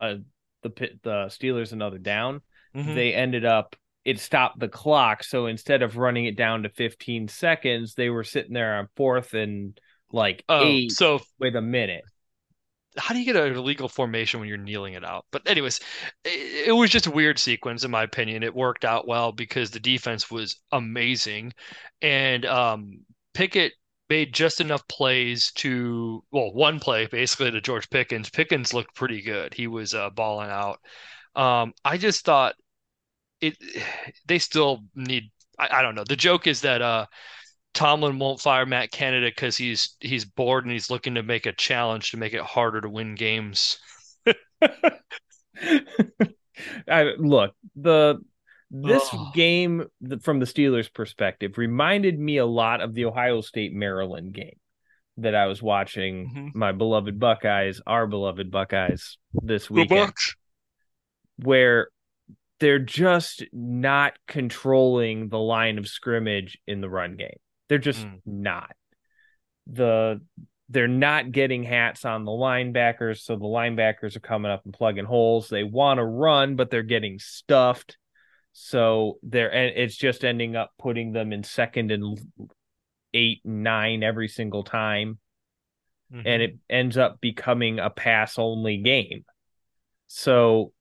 a 0.00 0.16
the 0.62 0.70
the 1.02 1.26
Steelers 1.26 1.72
another 1.72 1.98
down, 1.98 2.40
mm-hmm. 2.74 2.94
they 2.94 3.14
ended 3.14 3.44
up 3.44 3.76
it 4.04 4.20
stopped 4.20 4.58
the 4.58 4.68
clock. 4.68 5.24
So 5.24 5.46
instead 5.46 5.82
of 5.82 5.96
running 5.96 6.26
it 6.26 6.36
down 6.36 6.62
to 6.62 6.68
15 6.68 7.28
seconds, 7.28 7.94
they 7.94 8.08
were 8.08 8.24
sitting 8.24 8.52
there 8.52 8.76
on 8.76 8.88
fourth 8.96 9.34
and 9.34 9.78
like 10.12 10.44
oh, 10.48 10.64
eight 10.64 10.92
so 10.92 11.20
with 11.40 11.56
a 11.56 11.60
minute 11.60 12.04
how 12.98 13.14
do 13.14 13.20
you 13.20 13.26
get 13.32 13.36
a 13.36 13.60
legal 13.60 13.88
formation 13.88 14.40
when 14.40 14.48
you're 14.48 14.58
kneeling 14.58 14.94
it 14.94 15.04
out? 15.04 15.26
But 15.30 15.48
anyways, 15.48 15.80
it, 16.24 16.68
it, 16.68 16.72
was 16.72 16.90
just 16.90 17.06
a 17.06 17.10
weird 17.10 17.38
sequence 17.38 17.84
in 17.84 17.90
my 17.90 18.02
opinion. 18.02 18.42
It 18.42 18.54
worked 18.54 18.84
out 18.84 19.06
well 19.06 19.32
because 19.32 19.70
the 19.70 19.80
defense 19.80 20.30
was 20.30 20.60
amazing, 20.72 21.52
and 22.02 22.44
um, 22.46 23.00
Pickett 23.34 23.72
made 24.08 24.32
just 24.32 24.60
enough 24.60 24.86
plays 24.88 25.52
to 25.52 26.24
well, 26.30 26.52
one 26.52 26.80
play 26.80 27.06
basically 27.06 27.50
to 27.50 27.60
George 27.60 27.90
Pickens. 27.90 28.30
Pickens 28.30 28.72
looked 28.72 28.94
pretty 28.94 29.22
good. 29.22 29.54
He 29.54 29.66
was 29.66 29.94
uh, 29.94 30.10
balling 30.10 30.50
out. 30.50 30.80
Um, 31.34 31.72
I 31.84 31.98
just 31.98 32.24
thought 32.24 32.54
it. 33.40 33.56
They 34.26 34.38
still 34.38 34.84
need. 34.94 35.30
I, 35.58 35.78
I 35.78 35.82
don't 35.82 35.94
know. 35.94 36.04
The 36.04 36.16
joke 36.16 36.46
is 36.46 36.62
that 36.62 36.82
uh, 36.82 37.06
Tomlin 37.76 38.18
won't 38.18 38.40
fire 38.40 38.64
Matt 38.64 38.90
Canada 38.90 39.26
because 39.26 39.56
he's 39.56 39.96
he's 40.00 40.24
bored 40.24 40.64
and 40.64 40.72
he's 40.72 40.90
looking 40.90 41.14
to 41.16 41.22
make 41.22 41.44
a 41.44 41.52
challenge 41.52 42.10
to 42.10 42.16
make 42.16 42.32
it 42.32 42.40
harder 42.40 42.80
to 42.80 42.88
win 42.88 43.14
games. 43.14 43.78
I, 46.88 47.12
look, 47.18 47.54
the 47.76 48.16
this 48.70 49.06
oh. 49.12 49.30
game 49.34 49.84
from 50.22 50.40
the 50.40 50.46
Steelers' 50.46 50.92
perspective 50.92 51.58
reminded 51.58 52.18
me 52.18 52.38
a 52.38 52.46
lot 52.46 52.80
of 52.80 52.94
the 52.94 53.04
Ohio 53.04 53.42
State 53.42 53.74
Maryland 53.74 54.32
game 54.32 54.56
that 55.18 55.34
I 55.34 55.46
was 55.46 55.62
watching. 55.62 56.30
Mm-hmm. 56.34 56.58
My 56.58 56.72
beloved 56.72 57.20
Buckeyes, 57.20 57.82
our 57.86 58.06
beloved 58.06 58.50
Buckeyes, 58.50 59.18
this 59.34 59.68
weekend, 59.70 60.14
where 61.36 61.88
they're 62.58 62.78
just 62.78 63.44
not 63.52 64.14
controlling 64.26 65.28
the 65.28 65.38
line 65.38 65.76
of 65.76 65.86
scrimmage 65.86 66.58
in 66.66 66.80
the 66.80 66.88
run 66.88 67.16
game. 67.16 67.36
They're 67.68 67.78
just 67.78 68.06
mm. 68.06 68.20
not. 68.24 68.74
The 69.66 70.20
they're 70.68 70.88
not 70.88 71.30
getting 71.30 71.62
hats 71.62 72.04
on 72.04 72.24
the 72.24 72.32
linebackers, 72.32 73.20
so 73.20 73.36
the 73.36 73.44
linebackers 73.44 74.16
are 74.16 74.20
coming 74.20 74.50
up 74.50 74.64
and 74.64 74.74
plugging 74.74 75.04
holes. 75.04 75.48
They 75.48 75.62
want 75.62 75.98
to 75.98 76.04
run, 76.04 76.56
but 76.56 76.70
they're 76.70 76.82
getting 76.82 77.18
stuffed. 77.18 77.96
So 78.52 79.18
they're 79.22 79.52
and 79.52 79.76
it's 79.76 79.96
just 79.96 80.24
ending 80.24 80.56
up 80.56 80.72
putting 80.78 81.12
them 81.12 81.32
in 81.32 81.44
second 81.44 81.90
and 81.92 82.18
eight, 83.14 83.40
nine 83.44 84.02
every 84.02 84.28
single 84.28 84.64
time. 84.64 85.18
Mhm. 86.12 86.22
And 86.24 86.42
it 86.42 86.58
ends 86.68 86.96
up 86.96 87.20
becoming 87.20 87.78
a 87.78 87.90
pass 87.90 88.38
only 88.38 88.78
game. 88.78 89.24
So 90.06 90.72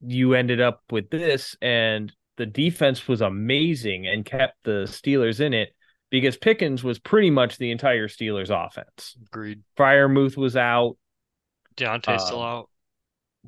you 0.00 0.34
ended 0.34 0.60
up 0.60 0.82
with 0.90 1.10
this, 1.10 1.56
and 1.60 2.12
the 2.36 2.46
defense 2.46 3.06
was 3.06 3.20
amazing 3.20 4.06
and 4.06 4.24
kept 4.24 4.56
the 4.64 4.84
Steelers 4.86 5.40
in 5.40 5.52
it 5.52 5.74
because 6.10 6.36
Pickens 6.36 6.82
was 6.84 6.98
pretty 6.98 7.30
much 7.30 7.56
the 7.56 7.70
entire 7.70 8.08
Steelers 8.08 8.50
offense. 8.50 9.16
agreed. 9.26 9.62
Freiermuth 9.78 10.36
was 10.36 10.56
out. 10.56 10.96
Diontae's 11.76 12.26
still 12.26 12.42
Um, 12.42 12.46
out. 12.48 12.70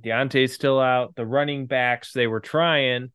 Diontae's 0.00 0.52
still 0.54 0.80
out. 0.80 1.14
The 1.16 1.26
running 1.26 1.66
backs, 1.66 2.12
they 2.12 2.26
were 2.26 2.40
trying, 2.40 3.12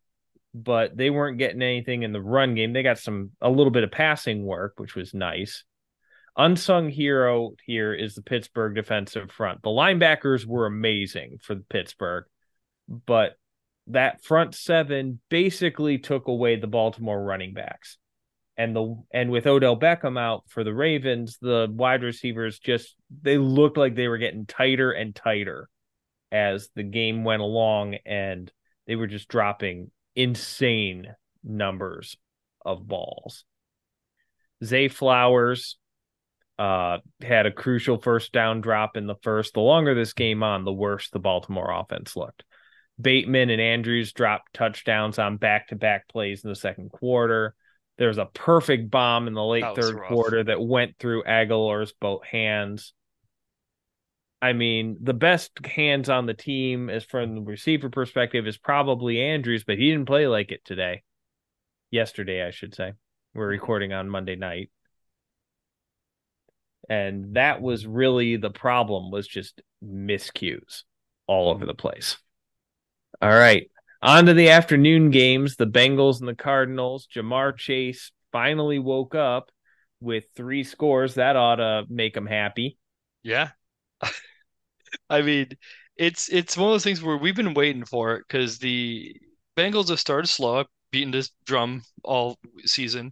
but 0.53 0.95
they 0.95 1.09
weren't 1.09 1.37
getting 1.39 1.61
anything 1.61 2.03
in 2.03 2.11
the 2.11 2.21
run 2.21 2.53
game. 2.55 2.73
They 2.73 2.83
got 2.83 2.99
some 2.99 3.31
a 3.41 3.49
little 3.49 3.71
bit 3.71 3.83
of 3.83 3.91
passing 3.91 4.45
work, 4.45 4.73
which 4.77 4.95
was 4.95 5.13
nice. 5.13 5.63
Unsung 6.37 6.89
hero 6.89 7.53
here 7.65 7.93
is 7.93 8.13
the 8.13 8.21
Pittsburgh 8.21 8.75
defensive 8.75 9.31
front. 9.31 9.63
The 9.63 9.69
linebackers 9.69 10.45
were 10.45 10.67
amazing 10.67 11.39
for 11.41 11.55
Pittsburgh, 11.55 12.25
but 12.87 13.37
that 13.87 14.23
front 14.23 14.53
seven 14.53 15.19
basically 15.29 15.97
took 15.97 16.27
away 16.27 16.57
the 16.57 16.67
Baltimore 16.67 17.23
running 17.23 17.53
backs. 17.53 17.97
And 18.57 18.75
the 18.75 18.95
and 19.13 19.29
with 19.29 19.45
Odell 19.45 19.79
Beckham 19.79 20.19
out 20.19 20.43
for 20.47 20.63
the 20.63 20.73
Ravens, 20.73 21.37
the 21.39 21.67
wide 21.71 22.03
receivers 22.03 22.57
just 22.57 22.95
they 23.21 23.37
looked 23.37 23.77
like 23.77 23.95
they 23.95 24.07
were 24.07 24.17
getting 24.17 24.47
tighter 24.47 24.91
and 24.91 25.13
tighter 25.13 25.69
as 26.31 26.69
the 26.75 26.83
game 26.83 27.23
went 27.23 27.41
along 27.41 27.95
and 28.05 28.51
they 28.87 28.95
were 28.95 29.07
just 29.07 29.27
dropping 29.27 29.91
insane 30.15 31.13
numbers 31.43 32.17
of 32.65 32.87
balls. 32.87 33.45
Zay 34.63 34.87
Flowers 34.87 35.77
uh, 36.57 36.97
had 37.21 37.45
a 37.45 37.51
crucial 37.51 37.99
first 37.99 38.31
down 38.31 38.61
drop 38.61 38.97
in 38.97 39.05
the 39.05 39.15
first. 39.21 39.53
The 39.53 39.59
longer 39.59 39.93
this 39.93 40.13
game 40.13 40.41
on, 40.41 40.65
the 40.65 40.73
worse 40.73 41.09
the 41.09 41.19
Baltimore 41.19 41.71
offense 41.71 42.15
looked. 42.15 42.43
Bateman 42.99 43.51
and 43.51 43.61
Andrews 43.61 44.11
dropped 44.11 44.53
touchdowns 44.53 45.19
on 45.19 45.37
back 45.37 45.67
to 45.67 45.75
back 45.75 46.07
plays 46.07 46.43
in 46.43 46.49
the 46.49 46.55
second 46.55 46.91
quarter. 46.91 47.53
There 47.97 48.09
was 48.09 48.17
a 48.17 48.25
perfect 48.25 48.91
bomb 48.91 49.27
in 49.27 49.33
the 49.33 49.43
late 49.43 49.65
third 49.75 49.95
rough. 49.95 50.07
quarter 50.07 50.43
that 50.43 50.61
went 50.61 50.97
through 50.99 51.23
Agholor's 51.23 51.93
both 51.93 52.23
hands. 52.23 52.93
I 54.39 54.53
mean, 54.53 54.97
the 55.01 55.15
best 55.15 55.51
hands 55.65 56.09
on 56.09 56.27
the 56.27 56.35
team, 56.35 56.91
as 56.91 57.03
from 57.03 57.33
the 57.33 57.41
receiver 57.41 57.89
perspective, 57.89 58.45
is 58.45 58.57
probably 58.57 59.19
Andrews, 59.19 59.63
but 59.63 59.79
he 59.79 59.89
didn't 59.89 60.05
play 60.05 60.27
like 60.27 60.51
it 60.51 60.63
today. 60.63 61.03
Yesterday, 61.89 62.45
I 62.45 62.51
should 62.51 62.75
say. 62.75 62.93
We're 63.33 63.45
mm-hmm. 63.45 63.51
recording 63.51 63.93
on 63.93 64.09
Monday 64.09 64.35
night. 64.35 64.69
And 66.87 67.35
that 67.35 67.61
was 67.61 67.87
really 67.87 68.37
the 68.37 68.51
problem 68.51 69.11
was 69.11 69.27
just 69.27 69.61
miscues 69.83 70.83
all 71.25 71.49
over 71.49 71.61
mm-hmm. 71.61 71.67
the 71.67 71.73
place. 71.73 72.17
All 73.21 73.29
right. 73.29 73.71
On 74.01 74.25
to 74.25 74.33
the 74.33 74.49
afternoon 74.49 75.09
games, 75.09 75.55
the 75.55 75.65
Bengals 75.65 76.19
and 76.19 76.27
the 76.27 76.35
Cardinals. 76.35 77.07
Ja'Marr 77.13 77.57
Chase 77.57 78.11
finally 78.31 78.79
woke 78.79 79.15
up 79.15 79.49
with 79.99 80.25
three 80.35 80.63
scores. 80.63 81.15
That 81.15 81.35
ought 81.35 81.55
to 81.55 81.85
make 81.89 82.15
him 82.15 82.27
happy. 82.27 82.77
Yeah. 83.23 83.49
I 85.09 85.21
mean, 85.21 85.49
it's 85.95 86.29
it's 86.29 86.55
one 86.55 86.67
of 86.67 86.73
those 86.73 86.83
things 86.83 87.01
where 87.01 87.17
we've 87.17 87.35
been 87.35 87.53
waiting 87.53 87.85
for 87.85 88.15
it 88.15 88.25
because 88.27 88.59
the 88.59 89.15
Bengals 89.57 89.89
have 89.89 89.99
started 89.99 90.27
slow, 90.27 90.59
I've 90.59 91.11
this 91.11 91.31
drum 91.45 91.83
all 92.03 92.37
season, 92.65 93.11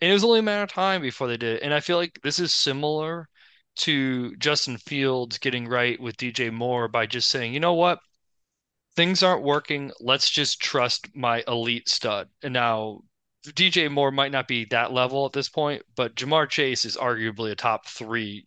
and 0.00 0.10
it 0.10 0.14
was 0.14 0.24
only 0.24 0.40
a 0.40 0.42
matter 0.42 0.62
of 0.62 0.70
time 0.70 1.02
before 1.02 1.28
they 1.28 1.36
did 1.36 1.56
it. 1.56 1.62
And 1.62 1.74
I 1.74 1.80
feel 1.80 1.96
like 1.96 2.18
this 2.22 2.38
is 2.38 2.54
similar 2.54 3.28
to 3.76 4.34
Justin 4.36 4.78
Fields 4.78 5.38
getting 5.38 5.66
right 5.68 6.00
with 6.00 6.16
DJ 6.16 6.52
Moore 6.52 6.88
by 6.88 7.06
just 7.06 7.28
saying, 7.28 7.52
you 7.52 7.60
know 7.60 7.74
what? 7.74 7.98
Things 8.96 9.22
aren't 9.22 9.42
working. 9.42 9.92
Let's 10.00 10.30
just 10.30 10.60
trust 10.60 11.14
my 11.14 11.44
elite 11.46 11.88
stud. 11.88 12.28
And 12.42 12.54
now 12.54 13.02
DJ 13.44 13.90
Moore 13.90 14.10
might 14.10 14.32
not 14.32 14.48
be 14.48 14.64
that 14.66 14.92
level 14.92 15.26
at 15.26 15.32
this 15.32 15.48
point, 15.48 15.82
but 15.94 16.16
Ja'Marr 16.16 16.48
Chase 16.48 16.84
is 16.84 16.96
arguably 16.96 17.50
a 17.52 17.54
top 17.54 17.86
three 17.86 18.46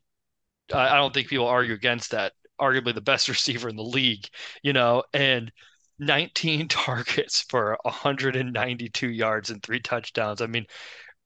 I 0.74 0.95
don't 0.97 1.14
think 1.14 1.28
people 1.28 1.47
argue 1.47 1.74
against 1.74 2.12
that. 2.12 2.34
Arguably 2.60 2.93
the 2.93 3.02
best 3.02 3.28
receiver 3.30 3.70
in 3.70 3.76
the 3.76 3.84
league, 3.84 4.28
you 4.64 4.74
know, 4.74 5.04
and 5.14 5.52
19 6.00 6.68
targets 6.70 7.41
for 7.50 7.78
192 7.84 9.10
yards 9.10 9.50
and 9.50 9.64
three 9.64 9.80
touchdowns. 9.80 10.41
I 10.41 10.47
mean, 10.47 10.66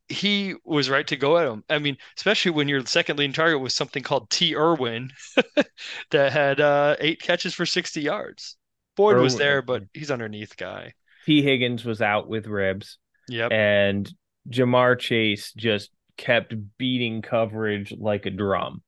he 0.10 0.56
was 0.64 0.90
right 0.90 1.08
to 1.08 1.16
go 1.16 1.38
at 1.38 1.48
him. 1.48 1.64
I 1.70 1.80
mean, 1.80 1.98
especially 2.18 2.52
when 2.52 2.68
your 2.68 2.86
second 2.86 3.18
leading 3.18 3.34
target 3.34 3.60
was 3.60 3.74
something 3.74 4.04
called 4.04 4.30
T. 4.30 4.56
Irwin 4.56 5.12
that 6.12 6.32
had 6.32 6.60
uh, 6.60 6.96
eight 7.00 7.22
catches 7.22 7.54
for 7.54 7.66
60 7.66 8.02
yards. 8.02 8.58
Boyd 8.96 9.18
was 9.18 9.38
there, 9.38 9.62
but 9.62 9.84
he's 9.94 10.12
underneath 10.12 10.56
guy. 10.58 10.94
T. 11.26 11.42
Higgins 11.42 11.86
was 11.86 12.02
out 12.02 12.28
with 12.28 12.48
ribs, 12.48 12.98
Yep. 13.30 13.52
and 13.52 14.14
Ja'Marr 14.50 15.00
Chase 15.00 15.54
just 15.54 15.90
kept 16.18 16.54
beating 16.78 17.22
coverage 17.22 17.94
like 17.98 18.26
a 18.26 18.30
drum. 18.30 18.84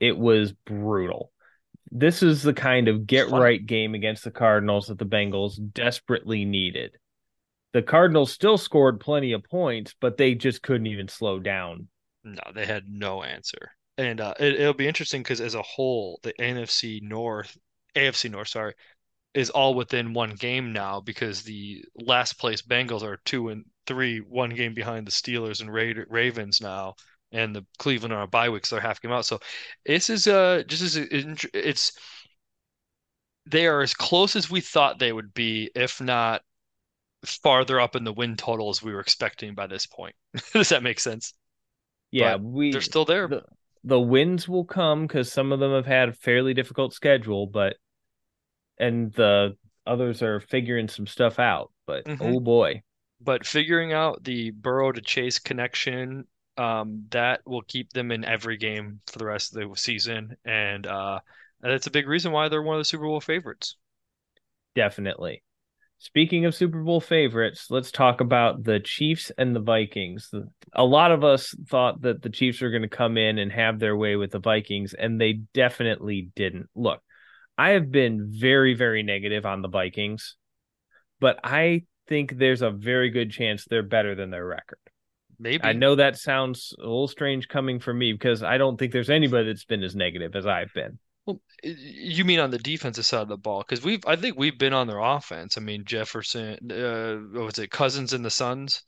It 0.00 0.16
was 0.16 0.52
brutal. 0.52 1.32
This 1.92 2.22
is 2.22 2.42
the 2.42 2.54
kind 2.54 2.88
of 2.88 3.06
get 3.06 3.30
right 3.30 3.64
game 3.64 3.94
against 3.94 4.24
the 4.24 4.30
Cardinals 4.30 4.88
that 4.88 4.98
the 4.98 5.06
Bengals 5.06 5.56
desperately 5.72 6.44
needed. 6.44 6.96
The 7.72 7.82
Cardinals 7.82 8.32
still 8.32 8.58
scored 8.58 9.00
plenty 9.00 9.32
of 9.32 9.44
points, 9.44 9.94
but 10.00 10.16
they 10.16 10.34
just 10.34 10.62
couldn't 10.62 10.86
even 10.88 11.08
slow 11.08 11.38
down. 11.38 11.88
No, 12.24 12.40
they 12.54 12.66
had 12.66 12.84
no 12.88 13.22
answer. 13.22 13.70
And 13.98 14.20
uh, 14.20 14.34
it, 14.40 14.60
it'll 14.60 14.74
be 14.74 14.88
interesting 14.88 15.22
because 15.22 15.40
as 15.40 15.54
a 15.54 15.62
whole, 15.62 16.18
the 16.22 16.32
NFC 16.40 17.00
North, 17.02 17.56
AFC 17.94 18.30
North, 18.30 18.48
sorry, 18.48 18.74
is 19.36 19.50
all 19.50 19.74
within 19.74 20.14
one 20.14 20.34
game 20.34 20.72
now 20.72 21.00
because 21.00 21.42
the 21.42 21.84
last 21.94 22.38
place 22.38 22.62
Bengals 22.62 23.02
are 23.02 23.18
two 23.26 23.50
and 23.50 23.66
three, 23.86 24.18
one 24.18 24.50
game 24.50 24.72
behind 24.72 25.06
the 25.06 25.10
Steelers 25.12 25.60
and 25.60 25.72
Ra 25.72 25.92
Ravens 26.08 26.60
now, 26.60 26.94
and 27.32 27.54
the 27.54 27.64
Cleveland 27.78 28.14
are 28.14 28.22
a 28.22 28.26
bye 28.26 28.48
week, 28.48 28.64
so 28.64 28.76
they're 28.76 28.82
half 28.82 29.02
game 29.02 29.12
out. 29.12 29.26
So 29.26 29.38
this 29.84 30.08
is 30.08 30.26
uh 30.26 30.62
just 30.66 30.82
as 30.82 30.96
it's 30.96 31.92
they 33.44 33.66
are 33.66 33.82
as 33.82 33.92
close 33.94 34.34
as 34.36 34.50
we 34.50 34.62
thought 34.62 34.98
they 34.98 35.12
would 35.12 35.34
be, 35.34 35.70
if 35.74 36.00
not 36.00 36.40
farther 37.24 37.78
up 37.78 37.94
in 37.94 38.04
the 38.04 38.12
win 38.12 38.36
total 38.36 38.70
as 38.70 38.82
we 38.82 38.92
were 38.92 39.00
expecting 39.00 39.54
by 39.54 39.66
this 39.66 39.86
point. 39.86 40.14
Does 40.54 40.70
that 40.70 40.82
make 40.82 40.98
sense? 40.98 41.34
Yeah, 42.10 42.38
But 42.38 42.44
we 42.44 42.70
They're 42.72 42.80
still 42.80 43.04
there. 43.04 43.28
the, 43.28 43.42
the 43.84 44.00
wins 44.00 44.48
will 44.48 44.64
come 44.64 45.06
because 45.06 45.30
some 45.30 45.52
of 45.52 45.60
them 45.60 45.72
have 45.72 45.86
had 45.86 46.08
a 46.08 46.12
fairly 46.14 46.54
difficult 46.54 46.94
schedule, 46.94 47.46
but 47.46 47.76
and 48.78 49.12
the 49.14 49.56
others 49.86 50.22
are 50.22 50.40
figuring 50.40 50.88
some 50.88 51.06
stuff 51.06 51.38
out. 51.38 51.72
But 51.86 52.04
Mhm. 52.04 52.18
oh 52.20 52.40
boy, 52.40 52.82
But 53.20 53.46
figuring 53.46 53.92
out 53.92 54.22
the 54.24 54.50
Burrow 54.50 54.92
to 54.92 55.00
Chase 55.00 55.38
connection, 55.38 56.26
um, 56.58 57.06
that 57.10 57.40
will 57.46 57.62
keep 57.62 57.90
them 57.92 58.10
in 58.12 58.24
every 58.24 58.56
game 58.56 59.00
for 59.06 59.18
the 59.18 59.26
rest 59.26 59.56
of 59.56 59.68
the 59.70 59.76
season, 59.76 60.36
and 60.44 60.86
uh, 60.86 61.20
that's 61.60 61.86
a 61.86 61.90
big 61.90 62.06
reason 62.08 62.32
why 62.32 62.48
they're 62.48 62.62
one 62.62 62.76
of 62.76 62.80
the 62.80 62.84
Super 62.84 63.04
Bowl 63.04 63.20
favorites. 63.20 63.76
definitely. 64.74 65.42
Speaking 65.98 66.44
of 66.44 66.54
Super 66.54 66.82
Bowl 66.82 67.00
favorites, 67.00 67.68
let's 67.70 67.90
talk 67.90 68.20
about 68.20 68.62
the 68.62 68.80
Chiefs 68.80 69.32
and 69.38 69.56
the 69.56 69.60
Vikings. 69.60 70.30
A 70.74 70.84
lot 70.84 71.10
of 71.10 71.24
us 71.24 71.54
thought 71.70 72.02
that 72.02 72.20
the 72.20 72.28
Chiefs 72.28 72.60
were 72.60 72.68
going 72.70 72.82
to 72.82 72.88
come 72.88 73.16
in 73.16 73.38
and 73.38 73.50
have 73.50 73.78
their 73.78 73.96
way 73.96 74.16
with 74.16 74.30
the 74.32 74.38
Vikings, 74.38 74.92
and 74.92 75.18
they 75.18 75.40
definitely 75.54 76.28
didn't. 76.36 76.68
Look, 76.74 77.00
I 77.58 77.70
have 77.70 77.90
been 77.90 78.28
very, 78.30 78.74
very 78.74 79.02
negative 79.02 79.46
on 79.46 79.62
the 79.62 79.68
Vikings, 79.68 80.36
but 81.20 81.38
I 81.42 81.84
think 82.08 82.36
there's 82.36 82.62
a 82.62 82.70
very 82.70 83.10
good 83.10 83.30
chance 83.30 83.64
they're 83.64 83.82
better 83.82 84.14
than 84.14 84.30
their 84.30 84.46
record. 84.46 84.78
Maybe 85.38 85.64
I 85.64 85.72
know 85.72 85.94
that 85.96 86.16
sounds 86.16 86.74
a 86.78 86.82
little 86.82 87.08
strange 87.08 87.48
coming 87.48 87.78
from 87.78 87.98
me 87.98 88.12
because 88.12 88.42
I 88.42 88.58
don't 88.58 88.78
think 88.78 88.92
there's 88.92 89.10
anybody 89.10 89.48
that's 89.48 89.64
been 89.64 89.82
as 89.82 89.94
negative 89.94 90.34
as 90.34 90.46
I've 90.46 90.72
been. 90.72 90.98
Well, 91.26 91.40
you 91.62 92.24
mean 92.24 92.38
on 92.38 92.50
the 92.50 92.58
defensive 92.58 93.04
side 93.04 93.22
of 93.22 93.28
the 93.28 93.36
ball? 93.36 93.60
Because 93.60 93.84
we've, 93.84 94.04
I 94.06 94.16
think 94.16 94.38
we've 94.38 94.58
been 94.58 94.72
on 94.72 94.86
their 94.86 95.00
offense. 95.00 95.58
I 95.58 95.60
mean, 95.60 95.84
Jefferson, 95.84 96.70
uh, 96.70 97.16
what 97.36 97.46
was 97.46 97.58
it, 97.58 97.70
Cousins 97.70 98.12
and 98.12 98.24
the 98.24 98.30
Suns? 98.30 98.82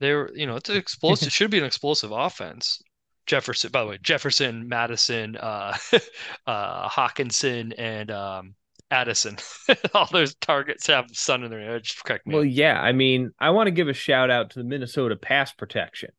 They 0.00 0.12
were, 0.12 0.30
you 0.34 0.46
know, 0.46 0.56
it's 0.56 0.70
an 0.70 0.76
explosive. 0.78 1.28
It 1.28 1.32
should 1.32 1.50
be 1.50 1.58
an 1.58 1.64
explosive 1.64 2.12
offense. 2.12 2.80
Jefferson, 3.26 3.70
by 3.70 3.82
the 3.82 3.88
way, 3.88 3.98
Jefferson, 4.02 4.68
Mattison, 4.68 5.36
uh, 5.36 5.76
uh, 6.46 6.88
Hockenson, 6.88 7.72
and 7.78 8.10
um, 8.10 8.54
Addison. 8.90 9.36
All 9.94 10.08
those 10.10 10.34
targets 10.36 10.86
have 10.86 11.06
Sun 11.12 11.44
in 11.44 11.50
their 11.50 11.60
name. 11.60 11.80
Just 11.82 12.04
correct 12.04 12.26
me. 12.26 12.34
Well, 12.34 12.44
yeah, 12.44 12.80
I 12.80 12.92
mean, 12.92 13.32
I 13.38 13.50
want 13.50 13.66
to 13.68 13.72
give 13.72 13.88
a 13.88 13.94
shout 13.94 14.30
out 14.30 14.50
to 14.50 14.58
the 14.58 14.64
Minnesota 14.64 15.16
pass 15.16 15.52
protection, 15.52 16.10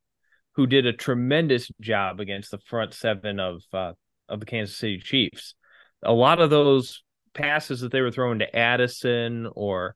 who 0.54 0.68
did 0.68 0.86
a 0.86 0.94
tremendous 0.94 1.70
job 1.82 2.20
against 2.20 2.52
the 2.52 2.60
front 2.60 2.94
seven 2.94 3.40
of 3.40 3.62
uh, 3.74 3.94
of 4.28 4.40
the 4.40 4.46
Kansas 4.46 4.78
City 4.78 5.00
Chiefs. 5.00 5.56
A 6.04 6.14
lot 6.14 6.42
of 6.42 6.50
those 6.50 7.04
passes 7.34 7.82
that 7.82 7.92
they 7.92 8.02
were 8.02 8.12
throwing 8.12 8.40
to 8.40 8.56
Addison 8.56 9.48
or 9.56 9.96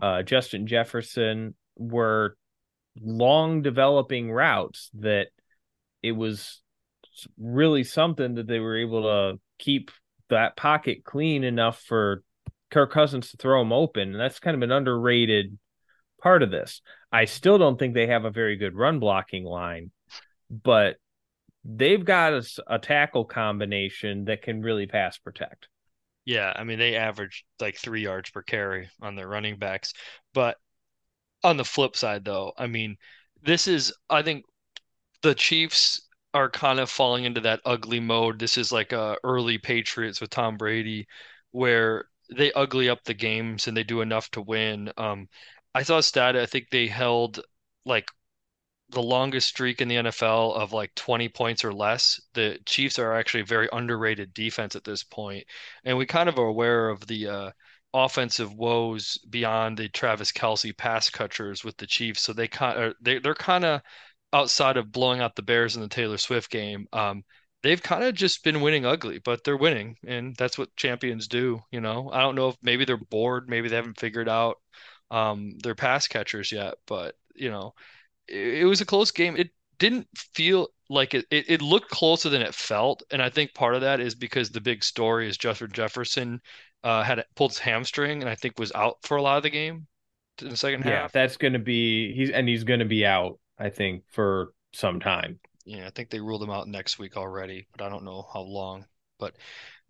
uh, 0.00 0.22
Justin 0.22 0.66
Jefferson 0.66 1.54
were 1.76 2.36
long 3.00 3.62
developing 3.62 4.30
routes 4.30 4.90
that 4.94 5.28
it 6.02 6.12
was 6.12 6.62
really 7.38 7.84
something 7.84 8.34
that 8.34 8.46
they 8.46 8.60
were 8.60 8.78
able 8.78 9.02
to 9.02 9.40
keep 9.58 9.90
that 10.28 10.56
pocket 10.56 11.04
clean 11.04 11.44
enough 11.44 11.80
for 11.80 12.22
Kirk 12.70 12.92
Cousins 12.92 13.30
to 13.30 13.36
throw 13.36 13.60
him 13.60 13.72
open. 13.72 14.12
And 14.12 14.20
that's 14.20 14.38
kind 14.38 14.54
of 14.54 14.62
an 14.62 14.72
underrated 14.72 15.58
part 16.22 16.42
of 16.42 16.50
this. 16.50 16.80
I 17.12 17.24
still 17.24 17.58
don't 17.58 17.78
think 17.78 17.94
they 17.94 18.06
have 18.06 18.24
a 18.24 18.30
very 18.30 18.56
good 18.56 18.76
run 18.76 19.00
blocking 19.00 19.44
line, 19.44 19.90
but 20.50 20.96
they've 21.64 22.04
got 22.04 22.32
a, 22.32 22.44
a 22.66 22.78
tackle 22.78 23.24
combination 23.24 24.26
that 24.26 24.42
can 24.42 24.62
really 24.62 24.86
pass 24.86 25.18
protect. 25.18 25.68
Yeah, 26.24 26.52
I 26.54 26.64
mean 26.64 26.78
they 26.78 26.96
average 26.96 27.44
like 27.60 27.76
three 27.76 28.02
yards 28.02 28.30
per 28.30 28.42
carry 28.42 28.88
on 29.02 29.16
their 29.16 29.26
running 29.26 29.58
backs. 29.58 29.94
But 30.32 30.58
on 31.42 31.56
the 31.56 31.64
flip 31.64 31.96
side, 31.96 32.24
though, 32.24 32.52
I 32.56 32.66
mean, 32.66 32.96
this 33.42 33.66
is 33.66 33.92
I 34.08 34.22
think 34.22 34.44
the 35.22 35.34
Chiefs 35.34 36.02
are 36.34 36.50
kind 36.50 36.80
of 36.80 36.90
falling 36.90 37.24
into 37.24 37.40
that 37.42 37.60
ugly 37.64 38.00
mode. 38.00 38.38
This 38.38 38.56
is 38.56 38.72
like 38.72 38.92
a 38.92 39.16
early 39.24 39.58
Patriots 39.58 40.20
with 40.20 40.30
Tom 40.30 40.56
Brady, 40.56 41.06
where 41.52 42.06
they 42.34 42.52
ugly 42.52 42.88
up 42.88 43.04
the 43.04 43.14
games 43.14 43.66
and 43.66 43.76
they 43.76 43.84
do 43.84 44.00
enough 44.00 44.30
to 44.32 44.42
win. 44.42 44.92
Um, 44.96 45.28
I 45.74 45.82
saw 45.82 45.98
a 45.98 46.02
stat. 46.02 46.36
I 46.36 46.46
think 46.46 46.70
they 46.70 46.86
held 46.86 47.40
like 47.84 48.08
the 48.90 49.02
longest 49.02 49.48
streak 49.48 49.80
in 49.80 49.88
the 49.88 49.96
NFL 49.96 50.54
of 50.56 50.72
like 50.72 50.94
20 50.94 51.28
points 51.30 51.64
or 51.64 51.72
less. 51.72 52.20
The 52.34 52.58
Chiefs 52.66 52.98
are 52.98 53.14
actually 53.14 53.42
a 53.42 53.46
very 53.46 53.68
underrated 53.72 54.34
defense 54.34 54.76
at 54.76 54.84
this 54.84 55.02
point, 55.04 55.44
and 55.84 55.96
we 55.96 56.06
kind 56.06 56.28
of 56.28 56.38
are 56.38 56.46
aware 56.46 56.88
of 56.90 57.06
the 57.06 57.28
uh, 57.28 57.50
offensive 57.94 58.54
woes 58.54 59.18
beyond 59.30 59.78
the 59.78 59.88
Travis 59.88 60.32
Kelce 60.32 60.76
pass 60.76 61.10
catchers 61.10 61.64
with 61.64 61.76
the 61.76 61.86
Chiefs. 61.86 62.22
So 62.22 62.32
they 62.32 62.48
kind 62.48 62.78
of 62.78 62.94
they 63.00 63.18
they're 63.18 63.34
kind 63.34 63.64
of 63.64 63.82
outside 64.32 64.76
of 64.76 64.92
blowing 64.92 65.20
out 65.20 65.36
the 65.36 65.42
Bears 65.42 65.76
in 65.76 65.82
the 65.82 65.88
Taylor 65.88 66.18
Swift 66.18 66.50
game. 66.50 66.86
Um, 66.92 67.24
they've 67.62 67.82
kind 67.82 68.04
of 68.04 68.14
just 68.14 68.44
been 68.44 68.60
winning 68.60 68.86
ugly, 68.86 69.18
but 69.18 69.44
they're 69.44 69.56
winning, 69.56 69.96
and 70.06 70.34
that's 70.36 70.56
what 70.56 70.74
champions 70.76 71.28
do. 71.28 71.60
You 71.70 71.80
know, 71.80 72.10
I 72.12 72.20
don't 72.20 72.36
know 72.36 72.48
if 72.48 72.56
maybe 72.62 72.84
they're 72.84 72.96
bored, 72.96 73.48
maybe 73.48 73.68
they 73.68 73.76
haven't 73.76 74.00
figured 74.00 74.28
out 74.28 74.56
um, 75.10 75.58
their 75.62 75.74
pass 75.74 76.06
catchers 76.06 76.52
yet, 76.52 76.74
but 76.86 77.14
you 77.34 77.50
know 77.50 77.74
it, 78.28 78.66
was 78.66 78.80
a 78.80 78.86
close 78.86 79.10
game. 79.10 79.36
It 79.36 79.50
didn't 79.78 80.06
feel 80.16 80.68
like 80.88 81.14
it, 81.14 81.26
it, 81.30 81.46
it 81.48 81.62
looked 81.62 81.90
closer 81.90 82.28
than 82.28 82.42
it 82.42 82.54
felt, 82.54 83.02
and 83.10 83.22
I 83.22 83.30
think 83.30 83.54
part 83.54 83.74
of 83.74 83.80
that 83.82 84.00
is 84.00 84.14
because 84.14 84.50
the 84.50 84.60
big 84.60 84.84
story 84.84 85.28
is 85.28 85.36
Justin 85.36 85.70
Jefferson 85.72 86.40
uh, 86.84 87.02
had 87.02 87.24
pulled 87.36 87.52
his 87.52 87.58
hamstring, 87.58 88.20
and 88.22 88.30
I 88.30 88.34
think 88.34 88.58
was 88.58 88.72
out 88.72 88.96
for 89.02 89.16
a 89.16 89.22
lot 89.22 89.36
of 89.36 89.42
the 89.42 89.50
game 89.50 89.86
in 90.40 90.48
the 90.48 90.56
second 90.56 90.84
yeah, 90.84 91.02
half. 91.02 91.12
that's 91.12 91.36
going 91.36 91.52
to 91.52 91.58
be 91.58 92.14
he's 92.14 92.30
and 92.30 92.48
he's 92.48 92.64
going 92.64 92.80
to 92.80 92.86
be 92.86 93.04
out, 93.04 93.38
I 93.60 93.70
think, 93.70 94.04
for 94.10 94.52
some 94.72 94.98
time. 94.98 95.38
Yeah, 95.64 95.86
I 95.86 95.90
think 95.90 96.10
they 96.10 96.20
ruled 96.20 96.42
him 96.42 96.50
out 96.50 96.66
next 96.66 96.98
week 96.98 97.16
already, 97.16 97.68
but 97.70 97.84
I 97.84 97.88
don't 97.88 98.04
know 98.04 98.26
how 98.32 98.40
long. 98.40 98.86
But 99.18 99.34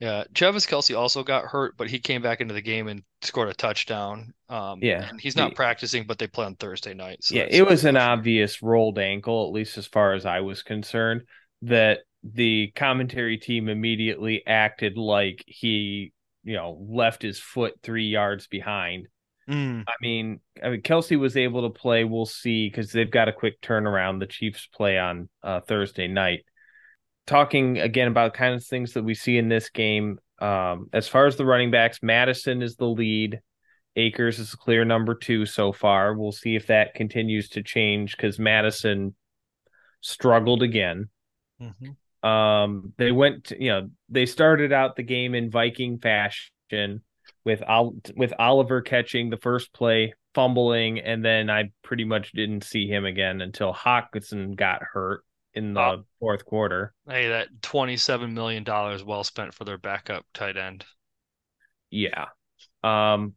yeah, 0.00 0.24
Travis 0.34 0.66
Kelce 0.66 0.98
also 0.98 1.22
got 1.22 1.44
hurt, 1.44 1.76
but 1.76 1.88
he 1.88 1.98
came 1.98 2.22
back 2.22 2.40
into 2.40 2.54
the 2.54 2.60
game 2.60 2.88
and 2.88 3.02
scored 3.22 3.48
a 3.48 3.54
touchdown. 3.54 4.34
Um, 4.48 4.80
yeah, 4.82 5.08
and 5.08 5.20
he's 5.20 5.36
not 5.36 5.54
practicing, 5.54 6.06
but 6.06 6.18
they 6.18 6.26
play 6.26 6.46
on 6.46 6.56
Thursday 6.56 6.94
night. 6.94 7.22
So 7.22 7.36
yeah, 7.36 7.46
it 7.48 7.66
was 7.66 7.84
an 7.84 7.96
obvious 7.96 8.62
rolled 8.62 8.98
ankle, 8.98 9.46
at 9.46 9.52
least 9.52 9.78
as 9.78 9.86
far 9.86 10.14
as 10.14 10.26
I 10.26 10.40
was 10.40 10.62
concerned. 10.62 11.22
That 11.62 12.00
the 12.24 12.72
commentary 12.74 13.38
team 13.38 13.68
immediately 13.68 14.42
acted 14.46 14.96
like 14.96 15.44
he, 15.46 16.12
you 16.42 16.56
know, 16.56 16.78
left 16.90 17.22
his 17.22 17.38
foot 17.38 17.74
three 17.82 18.08
yards 18.08 18.46
behind. 18.46 19.06
Mm. 19.50 19.84
I 19.88 19.92
mean, 20.00 20.40
I 20.62 20.70
mean, 20.70 20.82
Kelce 20.82 21.18
was 21.18 21.36
able 21.36 21.68
to 21.68 21.78
play. 21.78 22.04
We'll 22.04 22.26
see 22.26 22.68
because 22.68 22.92
they've 22.92 23.10
got 23.10 23.28
a 23.28 23.32
quick 23.32 23.60
turnaround. 23.60 24.20
The 24.20 24.26
Chiefs 24.26 24.68
play 24.72 24.98
on 24.98 25.28
uh, 25.42 25.60
Thursday 25.60 26.06
night 26.06 26.44
talking 27.26 27.78
again 27.78 28.08
about 28.08 28.34
kind 28.34 28.54
of 28.54 28.64
things 28.64 28.94
that 28.94 29.04
we 29.04 29.14
see 29.14 29.38
in 29.38 29.48
this 29.48 29.70
game. 29.70 30.18
Um, 30.40 30.88
as 30.92 31.06
far 31.06 31.26
as 31.26 31.36
the 31.36 31.44
running 31.44 31.70
backs, 31.70 32.02
Mattison 32.02 32.60
is 32.60 32.76
the 32.76 32.86
lead. 32.86 33.40
Akers 33.96 34.38
is 34.38 34.52
a 34.52 34.56
clear 34.56 34.84
number 34.84 35.14
two 35.14 35.46
so 35.46 35.72
far. 35.72 36.14
We'll 36.14 36.32
see 36.32 36.56
if 36.56 36.66
that 36.68 36.94
continues 36.94 37.50
to 37.50 37.62
change 37.62 38.16
because 38.16 38.38
Mattison 38.38 39.14
struggled 40.00 40.62
again. 40.62 41.08
Mm-hmm. 41.60 42.28
Um, 42.28 42.94
they 42.96 43.12
went, 43.12 43.44
to, 43.44 43.62
you 43.62 43.70
know, 43.70 43.90
they 44.08 44.26
started 44.26 44.72
out 44.72 44.96
the 44.96 45.02
game 45.02 45.34
in 45.34 45.50
Viking 45.50 45.98
fashion 45.98 47.02
with 47.44 47.62
with 48.16 48.32
Oliver 48.38 48.80
catching 48.80 49.30
the 49.30 49.36
first 49.36 49.72
play, 49.72 50.14
fumbling, 50.34 51.00
and 51.00 51.24
then 51.24 51.50
I 51.50 51.70
pretty 51.82 52.04
much 52.04 52.32
didn't 52.32 52.64
see 52.64 52.88
him 52.88 53.04
again 53.04 53.40
until 53.40 53.72
Hockenson 53.72 54.56
got 54.56 54.82
hurt 54.82 55.24
in 55.54 55.74
the 55.74 55.80
oh. 55.80 56.04
fourth 56.18 56.44
quarter. 56.44 56.94
Hey, 57.08 57.28
that 57.28 57.48
twenty-seven 57.62 58.34
million 58.34 58.64
dollars 58.64 59.04
well 59.04 59.24
spent 59.24 59.54
for 59.54 59.64
their 59.64 59.78
backup 59.78 60.24
tight 60.34 60.56
end. 60.56 60.84
Yeah, 61.90 62.26
um, 62.82 63.34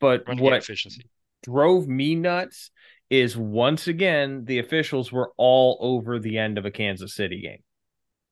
but 0.00 0.24
Running 0.26 0.44
what 0.44 0.54
efficiency 0.54 1.08
drove 1.42 1.86
me 1.86 2.14
nuts 2.14 2.70
is 3.10 3.36
once 3.36 3.88
again 3.88 4.44
the 4.44 4.58
officials 4.58 5.10
were 5.10 5.32
all 5.36 5.78
over 5.80 6.18
the 6.18 6.38
end 6.38 6.58
of 6.58 6.66
a 6.66 6.70
Kansas 6.70 7.14
City 7.14 7.40
game 7.40 7.62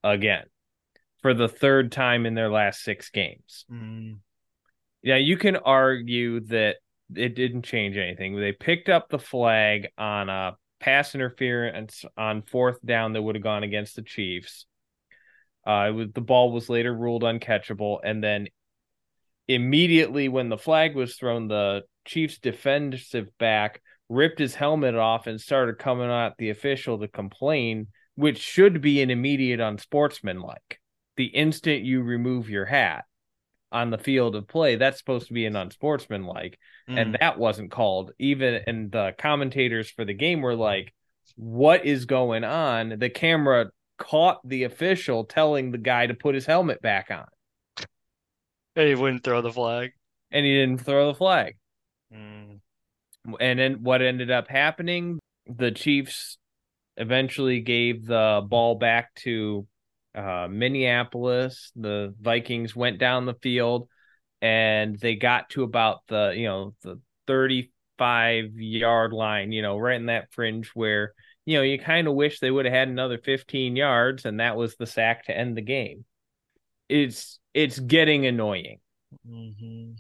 again 0.05 0.45
for 1.23 1.35
the 1.35 1.49
third 1.49 1.91
time 1.93 2.27
in 2.27 2.35
their 2.35 2.51
last 2.51 2.83
six 2.83 3.11
games. 3.11 3.65
Mm. 3.73 4.19
Yeah, 5.07 5.19
you 5.19 5.37
can 5.37 5.55
argue 5.55 6.41
that 6.47 6.79
it 7.15 7.37
didn't 7.37 7.63
change 7.63 7.97
anything. 7.97 8.35
They 8.35 8.51
picked 8.51 8.89
up 8.89 9.09
the 9.09 9.21
flag 9.21 9.87
on 9.97 10.29
a 10.29 10.57
pass 10.81 11.15
interference 11.15 12.05
on 12.19 12.43
fourth 12.43 12.85
down 12.85 13.13
that 13.13 13.23
would 13.23 13.37
have 13.37 13.45
gone 13.45 13.63
against 13.63 13.95
the 13.95 14.03
Chiefs. 14.03 14.67
Uh, 15.65 15.93
was, 15.95 16.09
the 16.13 16.21
ball 16.21 16.51
was 16.51 16.69
later 16.69 16.93
ruled 16.93 17.23
uncatchable, 17.23 18.01
and 18.03 18.21
then 18.21 18.49
immediately 19.47 20.29
when 20.29 20.49
the 20.49 20.59
flag 20.59 20.97
was 20.97 21.15
thrown, 21.15 21.47
the 21.47 21.83
Chiefs 22.05 22.41
defensive 22.41 23.29
back 23.39 23.83
ripped 24.09 24.41
his 24.41 24.57
helmet 24.57 24.97
off 24.97 25.29
and 25.29 25.41
started 25.41 25.79
coming 25.79 26.11
at 26.11 26.35
the 26.37 26.51
official 26.51 26.99
to 26.99 27.07
complain, 27.07 27.87
which 28.17 28.39
should 28.39 28.81
be 28.81 29.01
an 29.03 29.11
immediate 29.11 29.61
unsportsmanlike. 29.61 30.81
The 31.17 31.27
instant 31.27 31.85
you 31.85 32.03
remove 32.03 32.51
your 32.51 32.65
hat 32.65 33.05
on 33.77 33.91
the 33.91 33.99
field 33.99 34.35
of 34.35 34.49
play, 34.49 34.77
that's 34.77 34.99
supposed 34.99 35.29
to 35.29 35.35
be 35.35 35.47
an 35.47 35.57
unsportsmanlike 35.57 36.59
mm. 36.89 36.99
and 36.99 37.17
that 37.21 37.39
wasn't 37.39 37.71
called. 37.71 38.13
Even 38.19 38.63
and 38.67 38.91
the 38.91 39.15
commentators 39.19 39.91
for 39.91 40.05
the 40.05 40.15
game 40.15 40.41
were 40.41 40.55
like, 40.55 40.95
"What 41.37 41.85
is 41.85 42.07
going 42.07 42.45
on?" 42.45 42.99
The 42.99 43.11
camera 43.11 43.71
caught 43.99 44.47
the 44.47 44.65
official 44.65 45.25
telling 45.25 45.71
the 45.71 45.79
guy 45.79 46.07
to 46.07 46.15
put 46.15 46.35
his 46.35 46.47
helmet 46.47 46.81
back 46.83 47.11
on. 47.11 47.27
And 48.75 48.89
he 48.89 48.95
wouldn't 48.95 49.25
throw 49.25 49.41
the 49.41 49.53
flag. 49.53 49.93
And 50.31 50.45
he 50.45 50.55
didn't 50.55 50.85
throw 50.85 51.09
the 51.09 51.15
flag. 51.15 51.57
Mm. 52.13 52.61
And 53.41 53.59
then 53.59 53.83
what 53.83 54.03
ended 54.03 54.31
up 54.31 54.49
happening? 54.49 55.19
The 55.47 55.71
Chiefs 55.71 56.39
eventually 56.97 57.61
gave 57.61 58.07
the 58.07 58.45
ball 58.47 58.75
back 58.77 59.15
to 59.17 59.67
uh, 60.17 60.49
Minneapolis. 60.51 61.71
The 61.77 62.15
Vikings 62.21 62.75
went 62.75 62.99
down 62.99 63.27
the 63.27 63.35
field 63.35 63.89
and 64.43 64.99
they 64.99 65.17
got 65.17 65.49
to 65.51 65.63
about 65.63 66.01
the 66.09 66.33
you 66.37 66.47
know 66.47 66.75
the 66.83 67.01
35 67.27 68.53
yard 68.55 69.13
line 69.13 69.53
you 69.53 69.63
know 69.63 69.79
right 69.79 69.99
in 69.99 70.07
that 70.07 70.33
fringe 70.33 70.71
where 70.75 71.15
you 71.45 71.57
know 71.57 71.63
you 71.63 71.79
kind 71.79 72.07
of 72.07 72.15
wish 72.15 72.39
they 72.39 72.51
would 72.51 72.67
have 72.67 72.75
had 72.75 72.89
another 72.89 73.19
15 73.19 73.77
yards 73.77 74.25
and 74.25 74.41
that 74.41 74.57
was 74.57 74.77
the 74.77 74.87
sack 74.87 75.25
to 75.25 75.37
end 75.37 75.57
the 75.57 75.63
game 75.63 76.05
it's 76.89 77.39
it's 77.55 77.79
getting 77.79 78.27
annoying 78.27 78.79
mm-hmm. 79.29 79.93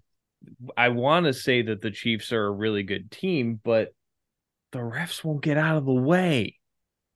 i 0.77 0.91
want 0.91 1.25
to 1.27 1.33
say 1.33 1.62
that 1.62 1.81
the 1.81 1.91
chiefs 1.91 2.33
are 2.33 2.47
a 2.47 2.53
really 2.53 2.83
good 2.83 3.11
team 3.11 3.59
but 3.64 3.95
the 4.73 4.79
refs 4.79 5.25
won't 5.25 5.43
get 5.43 5.57
out 5.57 5.77
of 5.77 5.87
the 5.87 5.93
way 5.93 6.59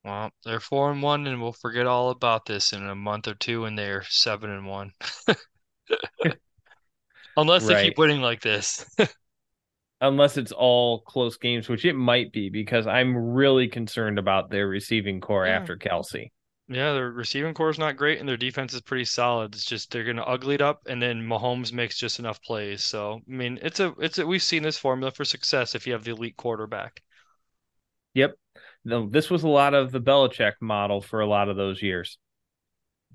well, 0.05 0.31
they're 0.45 0.61
four 0.61 0.91
and 0.91 1.03
one, 1.03 1.27
and 1.27 1.43
we'll 1.43 1.53
forget 1.53 1.87
all 1.87 2.11
about 2.11 2.47
this 2.47 2.73
in 2.73 2.87
a 2.89 2.95
month 2.95 3.29
or 3.29 3.35
two, 3.35 3.67
and 3.67 3.79
they're 3.79 4.05
seven 4.09 4.51
and 4.51 4.67
one. 4.67 4.93
Unless 7.37 7.67
they 7.67 7.85
keep 7.85 7.99
winning 7.99 8.21
like 8.23 8.41
this. 8.41 8.85
Unless 10.01 10.39
it's 10.39 10.53
all 10.53 11.01
close 11.01 11.37
games, 11.37 11.69
which 11.69 11.85
it 11.85 11.95
might 11.95 12.33
be, 12.33 12.49
because 12.49 12.87
I'm 12.87 13.15
really 13.15 13.69
concerned 13.69 14.19
about 14.19 14.51
their 14.51 14.67
receiving 14.67 15.21
core 15.21 15.47
yeah. 15.47 15.53
after 15.53 15.77
Kelce. 15.77 16.31
Yeah, 16.69 16.93
their 16.93 17.11
receiving 17.11 17.53
core 17.53 17.69
is 17.69 17.79
not 17.79 17.97
great, 17.97 18.21
and 18.21 18.29
their 18.29 18.37
defense 18.37 18.73
is 18.73 18.81
pretty 18.81 19.05
solid. 19.05 19.55
It's 19.55 19.65
just 19.65 19.91
they're 19.91 20.05
gonna 20.05 20.23
ugly 20.23 20.55
it 20.55 20.63
up, 20.63 20.83
and 20.87 21.03
then 21.03 21.21
Mahomes 21.21 21.73
makes 21.73 21.99
just 21.99 22.21
enough 22.21 22.41
plays. 22.43 22.83
So 22.83 23.21
I 23.29 23.31
mean, 23.31 23.59
it's 23.61 23.81
a 23.81 23.93
it's 23.99 24.19
a, 24.19 24.27
we've 24.27 24.43
seen 24.43 24.63
this 24.63 24.79
formula 24.79 25.11
for 25.11 25.25
success 25.25 25.75
if 25.75 25.87
you 25.87 25.93
have 25.93 26.05
the 26.05 26.13
elite 26.13 26.37
quarterback. 26.37 27.03
Yep, 28.15 28.35
this 28.85 29.31
was 29.31 29.43
a 29.43 29.49
lot 29.49 29.74
of 29.74 29.93
the 29.93 30.01
Belichick 30.01 30.55
model 30.61 31.01
for 31.01 31.20
a 31.20 31.26
lot 31.26 31.49
of 31.49 31.57
those 31.57 31.83
years. 31.83 32.18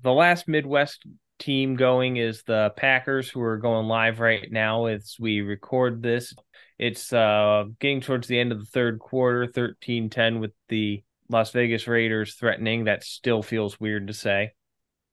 The 0.02 0.12
last 0.12 0.46
Midwest 0.46 1.04
team 1.38 1.76
going 1.76 2.16
is 2.16 2.42
the 2.42 2.72
Packers, 2.76 3.28
who 3.28 3.40
are 3.42 3.58
going 3.58 3.86
live 3.86 4.20
right 4.20 4.50
now 4.50 4.86
as 4.86 5.16
we 5.18 5.40
record 5.40 6.02
this. 6.02 6.34
It's 6.78 7.12
uh, 7.12 7.64
getting 7.80 8.00
towards 8.00 8.28
the 8.28 8.38
end 8.38 8.52
of 8.52 8.58
the 8.58 8.66
third 8.66 8.98
quarter, 8.98 9.46
13 9.46 10.10
10 10.10 10.40
with 10.40 10.52
the 10.68 11.02
Las 11.28 11.50
Vegas 11.50 11.86
Raiders 11.86 12.34
threatening. 12.34 12.84
That 12.84 13.02
still 13.02 13.42
feels 13.42 13.80
weird 13.80 14.08
to 14.08 14.12
say. 14.12 14.52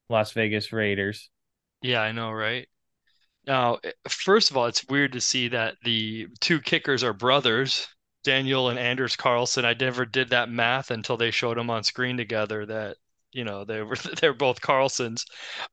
Las 0.09 0.31
Vegas 0.31 0.71
Raiders. 0.73 1.29
Yeah, 1.81 2.01
I 2.01 2.11
know, 2.11 2.31
right? 2.31 2.67
Now, 3.45 3.79
eh, 3.83 3.91
first 4.07 4.51
of 4.51 4.57
all, 4.57 4.67
it's 4.67 4.87
weird 4.87 5.13
to 5.13 5.21
see 5.21 5.49
that 5.49 5.75
the 5.83 6.27
two 6.39 6.61
kickers 6.61 7.03
are 7.03 7.13
brothers, 7.13 7.87
Daniel 8.23 8.69
and 8.69 8.79
Anders 8.79 9.15
Carlson. 9.15 9.65
I 9.65 9.73
never 9.79 10.05
did 10.05 10.29
that 10.29 10.49
math 10.49 10.91
until 10.91 11.17
they 11.17 11.31
showed 11.31 11.57
them 11.57 11.69
on 11.69 11.83
screen 11.83 12.17
together 12.17 12.65
that, 12.65 12.97
you 13.31 13.43
know, 13.43 13.65
they 13.65 13.81
were 13.81 13.95
they're 14.21 14.33
both 14.33 14.61
Carlsons. 14.61 15.25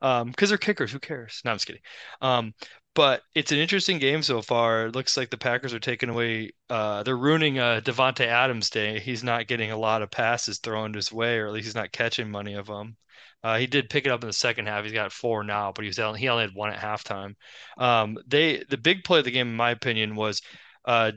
Um, 0.03 0.29
because 0.31 0.49
they're 0.51 0.59
kickers, 0.59 0.93
who 0.93 0.99
cares? 1.01 1.41
No, 1.45 1.53
I'm 1.53 1.57
just 1.57 1.67
kidding. 1.67 1.83
Um, 2.21 2.55
but 2.95 3.23
it's 3.35 3.53
an 3.53 3.59
interesting 3.59 3.99
game 3.99 4.23
so 4.23 4.43
far. 4.43 4.87
It 4.87 4.95
looks 4.97 5.17
like 5.17 5.31
the 5.31 5.39
Packers 5.39 5.73
are 5.75 5.81
taking 5.81 6.09
away 6.09 6.51
uh 6.69 7.03
they're 7.03 7.17
ruining 7.17 7.59
uh 7.59 7.81
Davante 7.85 8.27
Adams 8.27 8.71
day. 8.71 8.99
He's 9.01 9.23
not 9.25 9.47
getting 9.47 9.71
a 9.71 9.77
lot 9.79 10.03
of 10.03 10.11
passes 10.11 10.59
thrown 10.59 10.93
his 10.95 11.13
way, 11.13 11.39
or 11.39 11.47
at 11.47 11.53
least 11.53 11.67
he's 11.67 11.75
not 11.75 11.93
catching 11.93 12.31
many 12.31 12.55
of 12.55 12.67
them. 12.67 12.97
Uh, 13.43 13.59
he 13.59 13.67
did 13.67 13.89
pick 13.89 14.05
it 14.07 14.11
up 14.13 14.23
in 14.23 14.27
the 14.27 14.33
second 14.33 14.67
half. 14.67 14.85
He's 14.85 14.93
got 14.93 15.13
four 15.13 15.43
now, 15.45 15.73
but 15.73 15.83
he 15.83 15.89
was 15.89 15.97
he 15.97 16.29
only 16.29 16.43
had 16.43 16.55
one 16.55 16.71
at 16.71 16.79
halftime. 16.79 17.37
Um, 17.79 18.19
they 18.27 18.65
the 18.69 18.77
big 18.77 19.05
play 19.05 19.21
of 19.21 19.25
the 19.25 19.31
game, 19.31 19.49
in 19.49 19.57
my 19.57 19.71
opinion, 19.71 20.15
was 20.15 20.43
uh, 20.85 21.13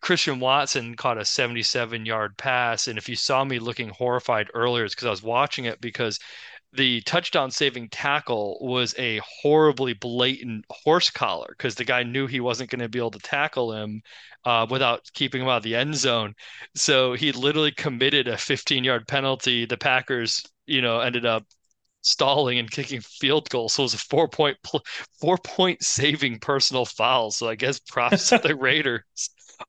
Christian 0.00 0.40
Watson 0.40 0.94
caught 0.94 1.18
a 1.18 1.24
77 1.24 2.06
yard 2.06 2.36
pass. 2.36 2.88
And 2.88 2.98
if 2.98 3.08
you 3.08 3.16
saw 3.16 3.44
me 3.44 3.58
looking 3.58 3.90
horrified 3.90 4.48
earlier, 4.54 4.84
it's 4.84 4.94
because 4.94 5.06
I 5.06 5.10
was 5.10 5.22
watching 5.22 5.64
it 5.64 5.80
because 5.80 6.18
the 6.72 7.00
touchdown 7.02 7.50
saving 7.50 7.88
tackle 7.88 8.58
was 8.60 8.94
a 8.98 9.20
horribly 9.42 9.94
blatant 9.94 10.64
horse 10.70 11.10
collar 11.10 11.54
because 11.56 11.74
the 11.74 11.84
guy 11.84 12.02
knew 12.02 12.26
he 12.26 12.40
wasn't 12.40 12.70
going 12.70 12.80
to 12.80 12.88
be 12.88 12.98
able 12.98 13.10
to 13.12 13.18
tackle 13.18 13.72
him 13.72 14.02
uh, 14.44 14.66
without 14.68 15.08
keeping 15.14 15.42
him 15.42 15.48
out 15.48 15.58
of 15.58 15.62
the 15.62 15.74
end 15.74 15.94
zone. 15.94 16.34
So 16.74 17.14
he 17.14 17.32
literally 17.32 17.72
committed 17.72 18.28
a 18.28 18.36
15 18.36 18.84
yard 18.84 19.08
penalty. 19.08 19.64
The 19.64 19.78
Packers, 19.78 20.44
you 20.66 20.82
know, 20.82 21.00
ended 21.00 21.24
up 21.24 21.44
stalling 22.06 22.58
and 22.58 22.70
kicking 22.70 23.00
field 23.00 23.48
goals. 23.50 23.74
So 23.74 23.82
it 23.82 23.86
was 23.86 23.94
a 23.94 23.98
four 23.98 24.28
point 24.28 24.56
four 25.20 25.38
point 25.38 25.82
saving 25.82 26.38
personal 26.38 26.84
foul. 26.84 27.30
So 27.30 27.48
I 27.48 27.56
guess 27.56 27.80
props 27.88 28.28
to 28.28 28.38
the 28.38 28.54
Raiders 28.54 29.02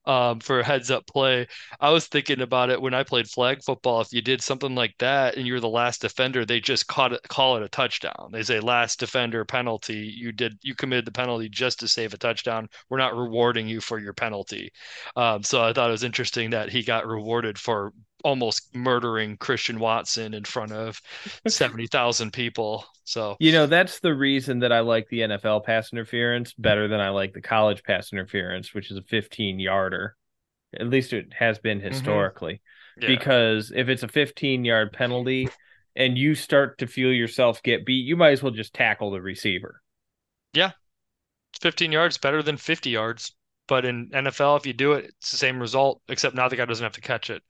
um, 0.05 0.39
for 0.39 0.59
a 0.59 0.63
heads 0.63 0.91
up 0.91 1.07
play. 1.07 1.47
I 1.79 1.89
was 1.89 2.07
thinking 2.07 2.41
about 2.41 2.69
it 2.69 2.81
when 2.81 2.93
I 2.93 3.03
played 3.03 3.29
flag 3.29 3.63
football. 3.63 4.01
If 4.01 4.13
you 4.13 4.21
did 4.21 4.41
something 4.41 4.75
like 4.75 4.95
that 4.99 5.35
and 5.37 5.47
you're 5.47 5.59
the 5.59 5.69
last 5.69 6.01
defender, 6.01 6.45
they 6.45 6.59
just 6.59 6.87
caught 6.87 7.13
it, 7.13 7.21
call 7.27 7.57
it 7.57 7.63
a 7.63 7.69
touchdown. 7.69 8.29
They 8.31 8.43
say 8.43 8.59
last 8.59 8.99
defender 8.99 9.43
penalty. 9.45 10.13
You 10.15 10.31
did 10.31 10.57
you 10.61 10.75
committed 10.75 11.05
the 11.05 11.11
penalty 11.11 11.49
just 11.49 11.79
to 11.79 11.87
save 11.87 12.13
a 12.13 12.17
touchdown. 12.17 12.67
We're 12.89 12.97
not 12.97 13.15
rewarding 13.15 13.67
you 13.67 13.81
for 13.81 13.99
your 13.99 14.13
penalty. 14.13 14.71
Um, 15.15 15.43
so 15.43 15.63
I 15.63 15.73
thought 15.73 15.89
it 15.89 15.91
was 15.91 16.03
interesting 16.03 16.51
that 16.51 16.69
he 16.69 16.83
got 16.83 17.07
rewarded 17.07 17.57
for 17.57 17.93
almost 18.23 18.75
murdering 18.75 19.37
Christian 19.37 19.79
Watson 19.79 20.33
in 20.33 20.43
front 20.43 20.71
of 20.71 21.01
70,000 21.47 22.31
people. 22.31 22.85
So, 23.03 23.35
you 23.39 23.51
know, 23.51 23.65
that's 23.65 23.99
the 23.99 24.13
reason 24.13 24.59
that 24.59 24.71
I 24.71 24.81
like 24.81 25.07
the 25.09 25.21
NFL 25.21 25.65
pass 25.65 25.93
interference 25.93 26.53
better 26.53 26.87
than 26.87 26.99
I 26.99 27.09
like 27.09 27.33
the 27.33 27.41
college 27.41 27.83
pass 27.83 28.11
interference, 28.11 28.73
which 28.73 28.91
is 28.91 28.97
a 28.97 29.03
15 29.03 29.59
yarder. 29.59 30.15
At 30.77 30.89
least 30.89 31.13
it 31.13 31.33
has 31.37 31.59
been 31.59 31.79
mm-hmm. 31.79 31.87
historically. 31.87 32.61
Mm-hmm. 32.99 33.03
Yeah. 33.03 33.17
Because 33.17 33.71
if 33.75 33.89
it's 33.89 34.03
a 34.03 34.07
15 34.07 34.65
yard 34.65 34.91
penalty 34.91 35.49
and 35.95 36.17
you 36.17 36.35
start 36.35 36.79
to 36.79 36.87
feel 36.87 37.13
yourself 37.13 37.63
get 37.63 37.85
beat, 37.85 38.05
you 38.05 38.15
might 38.15 38.31
as 38.31 38.43
well 38.43 38.51
just 38.51 38.73
tackle 38.73 39.11
the 39.11 39.21
receiver. 39.21 39.81
Yeah. 40.53 40.71
15 41.61 41.91
yards 41.91 42.17
better 42.17 42.43
than 42.43 42.57
50 42.57 42.89
yards. 42.89 43.33
But 43.67 43.83
in 43.85 44.09
NFL, 44.09 44.57
if 44.57 44.65
you 44.65 44.73
do 44.73 44.93
it, 44.93 45.05
it's 45.05 45.31
the 45.31 45.37
same 45.37 45.59
result, 45.59 46.01
except 46.07 46.35
now 46.35 46.47
the 46.47 46.55
guy 46.55 46.65
doesn't 46.65 46.83
have 46.83 46.93
to 46.93 47.01
catch 47.01 47.29
it. 47.29 47.43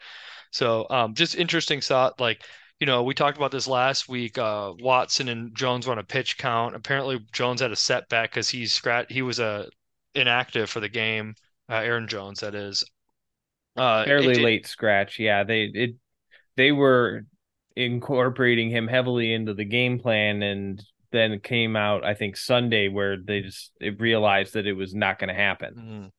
So 0.51 0.87
um, 0.89 1.13
just 1.13 1.35
interesting 1.35 1.81
thought. 1.81 2.19
Like, 2.19 2.43
you 2.79 2.85
know, 2.85 3.03
we 3.03 3.13
talked 3.13 3.37
about 3.37 3.51
this 3.51 3.67
last 3.67 4.07
week. 4.07 4.37
Uh, 4.37 4.73
Watson 4.79 5.29
and 5.29 5.55
Jones 5.55 5.87
were 5.87 5.93
on 5.93 5.99
a 5.99 6.03
pitch 6.03 6.37
count. 6.37 6.75
Apparently, 6.75 7.19
Jones 7.31 7.61
had 7.61 7.71
a 7.71 7.75
setback 7.75 8.31
because 8.31 8.49
he's 8.49 8.73
scratch. 8.73 9.07
He 9.09 9.21
was 9.21 9.39
a 9.39 9.45
uh, 9.45 9.65
inactive 10.13 10.69
for 10.69 10.79
the 10.79 10.89
game. 10.89 11.35
Uh, 11.69 11.75
Aaron 11.75 12.07
Jones, 12.07 12.39
that 12.41 12.55
is. 12.55 12.85
Uh, 13.75 14.05
Fairly 14.05 14.33
it, 14.33 14.41
late 14.41 14.67
scratch. 14.67 15.19
Yeah, 15.19 15.43
they 15.43 15.63
it 15.65 15.95
they 16.55 16.71
were 16.71 17.25
incorporating 17.75 18.71
him 18.71 18.87
heavily 18.87 19.33
into 19.33 19.53
the 19.53 19.65
game 19.65 19.99
plan, 19.99 20.41
and 20.41 20.83
then 21.11 21.39
came 21.39 21.75
out 21.75 22.03
I 22.03 22.13
think 22.15 22.37
Sunday 22.37 22.87
where 22.89 23.17
they 23.17 23.41
just 23.41 23.71
realized 23.97 24.53
that 24.53 24.65
it 24.65 24.73
was 24.73 24.95
not 24.95 25.19
going 25.19 25.29
to 25.29 25.33
happen. 25.35 26.11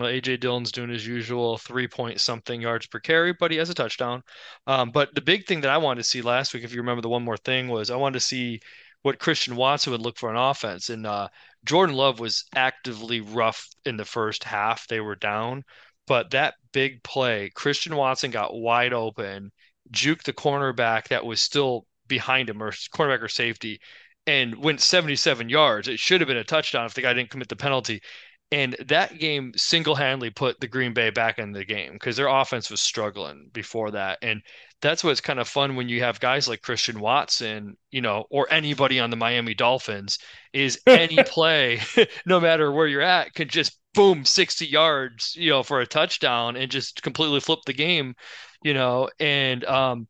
Well, 0.00 0.10
AJ 0.10 0.40
Dillon's 0.40 0.72
doing 0.72 0.90
his 0.90 1.06
usual 1.06 1.58
three 1.58 1.88
point 1.88 2.20
something 2.20 2.60
yards 2.60 2.86
per 2.86 3.00
carry, 3.00 3.32
but 3.32 3.50
he 3.50 3.56
has 3.56 3.70
a 3.70 3.74
touchdown. 3.74 4.22
Um, 4.66 4.90
but 4.90 5.14
the 5.14 5.20
big 5.20 5.46
thing 5.46 5.60
that 5.62 5.70
I 5.70 5.78
wanted 5.78 6.02
to 6.02 6.08
see 6.08 6.22
last 6.22 6.54
week, 6.54 6.64
if 6.64 6.72
you 6.72 6.80
remember 6.80 7.02
the 7.02 7.08
one 7.08 7.24
more 7.24 7.36
thing, 7.36 7.68
was 7.68 7.90
I 7.90 7.96
wanted 7.96 8.20
to 8.20 8.24
see 8.26 8.60
what 9.02 9.18
Christian 9.18 9.56
Watson 9.56 9.92
would 9.92 10.00
look 10.02 10.18
for 10.18 10.30
an 10.30 10.36
offense. 10.36 10.90
And 10.90 11.06
uh, 11.06 11.28
Jordan 11.64 11.96
Love 11.96 12.20
was 12.20 12.44
actively 12.54 13.20
rough 13.20 13.68
in 13.84 13.96
the 13.96 14.04
first 14.04 14.44
half. 14.44 14.86
They 14.86 15.00
were 15.00 15.16
down. 15.16 15.64
But 16.06 16.30
that 16.30 16.54
big 16.72 17.02
play, 17.02 17.50
Christian 17.54 17.96
Watson 17.96 18.30
got 18.30 18.54
wide 18.54 18.92
open, 18.92 19.52
juked 19.92 20.22
the 20.24 20.32
cornerback 20.32 21.08
that 21.08 21.24
was 21.24 21.42
still 21.42 21.86
behind 22.06 22.48
him, 22.48 22.62
or 22.62 22.70
cornerback 22.70 23.22
or 23.22 23.28
safety, 23.28 23.80
and 24.26 24.54
went 24.56 24.80
77 24.80 25.48
yards. 25.48 25.88
It 25.88 25.98
should 25.98 26.20
have 26.20 26.28
been 26.28 26.36
a 26.36 26.44
touchdown 26.44 26.86
if 26.86 26.94
the 26.94 27.02
guy 27.02 27.12
didn't 27.14 27.30
commit 27.30 27.48
the 27.48 27.56
penalty. 27.56 28.02
And 28.50 28.76
that 28.86 29.18
game 29.18 29.52
single 29.56 29.94
handedly 29.94 30.30
put 30.30 30.58
the 30.58 30.68
Green 30.68 30.94
Bay 30.94 31.10
back 31.10 31.38
in 31.38 31.52
the 31.52 31.66
game 31.66 31.92
because 31.92 32.16
their 32.16 32.28
offense 32.28 32.70
was 32.70 32.80
struggling 32.80 33.50
before 33.52 33.90
that. 33.90 34.18
And 34.22 34.42
that's 34.80 35.04
what's 35.04 35.20
kind 35.20 35.38
of 35.38 35.48
fun 35.48 35.76
when 35.76 35.88
you 35.88 36.00
have 36.00 36.18
guys 36.20 36.48
like 36.48 36.62
Christian 36.62 37.00
Watson, 37.00 37.76
you 37.90 38.00
know, 38.00 38.24
or 38.30 38.46
anybody 38.50 39.00
on 39.00 39.10
the 39.10 39.16
Miami 39.16 39.52
Dolphins, 39.52 40.18
is 40.54 40.80
any 40.86 41.22
play, 41.24 41.80
no 42.26 42.40
matter 42.40 42.72
where 42.72 42.86
you're 42.86 43.02
at, 43.02 43.34
could 43.34 43.50
just 43.50 43.78
boom, 43.94 44.24
60 44.24 44.66
yards, 44.66 45.34
you 45.36 45.50
know, 45.50 45.62
for 45.62 45.80
a 45.80 45.86
touchdown 45.86 46.56
and 46.56 46.70
just 46.70 47.02
completely 47.02 47.40
flip 47.40 47.60
the 47.66 47.72
game, 47.74 48.14
you 48.62 48.72
know. 48.72 49.10
And 49.20 49.64
um, 49.66 50.08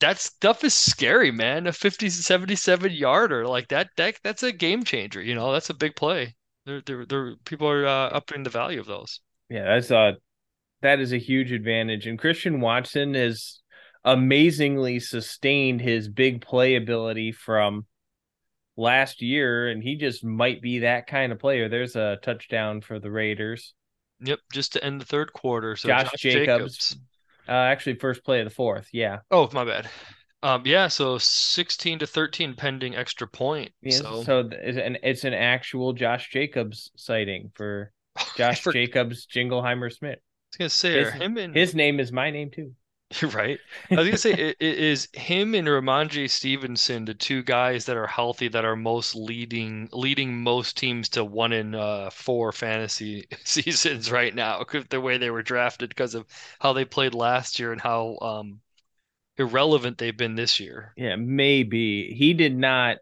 that 0.00 0.18
stuff 0.20 0.64
is 0.64 0.74
scary, 0.74 1.30
man. 1.32 1.66
A 1.66 1.72
50, 1.72 2.10
77 2.10 2.92
yarder 2.92 3.46
like 3.46 3.68
that, 3.68 3.90
that, 3.96 4.16
that's 4.24 4.42
a 4.42 4.52
game 4.52 4.84
changer, 4.84 5.22
you 5.22 5.34
know, 5.34 5.52
that's 5.52 5.70
a 5.70 5.74
big 5.74 5.96
play. 5.96 6.34
They're, 6.64 6.82
they're, 6.84 7.06
they're 7.06 7.36
people 7.44 7.68
are 7.68 7.86
uh, 7.86 8.08
upping 8.08 8.42
the 8.42 8.50
value 8.50 8.80
of 8.80 8.86
those. 8.86 9.20
Yeah, 9.48 9.64
that's 9.64 9.90
uh 9.90 10.12
that 10.82 11.00
is 11.00 11.12
a 11.12 11.18
huge 11.18 11.52
advantage. 11.52 12.06
And 12.06 12.18
Christian 12.18 12.60
Watson 12.60 13.14
has 13.14 13.60
amazingly 14.04 14.98
sustained 14.98 15.80
his 15.80 16.08
big 16.08 16.40
play 16.40 16.74
ability 16.74 17.32
from 17.32 17.86
last 18.76 19.22
year, 19.22 19.68
and 19.68 19.82
he 19.82 19.96
just 19.96 20.24
might 20.24 20.60
be 20.60 20.80
that 20.80 21.06
kind 21.06 21.32
of 21.32 21.38
player. 21.38 21.68
There's 21.68 21.96
a 21.96 22.18
touchdown 22.22 22.80
for 22.80 22.98
the 22.98 23.10
Raiders. 23.10 23.74
Yep, 24.20 24.38
just 24.52 24.72
to 24.74 24.84
end 24.84 25.00
the 25.00 25.04
third 25.04 25.32
quarter. 25.32 25.76
So 25.76 25.88
Josh, 25.88 26.10
Josh 26.10 26.20
Jacobs, 26.20 26.44
Jacobs. 26.46 26.96
Uh, 27.48 27.52
actually, 27.52 27.96
first 27.96 28.24
play 28.24 28.40
of 28.40 28.44
the 28.46 28.54
fourth. 28.54 28.88
Yeah. 28.92 29.18
Oh, 29.30 29.48
my 29.52 29.64
bad. 29.64 29.88
Um, 30.42 30.62
yeah, 30.64 30.88
so 30.88 31.18
16 31.18 32.00
to 32.00 32.06
13 32.06 32.54
pending 32.54 32.96
extra 32.96 33.28
point. 33.28 33.72
Yeah, 33.80 33.98
so, 33.98 34.22
so 34.24 34.50
it's 34.50 34.78
an 34.78 34.98
it's 35.02 35.24
an 35.24 35.34
actual 35.34 35.92
Josh 35.92 36.30
Jacobs 36.30 36.90
sighting 36.96 37.52
for 37.54 37.92
Josh 38.36 38.60
for... 38.60 38.72
Jacobs 38.72 39.26
Jingleheimer 39.26 39.92
Smith. 39.92 40.18
I 40.18 40.48
was 40.50 40.58
gonna 40.58 40.68
say, 40.70 41.04
his, 41.04 41.12
him 41.12 41.36
and 41.38 41.54
his 41.54 41.74
name 41.74 42.00
is 42.00 42.10
my 42.10 42.30
name 42.30 42.50
too. 42.50 42.72
right. 43.32 43.58
I 43.90 43.94
was 43.94 44.06
gonna 44.06 44.16
say, 44.16 44.32
it, 44.32 44.56
it 44.58 44.78
is 44.78 45.08
him 45.12 45.54
and 45.54 45.68
Rhamondre 45.68 46.28
Stevenson 46.28 47.04
the 47.04 47.14
two 47.14 47.42
guys 47.42 47.84
that 47.84 47.96
are 47.96 48.06
healthy 48.06 48.48
that 48.48 48.64
are 48.64 48.76
most 48.76 49.14
leading 49.14 49.88
leading 49.92 50.42
most 50.42 50.76
teams 50.76 51.08
to 51.10 51.24
one 51.24 51.52
in 51.52 51.74
uh, 51.74 52.10
four 52.10 52.50
fantasy 52.50 53.26
seasons 53.44 54.10
right 54.10 54.34
now. 54.34 54.64
The 54.90 55.00
way 55.00 55.18
they 55.18 55.30
were 55.30 55.42
drafted 55.42 55.90
because 55.90 56.14
of 56.14 56.26
how 56.58 56.72
they 56.72 56.84
played 56.84 57.14
last 57.14 57.60
year 57.60 57.70
and 57.70 57.80
how 57.80 58.18
um 58.20 58.60
irrelevant 59.36 59.98
they've 59.98 60.16
been 60.16 60.34
this 60.34 60.60
year. 60.60 60.92
Yeah, 60.96 61.16
maybe 61.16 62.14
he 62.14 62.34
did 62.34 62.56
not. 62.56 62.98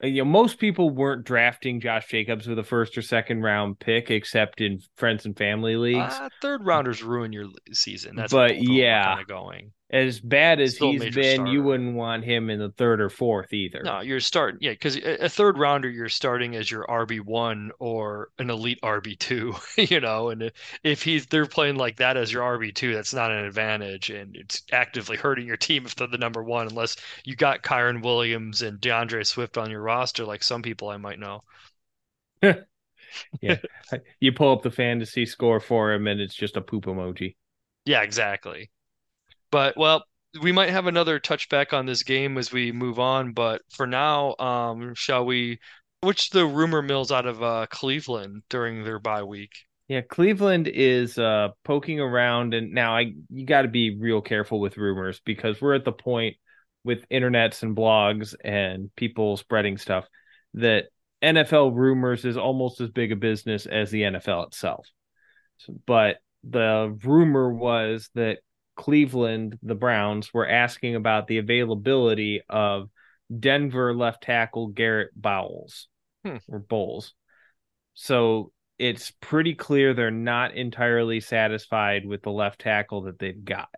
You 0.00 0.18
know, 0.18 0.26
most 0.26 0.60
people 0.60 0.90
weren't 0.90 1.24
drafting 1.24 1.80
Josh 1.80 2.06
Jacobs 2.06 2.46
with 2.46 2.58
a 2.58 2.62
first 2.62 2.96
or 2.96 3.02
second 3.02 3.42
round 3.42 3.80
pick, 3.80 4.12
except 4.12 4.60
in 4.60 4.78
friends 4.96 5.26
and 5.26 5.36
family 5.36 5.74
leagues. 5.74 6.14
Uh, 6.14 6.28
third 6.40 6.64
rounders 6.64 7.02
ruin 7.02 7.32
your 7.32 7.46
season. 7.72 8.14
That's 8.14 8.32
but 8.32 8.62
yeah, 8.62 9.04
kind 9.04 9.20
of 9.20 9.26
going 9.26 9.72
as 9.90 10.20
bad 10.20 10.60
as 10.60 10.76
Still 10.76 10.92
he's 10.92 11.06
been, 11.06 11.34
starter. 11.34 11.52
you 11.52 11.62
wouldn't 11.62 11.94
want 11.94 12.24
him 12.24 12.50
in 12.50 12.58
the 12.58 12.70
third 12.70 13.00
or 13.00 13.10
fourth 13.10 13.52
either. 13.52 13.80
No, 13.84 14.00
you're 14.00 14.18
starting, 14.20 14.58
yeah, 14.60 14.72
because 14.72 14.96
a 14.96 15.28
third 15.28 15.56
rounder 15.56 15.88
you're 15.88 16.08
starting 16.08 16.56
as 16.56 16.68
your 16.70 16.84
RB 16.86 17.20
one 17.20 17.70
or 17.78 18.30
an 18.38 18.50
elite 18.50 18.80
RB 18.82 19.14
two, 19.16 19.54
you 19.76 20.00
know, 20.00 20.30
and 20.30 20.50
if 20.82 21.02
he's 21.02 21.26
they're 21.26 21.46
playing 21.46 21.76
like 21.76 21.96
that 21.96 22.16
as 22.16 22.32
your 22.32 22.42
RB 22.42 22.72
two, 22.72 22.92
that's 22.94 23.14
not 23.14 23.30
an 23.30 23.44
advantage, 23.44 24.10
and 24.10 24.34
it's 24.36 24.62
actively 24.72 25.16
hurting 25.16 25.46
your 25.46 25.56
team 25.56 25.86
if 25.86 25.94
they're 25.94 26.08
the 26.08 26.18
number 26.18 26.42
one, 26.42 26.66
unless 26.66 26.96
you 27.24 27.36
got 27.36 27.62
Kyren 27.62 28.02
Williams 28.02 28.62
and 28.62 28.80
D'Andre 28.80 29.22
Swift 29.22 29.56
on 29.56 29.70
your 29.70 29.82
roster, 29.82 30.24
like 30.24 30.42
some 30.42 30.62
people 30.62 30.88
I 30.88 30.96
might 30.96 31.20
know. 31.20 31.42
yeah, 33.40 33.56
you 34.20 34.32
pull 34.32 34.52
up 34.52 34.62
the 34.62 34.70
fantasy 34.70 35.26
score 35.26 35.60
for 35.60 35.92
him, 35.92 36.06
and 36.06 36.20
it's 36.20 36.34
just 36.34 36.56
a 36.56 36.60
poop 36.60 36.84
emoji. 36.84 37.36
Yeah, 37.84 38.02
exactly. 38.02 38.70
But 39.50 39.76
well, 39.76 40.04
we 40.42 40.52
might 40.52 40.70
have 40.70 40.86
another 40.86 41.18
touchback 41.18 41.72
on 41.72 41.86
this 41.86 42.02
game 42.02 42.38
as 42.38 42.52
we 42.52 42.72
move 42.72 42.98
on. 42.98 43.32
But 43.32 43.62
for 43.70 43.86
now, 43.86 44.36
um, 44.38 44.94
shall 44.94 45.24
we? 45.24 45.58
Which 46.00 46.30
the 46.30 46.46
rumor 46.46 46.80
mills 46.80 47.10
out 47.10 47.26
of 47.26 47.42
uh, 47.42 47.66
Cleveland 47.70 48.42
during 48.48 48.84
their 48.84 49.00
bye 49.00 49.24
week? 49.24 49.50
Yeah, 49.88 50.02
Cleveland 50.02 50.68
is 50.68 51.18
uh 51.18 51.48
poking 51.64 51.98
around 51.98 52.52
and 52.52 52.72
now 52.72 52.94
I 52.94 53.14
you 53.30 53.46
got 53.46 53.62
to 53.62 53.68
be 53.68 53.96
real 53.98 54.20
careful 54.20 54.60
with 54.60 54.76
rumors 54.76 55.20
because 55.24 55.60
we're 55.60 55.74
at 55.74 55.86
the 55.86 55.92
point 55.92 56.36
with 56.84 57.08
internets 57.08 57.62
and 57.62 57.74
blogs 57.74 58.34
and 58.44 58.94
people 58.96 59.38
spreading 59.38 59.78
stuff 59.78 60.06
that 60.54 60.84
NFL 61.22 61.74
rumors 61.74 62.24
is 62.24 62.36
almost 62.36 62.80
as 62.80 62.90
big 62.90 63.12
a 63.12 63.16
business 63.16 63.66
as 63.66 63.90
the 63.90 64.02
NFL 64.02 64.48
itself. 64.48 64.86
But 65.86 66.18
the 66.44 66.96
rumor 67.02 67.52
was 67.52 68.08
that 68.14 68.38
Cleveland, 68.78 69.58
the 69.62 69.74
Browns, 69.74 70.32
were 70.32 70.48
asking 70.48 70.94
about 70.94 71.26
the 71.26 71.38
availability 71.38 72.42
of 72.48 72.88
Denver 73.36 73.92
left 73.92 74.22
tackle 74.22 74.68
Garett 74.68 75.10
Bolles 75.14 75.88
Hmm. 76.24 76.36
or 76.46 76.60
Bowles. 76.60 77.12
So 77.94 78.52
it's 78.78 79.10
pretty 79.20 79.54
clear 79.54 79.92
they're 79.92 80.12
not 80.12 80.54
entirely 80.54 81.18
satisfied 81.18 82.06
with 82.06 82.22
the 82.22 82.30
left 82.30 82.60
tackle 82.60 83.02
that 83.02 83.18
they've 83.18 83.44
got. 83.44 83.68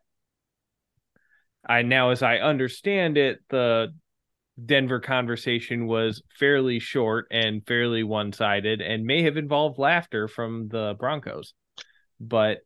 I 1.66 1.80
now, 1.82 2.10
as 2.10 2.22
I 2.22 2.36
understand 2.36 3.16
it, 3.16 3.40
the 3.48 3.94
Denver 4.62 5.00
conversation 5.00 5.86
was 5.86 6.22
fairly 6.38 6.78
short 6.78 7.26
and 7.30 7.66
fairly 7.66 8.02
one 8.02 8.34
sided 8.34 8.82
and 8.82 9.04
may 9.04 9.22
have 9.22 9.38
involved 9.38 9.78
laughter 9.78 10.28
from 10.28 10.68
the 10.68 10.94
Broncos. 10.98 11.54
But 12.20 12.58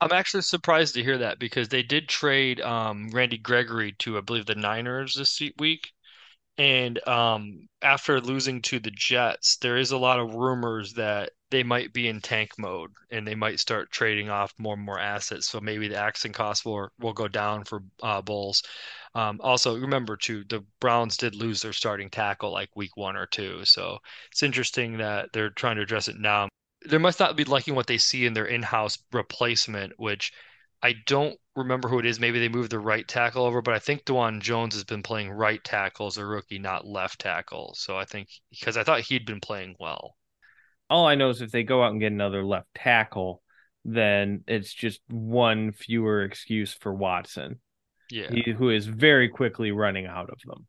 I'm 0.00 0.12
actually 0.12 0.42
surprised 0.42 0.94
to 0.94 1.02
hear 1.02 1.18
that 1.18 1.38
because 1.38 1.68
they 1.68 1.82
did 1.82 2.08
trade 2.08 2.60
um, 2.60 3.10
Randy 3.12 3.38
Gregory 3.38 3.92
to, 4.00 4.16
I 4.16 4.22
believe, 4.22 4.46
the 4.46 4.54
Niners 4.54 5.14
this 5.14 5.40
week. 5.58 5.92
And 6.58 7.06
um, 7.08 7.68
after 7.82 8.20
losing 8.20 8.62
to 8.62 8.78
the 8.80 8.90
Jets, 8.90 9.56
there 9.58 9.76
is 9.78 9.92
a 9.92 9.98
lot 9.98 10.20
of 10.20 10.34
rumors 10.34 10.92
that 10.94 11.32
they 11.50 11.62
might 11.62 11.92
be 11.92 12.08
in 12.08 12.20
tank 12.20 12.52
mode 12.58 12.90
and 13.10 13.26
they 13.26 13.34
might 13.34 13.60
start 13.60 13.90
trading 13.90 14.30
off 14.30 14.52
more 14.58 14.74
and 14.74 14.82
more 14.82 14.98
assets. 14.98 15.48
So 15.48 15.60
maybe 15.60 15.88
the 15.88 15.96
accent 15.96 16.34
cost 16.34 16.64
will 16.64 16.88
will 16.98 17.14
go 17.14 17.28
down 17.28 17.64
for 17.64 17.82
uh, 18.02 18.22
Bulls. 18.22 18.62
Um, 19.14 19.40
also, 19.42 19.76
remember 19.78 20.16
too, 20.16 20.44
the 20.48 20.64
Browns 20.80 21.16
did 21.16 21.34
lose 21.34 21.62
their 21.62 21.72
starting 21.72 22.10
tackle 22.10 22.52
like 22.52 22.70
week 22.76 22.96
one 22.96 23.16
or 23.16 23.26
two. 23.26 23.64
So 23.64 23.98
it's 24.30 24.42
interesting 24.42 24.98
that 24.98 25.30
they're 25.32 25.50
trying 25.50 25.76
to 25.76 25.82
address 25.82 26.08
it 26.08 26.16
now. 26.18 26.48
They 26.86 26.98
must 26.98 27.20
not 27.20 27.36
be 27.36 27.44
liking 27.44 27.74
what 27.74 27.86
they 27.86 27.98
see 27.98 28.26
in 28.26 28.32
their 28.32 28.46
in-house 28.46 28.98
replacement, 29.12 29.92
which 29.98 30.32
I 30.82 30.94
don't 31.06 31.38
remember 31.54 31.88
who 31.88 31.98
it 31.98 32.06
is. 32.06 32.18
Maybe 32.18 32.38
they 32.38 32.48
moved 32.48 32.70
the 32.70 32.78
right 32.78 33.06
tackle 33.06 33.44
over, 33.44 33.60
but 33.62 33.74
I 33.74 33.78
think 33.78 34.04
Dawand 34.04 34.40
Jones 34.40 34.74
has 34.74 34.84
been 34.84 35.02
playing 35.02 35.30
right 35.30 35.62
tackle 35.62 36.06
as 36.06 36.16
a 36.16 36.24
rookie, 36.24 36.58
not 36.58 36.86
left 36.86 37.20
tackle. 37.20 37.74
So 37.76 37.96
I 37.98 38.04
think 38.06 38.28
because 38.50 38.76
I 38.78 38.84
thought 38.84 39.02
he'd 39.02 39.26
been 39.26 39.40
playing 39.40 39.76
well. 39.78 40.16
all 40.88 41.06
I 41.06 41.14
know 41.16 41.28
is 41.30 41.40
if 41.42 41.50
they 41.52 41.62
go 41.64 41.82
out 41.82 41.92
and 41.92 42.00
get 42.00 42.12
another 42.12 42.42
left 42.44 42.68
tackle, 42.74 43.42
then 43.84 44.42
it's 44.48 44.72
just 44.72 45.00
one 45.08 45.72
fewer 45.72 46.22
excuse 46.24 46.72
for 46.74 46.92
Watson, 46.94 47.60
Yeah. 48.10 48.30
he, 48.32 48.50
who 48.52 48.70
is 48.70 48.86
very 48.86 49.28
quickly 49.28 49.70
running 49.72 50.06
out 50.06 50.30
of 50.30 50.40
them. 50.46 50.66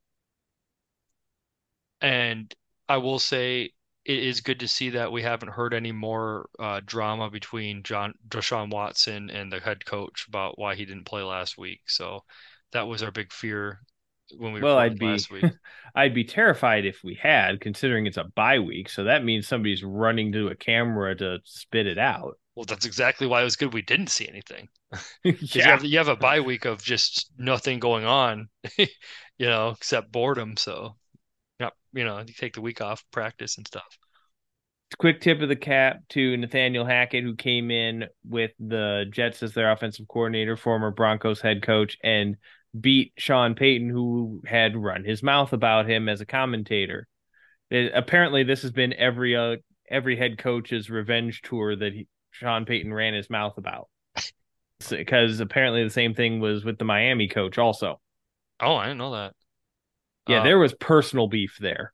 And 2.02 2.54
I 2.90 2.98
will 2.98 3.20
say 3.20 3.72
it 4.06 4.20
is 4.24 4.42
good 4.42 4.60
to 4.62 4.68
see 4.68 4.90
that 4.92 5.12
we 5.12 5.22
haven't 5.24 5.50
heard 5.50 5.74
any 5.74 5.92
more 5.92 6.50
uh, 6.60 6.82
drama 6.86 7.30
between 7.30 7.84
John 7.84 8.14
Deshaun 8.28 8.70
Watson 8.72 9.30
and 9.30 9.52
the 9.52 9.60
head 9.60 9.86
coach 9.86 10.28
about 10.28 10.58
why 10.60 10.76
he 10.76 10.86
didn't 10.86 11.06
play 11.06 11.22
last 11.24 11.58
week. 11.58 11.90
So 11.90 12.24
that 12.72 12.88
was 12.88 13.04
our 13.04 13.12
big 13.12 13.32
fear 13.34 13.82
when 14.38 14.54
we 14.54 14.62
Well, 14.62 14.78
I'd 14.78 15.00
be 15.00 15.00
last 15.00 15.30
week. 15.32 15.50
I'd 15.96 16.14
be 16.14 16.24
terrified 16.24 16.86
if 16.86 17.04
we 17.04 17.16
had, 17.16 17.62
considering 17.62 18.06
it's 18.06 18.18
a 18.18 18.24
bye 18.26 18.60
week. 18.60 18.90
So 18.90 19.04
that 19.06 19.24
means 19.24 19.48
somebody's 19.48 19.84
running 19.84 20.32
to 20.34 20.48
a 20.50 20.56
camera 20.56 21.16
to 21.18 21.40
spit 21.46 21.88
it 21.88 21.98
out. 21.98 22.38
Well, 22.56 22.66
that's 22.66 22.86
exactly 22.86 23.28
why 23.28 23.42
it 23.42 23.46
was 23.46 23.56
good 23.58 23.74
we 23.74 23.82
didn't 23.82 24.08
see 24.08 24.28
anything. 24.28 24.70
'Cause 25.54 25.66
you 25.66 25.66
yeah. 25.66 25.72
have 25.72 25.86
you 25.86 25.98
have 26.00 26.08
a 26.10 26.16
bye 26.18 26.42
week 26.42 26.66
of 26.66 26.84
just 26.84 27.32
nothing 27.38 27.80
going 27.80 28.06
on, 28.06 28.50
you 28.78 28.88
know, 29.40 29.70
except 29.72 30.12
boredom. 30.12 30.58
So, 30.58 30.98
yeah, 30.98 31.01
you 31.94 32.04
know, 32.04 32.20
you 32.20 32.34
take 32.34 32.54
the 32.54 32.62
week 32.62 32.82
off, 32.82 33.04
practice 33.12 33.58
and 33.58 33.68
stuff. 33.68 33.98
Quick 34.98 35.22
tip 35.22 35.42
of 35.42 35.48
the 35.48 35.56
cap 35.56 36.00
to 36.10 36.36
Nathaniel 36.36 36.86
Hackett, 36.86 37.24
who 37.24 37.36
came 37.36 37.72
in 37.72 38.06
with 38.28 38.52
the 38.60 39.06
Jets 39.10 39.42
as 39.42 39.54
their 39.54 39.72
offensive 39.72 40.08
coordinator, 40.08 40.58
former 40.58 40.92
Broncos 40.92 41.40
head 41.40 41.62
coach, 41.64 41.98
and 42.04 42.36
beat 42.80 43.14
Sean 43.18 43.56
Payton, 43.56 43.90
who 43.90 44.42
had 44.46 44.76
run 44.76 45.06
his 45.06 45.24
mouth 45.24 45.54
about 45.54 45.90
him 45.90 46.10
as 46.10 46.20
a 46.20 46.26
commentator. 46.26 47.08
It- 47.70 47.94
apparently, 47.96 48.44
this 48.44 48.64
has 48.64 48.72
been 48.72 48.94
every 48.94 49.36
uh, 49.36 49.58
every 49.90 50.18
head 50.18 50.38
coach's 50.38 50.90
revenge 50.90 51.42
tour 51.42 51.76
that 51.76 51.94
he, 51.94 52.08
Sean 52.32 52.66
Payton 52.66 52.94
ran 52.94 53.14
his 53.14 53.30
mouth 53.30 53.58
about. 53.58 53.88
Because 54.90 55.40
apparently 55.40 55.84
the 55.84 55.92
same 55.92 56.16
thing 56.16 56.40
was 56.40 56.66
with 56.66 56.80
the 56.80 56.86
Miami 56.86 57.28
coach 57.28 57.60
also. 57.60 58.02
Oh, 58.60 58.76
I 58.76 58.86
didn't 58.86 58.98
know 58.98 59.12
that. 59.12 59.36
Yeah, 60.26 60.40
Uh, 60.40 60.44
there 60.44 60.58
was 60.58 60.74
personal 60.74 61.28
beef 61.28 61.58
there. 61.60 61.94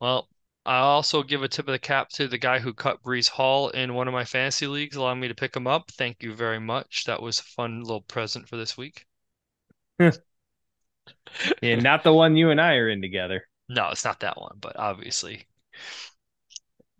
Well, 0.00 0.28
I 0.66 0.76
also 0.80 1.22
give 1.22 1.42
a 1.42 1.48
tip 1.48 1.66
of 1.66 1.72
the 1.72 1.78
cap 1.78 2.10
to 2.10 2.28
the 2.28 2.36
guy 2.36 2.58
who 2.58 2.74
cut 2.74 3.02
Breece 3.02 3.30
Hall 3.30 3.70
in 3.70 3.94
one 3.94 4.06
of 4.06 4.12
my 4.12 4.26
fantasy 4.26 4.66
leagues, 4.66 4.96
allowing 4.96 5.20
me 5.20 5.28
to 5.28 5.34
pick 5.34 5.56
him 5.56 5.66
up. 5.66 5.90
Thank 5.92 6.22
you 6.22 6.34
very 6.34 6.60
much. 6.60 7.04
That 7.04 7.22
was 7.22 7.40
a 7.40 7.44
fun 7.44 7.80
little 7.80 8.02
present 8.02 8.50
for 8.50 8.58
this 8.58 8.76
week. 8.76 9.06
Yeah, 11.62 11.76
not 11.76 12.04
the 12.04 12.12
one 12.12 12.36
you 12.36 12.50
and 12.50 12.60
I 12.60 12.74
are 12.74 12.88
in 12.90 13.00
together. 13.00 13.48
No, 13.68 13.88
it's 13.90 14.04
not 14.04 14.20
that 14.20 14.40
one, 14.40 14.58
but 14.60 14.76
obviously. 14.78 15.48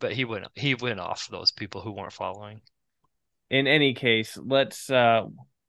But 0.00 0.12
he 0.12 0.26
went 0.26 0.48
he 0.54 0.74
went 0.74 1.00
off 1.00 1.28
those 1.28 1.50
people 1.50 1.80
who 1.80 1.92
weren't 1.92 2.12
following. 2.12 2.60
In 3.50 3.66
any 3.66 3.94
case, 3.94 4.36
let's 4.36 4.90
uh 4.90 5.26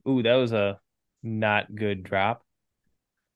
ooh, 0.07 0.23
that 0.23 0.35
was 0.35 0.53
a 0.53 0.79
not 1.21 1.73
good 1.75 2.03
drop. 2.03 2.42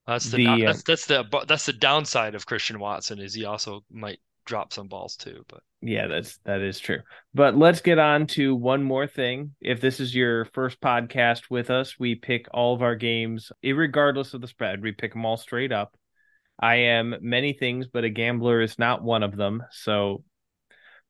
That's 0.08 0.32
the, 0.32 0.38
The, 0.38 0.48
uh, 0.48 0.58
that's 0.68 0.84
that's 0.84 1.06
the 1.06 1.46
that's 1.48 1.66
the 1.66 1.74
downside 1.74 2.34
of 2.34 2.46
Christian 2.46 2.80
Watson 2.80 3.20
is 3.20 3.34
he 3.34 3.46
also 3.46 3.84
might 3.92 4.20
drop 4.46 4.72
some 4.72 4.88
balls 4.88 5.18
too. 5.18 5.44
But 5.50 5.62
Yeah, 5.82 6.08
that's 6.08 6.38
that 6.46 6.62
is 6.62 6.80
true. 6.80 7.00
But 7.34 7.58
let's 7.58 7.82
get 7.82 8.00
on 8.00 8.26
to 8.28 8.56
one 8.56 8.84
more 8.84 9.06
thing. 9.06 9.54
If 9.62 9.82
this 9.82 10.00
is 10.00 10.16
your 10.16 10.46
first 10.46 10.80
podcast 10.80 11.50
with 11.50 11.70
us, 11.70 12.00
we 12.00 12.16
pick 12.16 12.48
all 12.54 12.74
of 12.74 12.82
our 12.82 12.96
games, 12.96 13.52
regardless 13.62 14.34
of 14.34 14.42
the 14.42 14.48
spread. 14.48 14.82
We 14.82 14.94
pick 14.94 15.14
them 15.14 15.26
all 15.26 15.38
straight 15.38 15.72
up. 15.72 15.96
I 16.60 16.76
am 16.76 17.16
many 17.22 17.54
things, 17.54 17.88
but 17.88 18.04
a 18.04 18.10
gambler 18.10 18.62
is 18.62 18.80
not 18.80 19.04
one 19.04 19.22
of 19.22 19.36
them. 19.36 19.64
So 19.72 20.24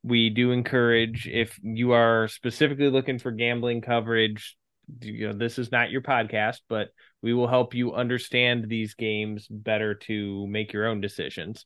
we 0.03 0.29
do 0.29 0.51
encourage 0.51 1.27
if 1.27 1.57
you 1.61 1.91
are 1.91 2.27
specifically 2.27 2.89
looking 2.89 3.19
for 3.19 3.31
gambling 3.31 3.81
coverage, 3.81 4.57
you 5.01 5.27
know, 5.27 5.33
this 5.33 5.59
is 5.59 5.71
not 5.71 5.91
your 5.91 6.01
podcast, 6.01 6.57
but 6.69 6.89
we 7.21 7.33
will 7.33 7.47
help 7.47 7.73
you 7.73 7.93
understand 7.93 8.67
these 8.67 8.93
games 8.93 9.47
better 9.49 9.95
to 9.95 10.47
make 10.47 10.73
your 10.73 10.87
own 10.87 11.01
decisions. 11.01 11.65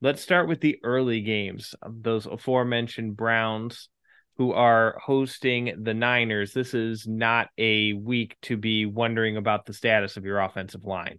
Let's 0.00 0.22
start 0.22 0.48
with 0.48 0.60
the 0.60 0.78
early 0.82 1.20
games. 1.20 1.74
Those 1.86 2.26
aforementioned 2.26 3.16
Browns 3.16 3.88
who 4.36 4.52
are 4.52 4.98
hosting 5.04 5.74
the 5.82 5.92
Niners. 5.92 6.54
This 6.54 6.72
is 6.72 7.06
not 7.06 7.48
a 7.58 7.92
week 7.92 8.36
to 8.42 8.56
be 8.56 8.86
wondering 8.86 9.36
about 9.36 9.66
the 9.66 9.74
status 9.74 10.16
of 10.16 10.24
your 10.24 10.40
offensive 10.40 10.84
line. 10.84 11.18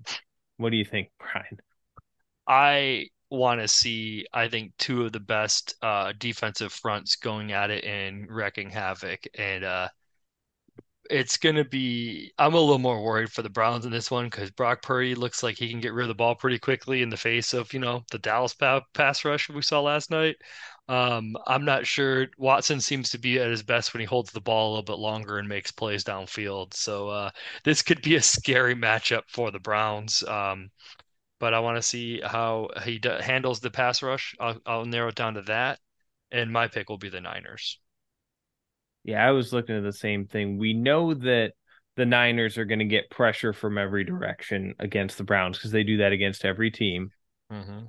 What 0.58 0.72
do 0.72 0.78
you 0.78 0.86
think, 0.86 1.10
Brian? 1.20 1.60
I 2.48 3.10
want 3.30 3.62
to 3.62 3.68
see, 3.68 4.26
I 4.34 4.48
think, 4.48 4.74
two 4.80 5.06
of 5.06 5.12
the 5.12 5.20
best 5.20 5.76
uh, 5.84 6.14
defensive 6.18 6.74
fronts 6.74 7.16
going 7.18 7.52
at 7.52 7.70
it 7.70 7.84
and 7.84 8.26
wrecking 8.28 8.72
havoc. 8.72 9.20
And 9.38 9.64
uh, 9.64 9.90
it's 11.12 11.38
going 11.38 11.56
to 11.56 11.66
be, 11.66 12.32
I'm 12.38 12.54
a 12.54 12.60
little 12.60 12.80
more 12.80 13.04
worried 13.04 13.32
for 13.32 13.42
the 13.42 13.50
Browns 13.50 13.86
in 13.86 13.92
this 13.92 14.10
one 14.10 14.26
because 14.26 14.52
Brock 14.52 14.82
Purdy 14.82 15.16
looks 15.16 15.44
like 15.44 15.58
he 15.58 15.70
can 15.70 15.82
get 15.82 15.94
rid 15.94 16.06
of 16.06 16.08
the 16.08 16.16
ball 16.16 16.36
pretty 16.36 16.60
quickly 16.60 17.02
in 17.02 17.10
the 17.10 17.18
face 17.18 17.54
of, 17.54 17.74
you 17.74 17.80
know, 17.80 18.04
the 18.12 18.20
Dallas 18.20 18.56
pass 18.94 19.26
rush 19.26 19.50
we 19.50 19.62
saw 19.62 19.82
last 19.82 20.10
night. 20.10 20.38
Um, 20.88 21.36
I'm 21.48 21.66
not 21.66 21.86
sure. 21.86 22.28
Watson 22.38 22.82
seems 22.82 23.12
to 23.12 23.20
be 23.20 23.40
at 23.40 23.50
his 23.50 23.64
best 23.64 23.94
when 23.94 24.00
he 24.02 24.06
holds 24.06 24.32
the 24.32 24.42
ball 24.42 24.70
a 24.70 24.72
little 24.72 24.96
bit 24.96 25.00
longer 25.00 25.38
and 25.38 25.50
makes 25.50 25.72
plays 25.72 26.04
downfield. 26.06 26.74
So 26.74 27.10
uh, 27.10 27.32
this 27.66 27.82
could 27.82 28.02
be 28.02 28.16
a 28.16 28.22
scary 28.22 28.76
matchup 28.76 29.24
for 29.28 29.52
the 29.52 29.60
Browns. 29.60 30.24
Um, 30.24 30.72
but 31.42 31.54
I 31.54 31.60
want 31.60 31.78
to 31.78 31.84
see 31.84 32.22
how 32.22 32.70
he 32.86 33.00
d 33.00 33.10
handles 33.22 33.60
the 33.60 33.72
pass 33.72 34.02
rush. 34.02 34.36
I'll, 34.40 34.60
I'll 34.66 34.86
narrow 34.86 35.10
it 35.10 35.16
down 35.16 35.34
to 35.34 35.44
that, 35.44 35.80
and 36.32 36.54
my 36.54 36.70
pick 36.70 36.90
will 36.90 37.00
be 37.00 37.10
the 37.10 37.22
Niners. 37.22 37.81
Yeah, 39.04 39.26
I 39.26 39.32
was 39.32 39.52
looking 39.52 39.76
at 39.76 39.84
the 39.84 39.94
same 39.94 40.28
thing. 40.28 40.58
We 40.58 40.74
know 40.74 41.14
that 41.14 41.54
the 41.96 42.06
Niners 42.06 42.58
are 42.58 42.66
going 42.66 42.80
to 42.80 42.86
get 42.86 43.10
pressure 43.10 43.54
from 43.54 43.78
every 43.78 44.04
direction 44.04 44.76
against 44.80 45.18
the 45.18 45.24
Browns 45.24 45.58
because 45.58 45.72
they 45.72 45.84
do 45.84 45.98
that 45.98 46.12
against 46.12 46.46
every 46.46 46.72
team. 46.72 47.12
Mm-hmm. 47.52 47.86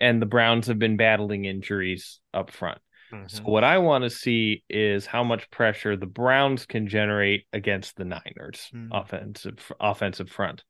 And 0.00 0.22
the 0.22 0.26
Browns 0.26 0.66
have 0.66 0.78
been 0.78 0.96
battling 0.96 1.44
injuries 1.44 2.20
up 2.34 2.50
front. 2.50 2.78
Mm-hmm. 3.12 3.26
So 3.28 3.42
what 3.44 3.64
I 3.64 3.78
want 3.78 4.04
to 4.04 4.10
see 4.10 4.62
is 4.68 5.06
how 5.06 5.24
much 5.24 5.50
pressure 5.50 5.96
the 5.96 6.06
Browns 6.06 6.66
can 6.66 6.88
generate 6.88 7.46
against 7.52 7.96
the 7.96 8.04
Niners 8.04 8.70
mm-hmm. 8.74 8.92
offensive 8.92 9.72
offensive 9.80 10.30
front. 10.30 10.62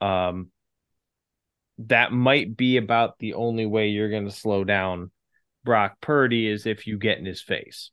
Um, 0.00 0.48
that 1.78 2.12
might 2.12 2.56
be 2.56 2.76
about 2.76 3.18
the 3.18 3.34
only 3.34 3.66
way 3.66 3.88
you're 3.88 4.10
going 4.10 4.26
to 4.26 4.32
slow 4.32 4.64
down 4.64 5.10
Brock 5.64 6.00
Purdy 6.00 6.48
is 6.48 6.66
if 6.66 6.86
you 6.86 6.98
get 6.98 7.18
in 7.18 7.24
his 7.24 7.42
face. 7.42 7.90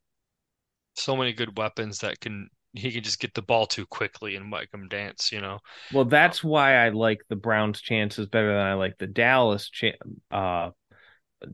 So 0.95 1.15
many 1.15 1.33
good 1.33 1.57
weapons 1.57 1.99
that 1.99 2.19
can 2.19 2.49
he 2.73 2.91
can 2.91 3.03
just 3.03 3.19
get 3.19 3.33
the 3.33 3.41
ball 3.41 3.65
too 3.65 3.85
quickly 3.85 4.35
and 4.35 4.49
make 4.49 4.73
him 4.73 4.87
dance, 4.89 5.31
you 5.31 5.39
know. 5.39 5.59
Well, 5.93 6.05
that's 6.05 6.43
why 6.43 6.75
I 6.75 6.89
like 6.89 7.21
the 7.29 7.35
Browns' 7.35 7.81
chances 7.81 8.27
better 8.27 8.49
than 8.49 8.65
I 8.65 8.73
like 8.73 8.97
the 8.97 9.07
Dallas 9.07 9.69
cha- 9.69 9.91
uh, 10.29 10.71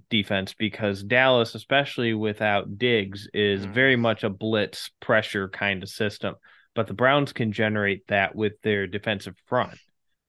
defense 0.09 0.53
because 0.57 1.03
Dallas, 1.03 1.55
especially 1.55 2.13
without 2.13 2.77
Diggs, 2.77 3.27
is 3.33 3.65
mm. 3.65 3.73
very 3.73 3.95
much 3.95 4.23
a 4.23 4.29
blitz 4.29 4.89
pressure 4.99 5.47
kind 5.47 5.83
of 5.83 5.89
system. 5.89 6.35
But 6.73 6.87
the 6.87 6.93
Browns 6.93 7.33
can 7.33 7.51
generate 7.51 8.07
that 8.07 8.35
with 8.35 8.53
their 8.63 8.87
defensive 8.87 9.35
front 9.45 9.77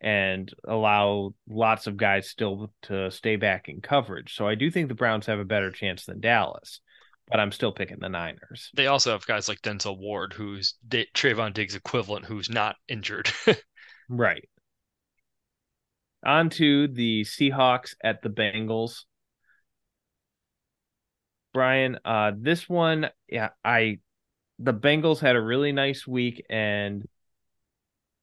and 0.01 0.53
allow 0.67 1.35
lots 1.49 1.87
of 1.87 1.97
guys 1.97 2.29
still 2.29 2.73
to 2.83 3.11
stay 3.11 3.37
back 3.37 3.69
in 3.69 3.81
coverage. 3.81 4.35
So 4.35 4.49
I 4.49 4.57
do 4.57 4.71
think 4.71 4.89
the 4.89 4.95
Browns 4.95 5.27
have 5.27 5.39
a 5.39 5.45
better 5.45 5.71
chance 5.71 6.05
than 6.05 6.21
Dallas, 6.21 6.81
but 7.29 7.41
I'm 7.41 7.53
still 7.53 7.73
picking 7.73 7.99
the 8.01 8.09
Niners. 8.09 8.71
They 8.75 8.87
also 8.87 9.13
have 9.13 9.27
guys 9.27 9.49
like 9.49 9.63
Denzel 9.63 9.99
Ward, 9.99 10.33
who's 10.33 10.75
D- 10.87 11.09
Trevon 11.15 11.55
Diggs 11.55 11.75
equivalent, 11.75 12.27
who's 12.27 12.51
not 12.51 12.77
injured. 12.89 13.31
right. 14.09 14.49
On 16.25 16.51
to 16.51 16.89
the 16.89 17.23
Seahawks 17.23 17.95
at 18.03 18.23
the 18.23 18.29
Bengals. 18.29 19.05
Brian, 21.53 21.99
uh, 22.05 22.33
this 22.37 22.69
one, 22.69 23.11
yeah, 23.29 23.51
I 23.65 23.99
the 24.59 24.73
Bengals 24.73 25.21
had 25.21 25.37
a 25.37 25.41
really 25.41 25.73
nice 25.73 26.07
week, 26.07 26.45
and 26.49 27.07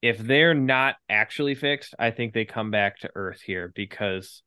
if 0.01 0.17
they're 0.17 0.53
not 0.53 0.95
actually 1.09 1.55
fixed, 1.55 1.93
I 1.99 2.11
think 2.11 2.33
they 2.33 2.45
come 2.45 2.71
back 2.71 2.99
to 2.99 3.11
earth 3.15 3.41
here 3.41 3.71
because 3.75 4.41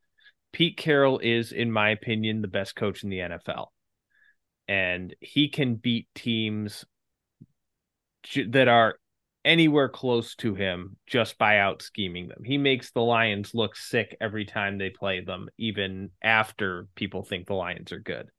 Pete 0.52 0.76
Carroll 0.76 1.18
is, 1.18 1.52
in 1.52 1.70
my 1.70 1.90
opinion, 1.90 2.40
the 2.40 2.48
best 2.48 2.74
coach 2.74 3.04
in 3.04 3.10
the 3.10 3.18
NFL, 3.18 3.66
and 4.72 5.14
he 5.20 5.50
can 5.50 5.74
beat 5.74 6.08
teams 6.14 6.86
that 8.46 8.68
are 8.68 8.94
anywhere 9.44 9.90
close 9.90 10.34
to 10.36 10.54
him 10.54 10.96
just 11.06 11.36
by 11.36 11.58
out 11.58 11.82
scheming 11.82 12.28
them. 12.28 12.42
He 12.42 12.56
makes 12.56 12.90
the 12.90 13.02
Lions 13.02 13.50
look 13.52 13.76
sick 13.76 14.16
every 14.18 14.46
time 14.46 14.78
they 14.78 14.88
play 14.88 15.20
them, 15.20 15.50
even 15.58 16.10
after 16.22 16.88
people 16.94 17.22
think 17.22 17.46
the 17.46 17.52
Lions 17.52 17.92
are 17.92 18.00
good. 18.00 18.30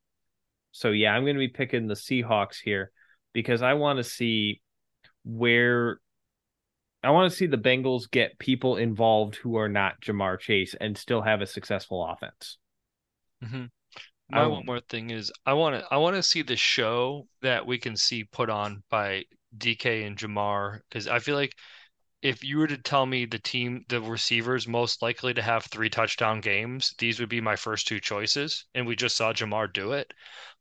So 0.72 0.90
yeah, 0.90 1.14
I'm 1.14 1.22
going 1.22 1.36
to 1.36 1.40
be 1.40 1.50
picking 1.50 1.86
the 1.86 1.94
Seahawks 1.94 2.56
here 2.64 2.92
because 3.32 3.62
I 3.62 3.76
want 3.76 3.98
to 3.98 4.04
see 4.04 4.60
where 5.24 6.00
I 7.04 7.12
want 7.12 7.32
to 7.32 7.38
see 7.38 7.46
the 7.46 7.58
Bengals 7.60 8.10
get 8.10 8.40
people 8.40 8.78
involved 8.78 9.36
who 9.36 9.58
are 9.58 9.70
not 9.70 10.02
Ja'Marr 10.02 10.40
Chase 10.40 10.74
and 10.82 10.98
still 10.98 11.22
have 11.22 11.42
a 11.42 11.46
successful 11.46 12.04
offense. 12.04 12.58
Mm-hmm. 13.44 13.66
My 14.34 14.48
one 14.48 14.66
more 14.66 14.80
thing 14.80 15.12
is 15.12 15.32
I 15.46 15.54
want 15.54 15.80
to 15.80 15.88
I 15.92 15.98
want 15.98 16.16
to 16.16 16.24
see 16.24 16.42
the 16.42 16.56
show 16.56 17.28
that 17.42 17.66
we 17.66 17.78
can 17.78 17.96
see 17.96 18.24
put 18.24 18.50
on 18.50 18.84
by 18.90 19.26
DK 19.58 20.08
and 20.08 20.18
Ja'Marr 20.18 20.80
because 20.90 21.08
I 21.08 21.20
feel 21.20 21.36
like 21.36 21.54
if 22.24 22.44
you 22.44 22.58
were 22.58 22.68
to 22.68 22.78
tell 22.78 23.06
me 23.06 23.26
the 23.26 23.38
team, 23.38 23.84
the 23.90 24.02
receivers 24.02 24.66
most 24.66 25.02
likely 25.02 25.34
to 25.34 25.42
have 25.42 25.66
three 25.66 25.90
touchdown 25.90 26.40
games, 26.40 26.96
these 26.98 27.20
would 27.20 27.28
be 27.30 27.42
my 27.42 27.56
first 27.58 27.86
two 27.86 28.00
choices. 28.00 28.66
And 28.74 28.88
we 28.88 28.96
just 28.96 29.18
saw 29.18 29.34
Ja'Marr 29.34 29.72
do 29.74 29.92
it. 29.92 30.12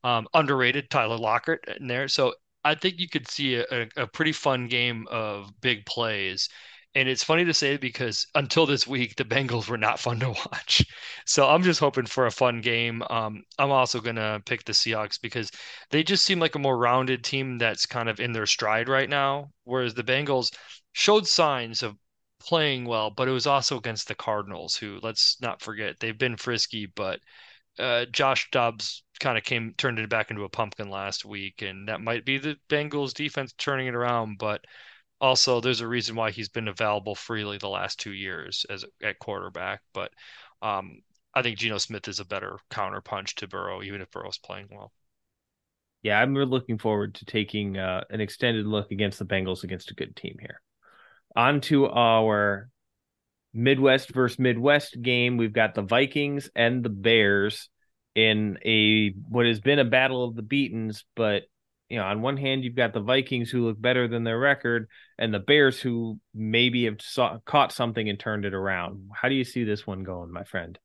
Um, 0.02 0.26
underrated 0.34 0.90
Tyler 0.90 1.16
Lockett 1.16 1.60
in 1.80 1.86
there. 1.86 2.08
So 2.08 2.34
I 2.64 2.74
think 2.74 2.98
you 2.98 3.08
could 3.08 3.28
see 3.30 3.54
a, 3.56 3.88
a 3.96 4.06
pretty 4.08 4.32
fun 4.32 4.66
game 4.66 5.06
of 5.08 5.52
big 5.60 5.86
plays. 5.86 6.48
And 6.94 7.08
it's 7.08 7.24
funny 7.24 7.44
to 7.46 7.54
say 7.54 7.78
because 7.78 8.26
until 8.34 8.66
this 8.66 8.86
week, 8.86 9.16
the 9.16 9.24
Bengals 9.24 9.68
were 9.68 9.78
not 9.78 9.98
fun 9.98 10.20
to 10.20 10.28
watch. 10.52 10.84
So 11.24 11.48
I'm 11.48 11.62
just 11.62 11.80
hoping 11.80 12.06
for 12.06 12.26
a 12.26 12.30
fun 12.30 12.60
game. 12.60 13.02
Um, 13.08 13.44
I'm 13.58 13.70
also 13.70 14.00
going 14.00 14.16
to 14.16 14.42
pick 14.44 14.64
the 14.64 14.72
Seahawks 14.72 15.20
because 15.20 15.50
they 15.90 16.02
just 16.02 16.24
seem 16.24 16.38
like 16.38 16.54
a 16.54 16.58
more 16.58 16.76
rounded 16.76 17.24
team 17.24 17.58
that's 17.58 17.86
kind 17.86 18.08
of 18.08 18.20
in 18.20 18.32
their 18.32 18.46
stride 18.46 18.88
right 18.88 19.08
now. 19.08 19.50
Whereas 19.64 19.94
the 19.94 20.04
Bengals 20.04 20.54
showed 20.92 21.26
signs 21.26 21.82
of 21.82 21.96
playing 22.40 22.84
well, 22.84 23.10
but 23.10 23.28
it 23.28 23.32
was 23.32 23.46
also 23.46 23.78
against 23.78 24.08
the 24.08 24.14
Cardinals, 24.14 24.76
who, 24.76 24.98
let's 25.02 25.40
not 25.40 25.62
forget, 25.62 25.98
they've 26.00 26.18
been 26.18 26.36
frisky, 26.36 26.86
but 26.86 27.20
uh, 27.78 28.04
Josh 28.06 28.48
Dobbs 28.50 29.02
kind 29.20 29.38
of 29.38 29.44
came 29.44 29.74
turned 29.78 29.98
it 29.98 30.10
back 30.10 30.30
into 30.30 30.44
a 30.44 30.48
pumpkin 30.48 30.90
last 30.90 31.24
week, 31.24 31.62
and 31.62 31.88
that 31.88 32.00
might 32.00 32.24
be 32.24 32.38
the 32.38 32.56
Bengals 32.68 33.14
defense 33.14 33.54
turning 33.56 33.86
it 33.86 33.94
around. 33.94 34.38
But 34.38 34.62
also, 35.22 35.60
there's 35.60 35.80
a 35.80 35.86
reason 35.86 36.16
why 36.16 36.32
he's 36.32 36.48
been 36.48 36.66
available 36.66 37.14
freely 37.14 37.56
the 37.56 37.68
last 37.68 38.00
two 38.00 38.12
years 38.12 38.66
as 38.68 38.84
at 39.02 39.20
quarterback. 39.20 39.80
But 39.94 40.10
um, 40.60 41.00
I 41.32 41.42
think 41.42 41.58
Geno 41.58 41.78
Smith 41.78 42.08
is 42.08 42.18
a 42.18 42.24
better 42.24 42.58
counterpunch 42.70 43.36
to 43.36 43.46
Burrow, 43.46 43.82
even 43.82 44.00
if 44.00 44.10
Burrow's 44.10 44.38
playing 44.38 44.66
well. 44.70 44.92
Yeah, 46.02 46.20
I'm 46.20 46.34
looking 46.34 46.78
forward 46.78 47.14
to 47.14 47.24
taking 47.24 47.78
uh, 47.78 48.02
an 48.10 48.20
extended 48.20 48.66
look 48.66 48.90
against 48.90 49.20
the 49.20 49.24
Bengals 49.24 49.62
against 49.62 49.92
a 49.92 49.94
good 49.94 50.16
team 50.16 50.36
here. 50.40 50.60
On 51.36 51.60
to 51.62 51.86
our 51.86 52.68
Midwest 53.54 54.12
versus 54.12 54.40
Midwest 54.40 55.00
game. 55.00 55.36
We've 55.36 55.52
got 55.52 55.76
the 55.76 55.82
Vikings 55.82 56.50
and 56.56 56.82
the 56.82 56.90
Bears 56.90 57.68
in 58.16 58.58
a 58.64 59.10
what 59.28 59.46
has 59.46 59.60
been 59.60 59.78
a 59.78 59.84
battle 59.84 60.24
of 60.24 60.34
the 60.34 60.42
beatens, 60.42 61.04
but 61.14 61.44
you 61.92 61.98
know, 61.98 62.04
on 62.04 62.22
one 62.22 62.38
hand, 62.38 62.64
you've 62.64 62.74
got 62.74 62.94
the 62.94 63.02
Vikings 63.02 63.50
who 63.50 63.66
look 63.66 63.78
better 63.78 64.08
than 64.08 64.24
their 64.24 64.38
record, 64.38 64.88
and 65.18 65.32
the 65.32 65.38
Bears 65.38 65.78
who 65.78 66.18
maybe 66.32 66.86
have 66.86 67.02
saw, 67.02 67.36
caught 67.44 67.70
something 67.70 68.08
and 68.08 68.18
turned 68.18 68.46
it 68.46 68.54
around. 68.54 69.10
How 69.14 69.28
do 69.28 69.34
you 69.34 69.44
see 69.44 69.64
this 69.64 69.86
one 69.86 70.02
going, 70.02 70.32
my 70.32 70.44
friend? 70.44 70.78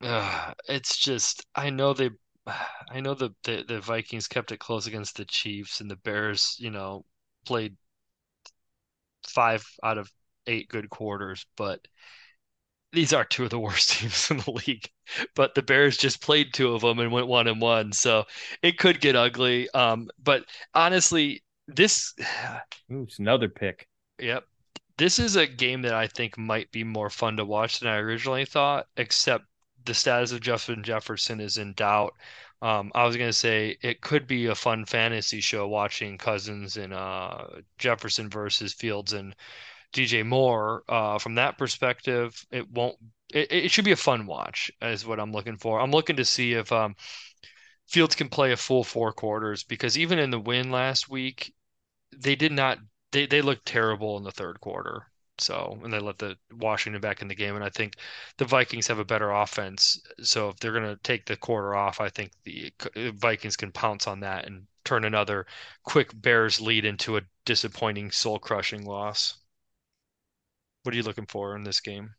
Uh, 0.00 0.52
it's 0.68 0.96
just 0.96 1.44
I 1.52 1.70
know 1.70 1.94
they, 1.94 2.10
I 2.46 3.00
know 3.00 3.14
the, 3.14 3.30
the 3.42 3.64
the 3.66 3.80
Vikings 3.80 4.28
kept 4.28 4.52
it 4.52 4.60
close 4.60 4.86
against 4.86 5.16
the 5.16 5.24
Chiefs, 5.24 5.80
and 5.80 5.90
the 5.90 5.96
Bears, 5.96 6.54
you 6.60 6.70
know, 6.70 7.04
played 7.44 7.76
five 9.26 9.66
out 9.82 9.98
of 9.98 10.08
eight 10.46 10.68
good 10.68 10.88
quarters, 10.90 11.44
but 11.56 11.80
these 12.96 13.12
are 13.12 13.24
two 13.24 13.44
of 13.44 13.50
the 13.50 13.58
worst 13.58 13.90
teams 14.00 14.30
in 14.30 14.38
the 14.38 14.50
league. 14.50 14.88
But 15.36 15.54
the 15.54 15.62
Bears 15.62 15.96
just 15.96 16.22
played 16.22 16.52
two 16.52 16.72
of 16.72 16.80
them 16.80 16.98
and 16.98 17.12
went 17.12 17.28
one 17.28 17.46
and 17.46 17.60
one, 17.60 17.92
so 17.92 18.24
it 18.62 18.78
could 18.78 19.00
get 19.00 19.14
ugly. 19.14 19.70
Um, 19.70 20.08
but 20.22 20.44
honestly, 20.74 21.44
this 21.68 22.14
Ooh, 22.92 23.02
it's 23.02 23.18
another 23.18 23.48
pick. 23.48 23.86
Yep. 24.18 24.44
This 24.96 25.18
is 25.18 25.36
a 25.36 25.46
game 25.46 25.82
that 25.82 25.92
I 25.92 26.06
think 26.06 26.38
might 26.38 26.72
be 26.72 26.82
more 26.82 27.10
fun 27.10 27.36
to 27.36 27.44
watch 27.44 27.80
than 27.80 27.90
I 27.90 27.96
originally 27.96 28.46
thought, 28.46 28.86
except 28.96 29.44
the 29.84 29.92
status 29.92 30.32
of 30.32 30.40
Justin 30.40 30.82
Jefferson 30.82 31.38
is 31.38 31.58
in 31.58 31.74
doubt. 31.74 32.14
Um, 32.62 32.90
I 32.94 33.04
was 33.04 33.18
gonna 33.18 33.34
say 33.34 33.76
it 33.82 34.00
could 34.00 34.26
be 34.26 34.46
a 34.46 34.54
fun 34.54 34.86
fantasy 34.86 35.42
show 35.42 35.68
watching 35.68 36.16
Cousins 36.16 36.78
and 36.78 36.94
uh, 36.94 37.44
Jefferson 37.76 38.30
versus 38.30 38.72
Fields 38.72 39.12
and 39.12 39.36
DJ 39.96 40.24
Moore. 40.24 40.84
Uh, 40.88 41.18
from 41.18 41.36
that 41.36 41.56
perspective, 41.58 42.44
it 42.50 42.70
won't. 42.70 42.96
It, 43.32 43.50
it 43.50 43.70
should 43.70 43.84
be 43.86 43.92
a 43.92 43.96
fun 43.96 44.26
watch, 44.26 44.70
is 44.82 45.06
what 45.06 45.18
I'm 45.18 45.32
looking 45.32 45.56
for. 45.56 45.80
I'm 45.80 45.90
looking 45.90 46.16
to 46.16 46.24
see 46.24 46.52
if 46.52 46.70
um, 46.70 46.94
Fields 47.88 48.14
can 48.14 48.28
play 48.28 48.52
a 48.52 48.56
full 48.56 48.84
four 48.84 49.12
quarters 49.12 49.64
because 49.64 49.96
even 49.98 50.18
in 50.18 50.30
the 50.30 50.38
win 50.40 50.70
last 50.70 51.08
week, 51.08 51.54
they 52.14 52.36
did 52.36 52.52
not. 52.52 52.78
They 53.12 53.26
they 53.26 53.40
looked 53.42 53.66
terrible 53.66 54.18
in 54.18 54.24
the 54.24 54.32
third 54.32 54.60
quarter. 54.60 55.06
So, 55.38 55.78
and 55.84 55.92
they 55.92 55.98
let 55.98 56.18
the 56.18 56.36
Washington 56.52 57.00
back 57.00 57.22
in 57.22 57.28
the 57.28 57.34
game. 57.34 57.54
And 57.54 57.64
I 57.64 57.68
think 57.70 57.96
the 58.38 58.44
Vikings 58.46 58.86
have 58.88 58.98
a 58.98 59.04
better 59.04 59.30
offense. 59.30 60.00
So, 60.22 60.48
if 60.50 60.56
they're 60.58 60.72
going 60.72 60.84
to 60.84 60.96
take 61.02 61.26
the 61.26 61.36
quarter 61.36 61.74
off, 61.74 62.00
I 62.00 62.08
think 62.08 62.32
the 62.44 62.72
Vikings 63.14 63.56
can 63.56 63.72
pounce 63.72 64.06
on 64.06 64.20
that 64.20 64.46
and 64.46 64.66
turn 64.84 65.04
another 65.04 65.46
quick 65.84 66.10
Bears 66.14 66.60
lead 66.60 66.84
into 66.84 67.16
a 67.16 67.22
disappointing, 67.44 68.10
soul 68.10 68.38
crushing 68.38 68.84
loss. 68.84 69.38
What 70.86 70.94
are 70.94 70.98
you 70.98 71.02
looking 71.02 71.26
for 71.26 71.56
in 71.56 71.64
this 71.64 71.80
game? 71.80 72.10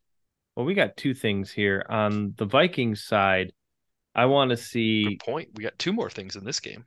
Well, 0.53 0.65
we 0.65 0.73
got 0.73 0.97
two 0.97 1.13
things 1.13 1.53
here. 1.53 1.85
On 1.87 2.33
the 2.37 2.43
Vikings 2.43 3.05
side, 3.05 3.53
I 4.13 4.25
want 4.25 4.51
to 4.51 4.57
see. 4.57 5.05
Good 5.05 5.19
point. 5.19 5.49
We 5.55 5.63
got 5.63 5.79
two 5.79 5.93
more 5.93 6.09
things 6.09 6.35
in 6.35 6.43
this 6.43 6.59
game. 6.59 6.83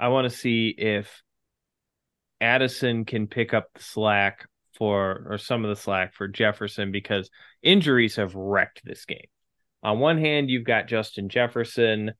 I 0.00 0.08
want 0.08 0.24
to 0.24 0.34
see 0.34 0.68
if 0.70 1.22
Addison 2.40 3.04
can 3.04 3.26
pick 3.26 3.52
up 3.52 3.66
the 3.74 3.82
slack 3.82 4.48
for, 4.78 5.26
or 5.28 5.36
some 5.36 5.66
of 5.66 5.68
the 5.68 5.76
slack 5.76 6.14
for 6.14 6.28
Jefferson 6.28 6.92
because 6.92 7.28
injuries 7.62 8.16
have 8.16 8.34
wrecked 8.34 8.80
this 8.82 9.04
game. 9.04 9.28
On 9.82 9.98
one 9.98 10.16
hand, 10.16 10.48
you've 10.48 10.64
got 10.64 10.88
Justin 10.88 11.28
Jefferson 11.28 12.12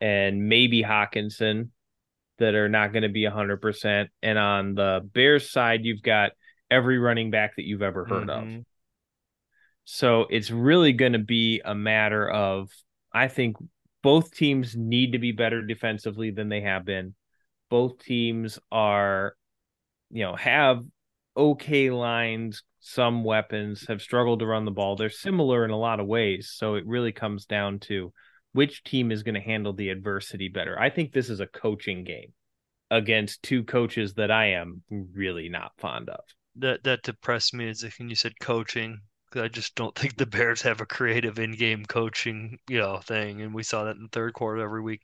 and 0.00 0.48
maybe 0.48 0.82
Hockenson 0.82 1.68
that 2.38 2.56
are 2.56 2.68
not 2.68 2.92
going 2.92 3.04
to 3.04 3.08
be 3.08 3.28
100%. 3.28 4.08
And 4.22 4.38
on 4.38 4.74
the 4.74 5.08
Bears 5.12 5.52
side, 5.52 5.84
you've 5.84 6.02
got 6.02 6.32
every 6.74 6.98
running 6.98 7.30
back 7.30 7.54
that 7.56 7.64
you've 7.64 7.82
ever 7.82 8.04
heard 8.04 8.26
mm-hmm. 8.26 8.56
of. 8.58 8.64
So 9.84 10.26
it's 10.28 10.50
really 10.50 10.92
going 10.92 11.12
to 11.12 11.18
be 11.18 11.60
a 11.64 11.74
matter 11.74 12.28
of, 12.28 12.70
I 13.12 13.28
think, 13.28 13.56
both 14.02 14.34
teams 14.34 14.74
need 14.76 15.12
to 15.12 15.18
be 15.18 15.32
better 15.32 15.62
defensively 15.62 16.30
than 16.30 16.48
they 16.48 16.62
have 16.62 16.84
been. 16.84 17.14
Both 17.70 18.04
teams 18.04 18.58
are, 18.72 19.36
you 20.10 20.24
know, 20.24 20.34
have 20.36 20.84
okay 21.36 21.90
lines, 21.90 22.62
some 22.80 23.24
weapons, 23.24 23.86
have 23.88 24.02
struggled 24.02 24.40
to 24.40 24.46
run 24.46 24.64
the 24.64 24.70
ball. 24.70 24.96
They're 24.96 25.10
similar 25.10 25.64
in 25.64 25.70
a 25.70 25.78
lot 25.78 26.00
of 26.00 26.06
ways. 26.06 26.52
So 26.54 26.74
it 26.74 26.86
really 26.86 27.12
comes 27.12 27.46
down 27.46 27.78
to 27.80 28.12
which 28.52 28.84
team 28.84 29.12
is 29.12 29.22
going 29.22 29.34
to 29.34 29.40
handle 29.40 29.72
the 29.72 29.90
adversity 29.90 30.48
better. 30.48 30.78
I 30.78 30.90
think 30.90 31.12
this 31.12 31.30
is 31.30 31.40
a 31.40 31.46
coaching 31.46 32.04
game 32.04 32.32
against 32.90 33.42
two 33.42 33.64
coaches 33.64 34.14
that 34.14 34.30
I 34.30 34.52
am 34.52 34.82
really 34.90 35.48
not 35.48 35.72
fond 35.78 36.08
of. 36.08 36.20
That 36.56 36.84
that 36.84 37.02
depressed 37.02 37.54
me 37.54 37.68
as 37.68 37.84
when 37.98 38.08
you 38.08 38.16
said 38.16 38.38
coaching. 38.40 39.00
I 39.34 39.48
just 39.48 39.74
don't 39.74 39.94
think 39.98 40.16
the 40.16 40.26
Bears 40.26 40.62
have 40.62 40.80
a 40.80 40.86
creative 40.86 41.38
in-game 41.38 41.86
coaching, 41.86 42.58
you 42.68 42.78
know, 42.78 42.98
thing, 42.98 43.42
and 43.42 43.54
we 43.54 43.62
saw 43.62 43.84
that 43.84 43.96
in 43.96 44.02
the 44.02 44.08
third 44.08 44.34
quarter 44.34 44.60
every 44.62 44.82
week. 44.82 45.02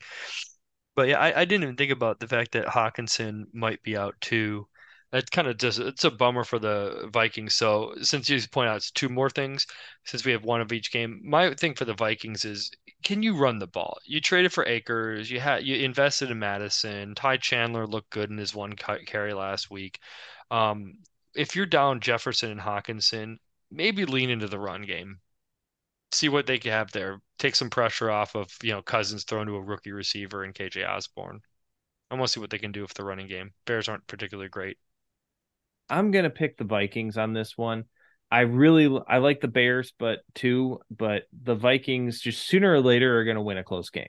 But 0.94 1.08
yeah, 1.08 1.18
I, 1.18 1.40
I 1.40 1.44
didn't 1.44 1.64
even 1.64 1.76
think 1.76 1.92
about 1.92 2.20
the 2.20 2.28
fact 2.28 2.52
that 2.52 2.66
Hockenson 2.66 3.46
might 3.52 3.82
be 3.82 3.96
out 3.96 4.14
too. 4.20 4.68
That 5.12 5.30
kind 5.30 5.48
of 5.48 5.58
just 5.58 5.80
it's 5.80 6.04
a 6.04 6.10
bummer 6.10 6.44
for 6.44 6.58
the 6.60 7.08
Vikings. 7.12 7.54
So 7.56 7.94
since 8.02 8.28
you 8.28 8.40
point 8.48 8.68
out 8.68 8.76
it's 8.76 8.90
two 8.92 9.08
more 9.08 9.28
things, 9.30 9.66
since 10.04 10.24
we 10.24 10.32
have 10.32 10.44
one 10.44 10.60
of 10.60 10.72
each 10.72 10.92
game, 10.92 11.20
my 11.24 11.54
thing 11.54 11.74
for 11.74 11.84
the 11.84 11.94
Vikings 11.94 12.44
is 12.44 12.70
can 13.02 13.22
you 13.22 13.36
run 13.36 13.58
the 13.58 13.66
ball? 13.66 13.98
You 14.04 14.20
traded 14.20 14.52
for 14.52 14.64
Akers, 14.66 15.30
you 15.30 15.40
had 15.40 15.64
you 15.64 15.76
invested 15.76 16.30
in 16.30 16.38
Mattison. 16.38 17.14
Ty 17.14 17.38
Chandler 17.38 17.86
looked 17.86 18.10
good 18.10 18.30
in 18.30 18.38
his 18.38 18.54
one 18.54 18.74
carry 18.74 19.32
last 19.34 19.70
week. 19.70 19.98
Um, 20.50 20.98
if 21.34 21.56
you're 21.56 21.66
down 21.66 22.00
Jefferson 22.00 22.50
and 22.50 22.60
Hockenson, 22.60 23.36
maybe 23.70 24.04
lean 24.04 24.30
into 24.30 24.48
the 24.48 24.58
run 24.58 24.82
game. 24.82 25.20
See 26.12 26.28
what 26.28 26.46
they 26.46 26.58
can 26.58 26.72
have 26.72 26.90
there. 26.92 27.20
Take 27.38 27.54
some 27.54 27.70
pressure 27.70 28.10
off 28.10 28.34
of 28.34 28.50
you 28.62 28.72
know 28.72 28.82
Cousins 28.82 29.24
thrown 29.24 29.46
to 29.46 29.54
a 29.54 29.62
rookie 29.62 29.92
receiver 29.92 30.44
and 30.44 30.54
KJ 30.54 30.88
Osborn. 30.88 31.40
I 32.10 32.16
want 32.16 32.26
to 32.26 32.32
see 32.32 32.40
what 32.40 32.50
they 32.50 32.58
can 32.58 32.72
do 32.72 32.82
with 32.82 32.94
the 32.94 33.04
running 33.04 33.28
game. 33.28 33.52
Bears 33.66 33.88
aren't 33.88 34.06
particularly 34.08 34.48
great. 34.48 34.76
I'm 35.88 36.10
gonna 36.10 36.30
pick 36.30 36.56
the 36.56 36.64
Vikings 36.64 37.16
on 37.16 37.32
this 37.32 37.56
one. 37.56 37.84
I 38.30 38.40
really 38.40 39.00
I 39.08 39.18
like 39.18 39.40
the 39.40 39.48
Bears, 39.48 39.92
but 39.98 40.20
too, 40.34 40.80
but 40.90 41.24
the 41.32 41.56
Vikings 41.56 42.20
just 42.20 42.46
sooner 42.46 42.72
or 42.72 42.80
later 42.80 43.18
are 43.18 43.24
gonna 43.24 43.42
win 43.42 43.58
a 43.58 43.64
close 43.64 43.90
game 43.90 44.08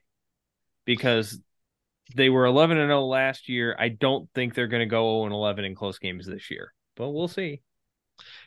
because 0.85 1.39
they 2.15 2.29
were 2.29 2.45
11 2.45 2.77
and 2.77 2.89
0 2.89 3.05
last 3.05 3.49
year. 3.49 3.75
I 3.77 3.89
don't 3.89 4.29
think 4.33 4.53
they're 4.53 4.67
gonna 4.67 4.85
go 4.85 5.19
0 5.19 5.25
and 5.25 5.33
11 5.33 5.65
in 5.65 5.75
close 5.75 5.97
games 5.97 6.27
this 6.27 6.51
year, 6.51 6.73
but 6.95 7.09
we'll 7.09 7.27
see. 7.27 7.61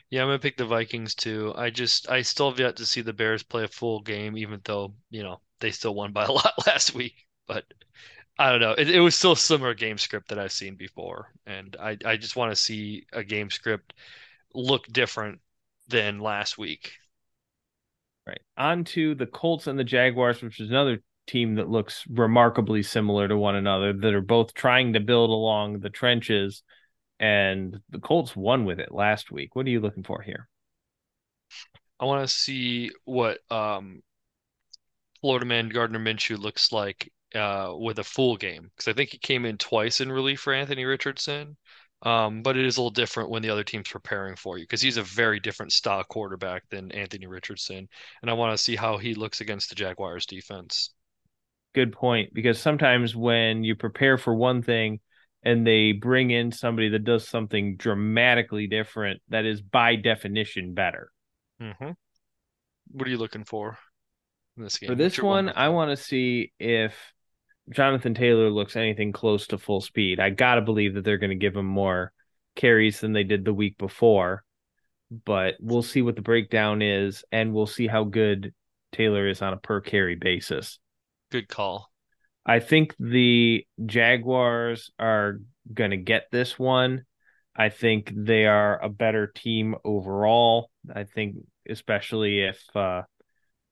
Yeah, 0.09 0.21
I'm 0.21 0.27
gonna 0.27 0.39
pick 0.39 0.57
the 0.57 0.65
Vikings 0.65 1.15
too. 1.15 1.53
I 1.55 1.69
just 1.69 2.09
I 2.09 2.21
still 2.21 2.49
have 2.49 2.59
yet 2.59 2.77
to 2.77 2.85
see 2.85 3.01
the 3.01 3.13
Bears 3.13 3.43
play 3.43 3.63
a 3.63 3.67
full 3.67 4.01
game, 4.01 4.37
even 4.37 4.61
though 4.63 4.93
you 5.09 5.23
know 5.23 5.41
they 5.59 5.71
still 5.71 5.95
won 5.95 6.13
by 6.13 6.25
a 6.25 6.31
lot 6.31 6.53
last 6.67 6.93
week. 6.93 7.15
But 7.47 7.65
I 8.37 8.51
don't 8.51 8.61
know. 8.61 8.73
It, 8.73 8.89
it 8.89 8.99
was 8.99 9.15
still 9.15 9.33
a 9.33 9.37
similar 9.37 9.73
game 9.73 9.97
script 9.97 10.29
that 10.29 10.39
I've 10.39 10.51
seen 10.51 10.75
before, 10.75 11.33
and 11.45 11.75
I 11.79 11.97
I 12.05 12.17
just 12.17 12.35
want 12.35 12.51
to 12.51 12.55
see 12.55 13.05
a 13.13 13.23
game 13.23 13.49
script 13.49 13.93
look 14.53 14.87
different 14.87 15.41
than 15.87 16.19
last 16.19 16.57
week. 16.57 16.93
Right. 18.27 18.41
On 18.57 18.83
to 18.85 19.13
the 19.15 19.27
Colts 19.27 19.67
and 19.67 19.77
the 19.77 19.83
Jaguars, 19.83 20.41
which 20.41 20.59
is 20.59 20.69
another 20.69 21.01
team 21.27 21.55
that 21.55 21.69
looks 21.69 22.05
remarkably 22.09 22.81
similar 22.83 23.27
to 23.27 23.37
one 23.37 23.55
another, 23.55 23.93
that 23.93 24.13
are 24.13 24.21
both 24.21 24.53
trying 24.53 24.93
to 24.93 24.99
build 24.99 25.29
along 25.29 25.79
the 25.79 25.89
trenches. 25.89 26.63
And 27.19 27.79
the 27.89 27.99
Colts 27.99 28.35
won 28.35 28.65
with 28.65 28.79
it 28.79 28.91
last 28.91 29.31
week. 29.31 29.55
What 29.55 29.65
are 29.65 29.69
you 29.69 29.79
looking 29.79 30.03
for 30.03 30.21
here? 30.21 30.47
I 31.99 32.05
want 32.05 32.27
to 32.27 32.33
see 32.33 32.91
what 33.05 33.39
um, 33.49 34.01
Florida 35.21 35.45
man 35.45 35.69
Gardner 35.69 35.99
Minshew 35.99 36.37
looks 36.37 36.71
like 36.71 37.11
uh, 37.33 37.73
with 37.77 37.99
a 37.99 38.03
full 38.03 38.37
game 38.37 38.69
because 38.75 38.89
I 38.89 38.93
think 38.93 39.11
he 39.11 39.17
came 39.17 39.45
in 39.45 39.57
twice 39.57 40.01
in 40.01 40.11
relief 40.11 40.41
for 40.41 40.53
Anthony 40.53 40.85
Richardson. 40.85 41.57
Um, 42.01 42.43
but 42.43 42.57
it 42.57 42.65
is 42.65 42.77
a 42.77 42.81
little 42.81 42.91
different 42.91 43.29
when 43.29 43.41
the 43.41 43.49
other 43.49 43.63
team's 43.63 43.89
preparing 43.89 44.35
for 44.35 44.57
you 44.57 44.63
because 44.63 44.81
he's 44.81 44.97
a 44.97 45.03
very 45.03 45.39
different 45.39 45.71
style 45.71 46.03
quarterback 46.03 46.67
than 46.69 46.91
Anthony 46.91 47.25
Richardson. 47.25 47.87
And 48.21 48.29
I 48.29 48.33
want 48.33 48.55
to 48.55 48.63
see 48.63 48.75
how 48.75 48.97
he 48.97 49.15
looks 49.15 49.41
against 49.41 49.69
the 49.69 49.75
Jaguars 49.75 50.25
defense. 50.25 50.93
Good 51.73 51.93
point. 51.93 52.33
Because 52.33 52.59
sometimes 52.59 53.15
when 53.15 53.63
you 53.63 53.75
prepare 53.75 54.17
for 54.17 54.35
one 54.35 54.61
thing 54.61 54.99
and 55.45 55.65
they 55.65 55.91
bring 55.91 56.31
in 56.31 56.51
somebody 56.51 56.89
that 56.89 57.03
does 57.03 57.27
something 57.27 57.77
dramatically 57.77 58.67
different, 58.67 59.21
that 59.29 59.45
is 59.45 59.61
by 59.61 59.95
definition 59.95 60.73
better. 60.73 61.11
Mm-hmm. 61.61 61.91
What 62.91 63.07
are 63.07 63.11
you 63.11 63.17
looking 63.17 63.45
for 63.45 63.77
in 64.57 64.63
this 64.63 64.77
game? 64.77 64.89
For 64.89 64.95
this 64.95 65.19
one, 65.19 65.49
I 65.49 65.69
want 65.69 65.91
to 65.91 66.03
see 66.03 66.51
if 66.59 66.95
Jonathan 67.69 68.13
Taylor 68.13 68.49
looks 68.49 68.75
anything 68.75 69.11
close 69.11 69.47
to 69.47 69.57
full 69.57 69.81
speed, 69.81 70.19
I 70.19 70.31
got 70.31 70.55
to 70.55 70.61
believe 70.61 70.95
that 70.95 71.03
they're 71.03 71.17
going 71.17 71.29
to 71.31 71.35
give 71.35 71.55
him 71.55 71.65
more 71.65 72.11
carries 72.55 72.99
than 72.99 73.13
they 73.13 73.23
did 73.23 73.45
the 73.45 73.53
week 73.53 73.77
before. 73.77 74.43
But 75.11 75.55
we'll 75.59 75.83
see 75.83 76.01
what 76.01 76.15
the 76.15 76.21
breakdown 76.21 76.81
is, 76.81 77.23
and 77.31 77.53
we'll 77.53 77.67
see 77.67 77.87
how 77.87 78.03
good 78.03 78.53
Taylor 78.91 79.27
is 79.27 79.41
on 79.41 79.53
a 79.53 79.57
per 79.57 79.81
carry 79.81 80.15
basis. 80.15 80.79
Good 81.31 81.47
call. 81.47 81.91
I 82.45 82.59
think 82.59 82.95
the 82.99 83.65
Jaguars 83.85 84.91
are 84.99 85.39
going 85.73 85.91
to 85.91 85.97
get 85.97 86.27
this 86.31 86.59
one. 86.59 87.05
I 87.55 87.69
think 87.69 88.11
they 88.15 88.45
are 88.45 88.81
a 88.83 88.89
better 88.89 89.27
team 89.27 89.75
overall. 89.83 90.69
I 90.93 91.05
think, 91.05 91.37
especially 91.69 92.41
if 92.41 92.63
uh, 92.75 93.03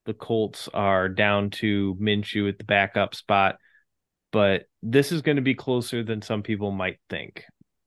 the 0.06 0.14
Colts 0.14 0.68
are 0.74 1.08
down 1.08 1.50
to 1.50 1.96
Minshew 2.00 2.48
at 2.48 2.58
the 2.58 2.64
backup 2.64 3.14
spot 3.14 3.56
but 4.34 4.64
this 4.82 5.12
is 5.12 5.22
going 5.22 5.36
to 5.36 5.42
be 5.42 5.54
closer 5.54 6.02
than 6.02 6.20
some 6.20 6.42
people 6.42 6.72
might 6.72 6.98
think 7.08 7.44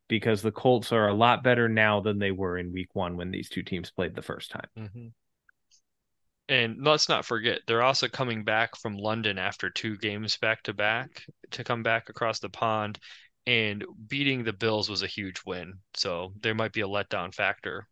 because 0.08 0.42
the 0.42 0.52
Colts 0.52 0.94
are 0.94 1.10
a 1.10 1.14
lot 1.14 1.44
better 1.44 1.68
now 1.68 2.00
than 2.00 2.20
they 2.20 2.32
were 2.32 2.58
in 2.58 2.72
week 2.72 2.88
one 2.94 3.18
when 3.18 3.32
these 3.32 3.50
two 3.50 3.64
teams 3.64 3.92
played 3.92 4.16
the 4.16 4.22
first 4.22 4.52
time. 4.52 4.70
Mm-hmm. 4.80 5.08
And 6.50 6.84
let's 6.84 7.10
not 7.10 7.26
forget, 7.26 7.62
they're 7.68 7.84
also 7.84 8.08
coming 8.08 8.44
back 8.44 8.76
from 8.78 8.98
London 8.98 9.38
after 9.38 9.70
two 9.70 9.98
games 9.98 10.38
back 10.38 10.64
to 10.64 10.74
back 10.74 11.26
to 11.52 11.64
come 11.64 11.84
back 11.84 12.10
across 12.10 12.40
the 12.40 12.50
pond. 12.50 13.00
And 13.46 13.86
beating 14.08 14.44
the 14.44 14.54
Bills 14.54 14.90
was 14.90 15.04
a 15.04 15.08
huge 15.08 15.42
win. 15.46 15.80
So 15.96 16.34
there 16.42 16.56
might 16.56 16.74
be 16.74 16.82
a 16.82 16.88
letdown 16.88 17.34
factor 17.34 17.88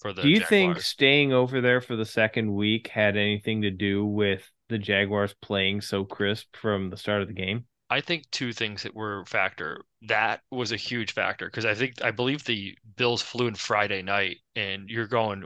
for 0.00 0.12
the 0.12 0.22
Do 0.22 0.28
you 0.28 0.40
Jaguars. 0.40 0.48
think 0.48 0.80
staying 0.80 1.32
over 1.34 1.60
there 1.60 1.82
for 1.82 1.96
the 1.96 2.06
second 2.06 2.54
week 2.54 2.88
had 2.88 3.16
anything 3.16 3.60
to 3.62 3.70
do 3.70 4.06
with 4.06 4.50
the 4.70 4.78
Jaguars 4.78 5.34
playing 5.42 5.82
so 5.82 6.04
crisp 6.04 6.56
from 6.56 6.88
the 6.88 6.96
start 6.96 7.20
of 7.20 7.28
the 7.28 7.34
game? 7.34 7.66
I 7.90 8.00
think 8.00 8.30
two 8.30 8.52
things 8.52 8.82
that 8.82 8.94
were 8.94 9.24
factor. 9.26 9.82
That 10.02 10.40
was 10.50 10.72
a 10.72 10.76
huge 10.76 11.12
factor 11.12 11.46
because 11.46 11.64
I 11.66 11.74
think 11.74 12.02
I 12.02 12.10
believe 12.10 12.44
the 12.44 12.76
Bills 12.96 13.22
flew 13.22 13.46
in 13.46 13.54
Friday 13.54 14.02
night, 14.02 14.38
and 14.56 14.88
you're 14.88 15.06
going 15.06 15.44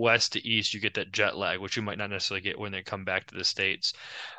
west 0.00 0.32
to 0.32 0.46
east, 0.46 0.74
you 0.74 0.80
get 0.80 0.94
that 0.94 1.12
jet 1.12 1.36
lag, 1.36 1.58
which 1.58 1.76
you 1.76 1.82
might 1.82 1.98
not 1.98 2.10
necessarily 2.10 2.40
get 2.40 2.58
when 2.58 2.72
they 2.72 2.82
come 2.82 3.04
back 3.04 3.26
to 3.26 3.34
the 3.34 3.44
states. 3.44 3.92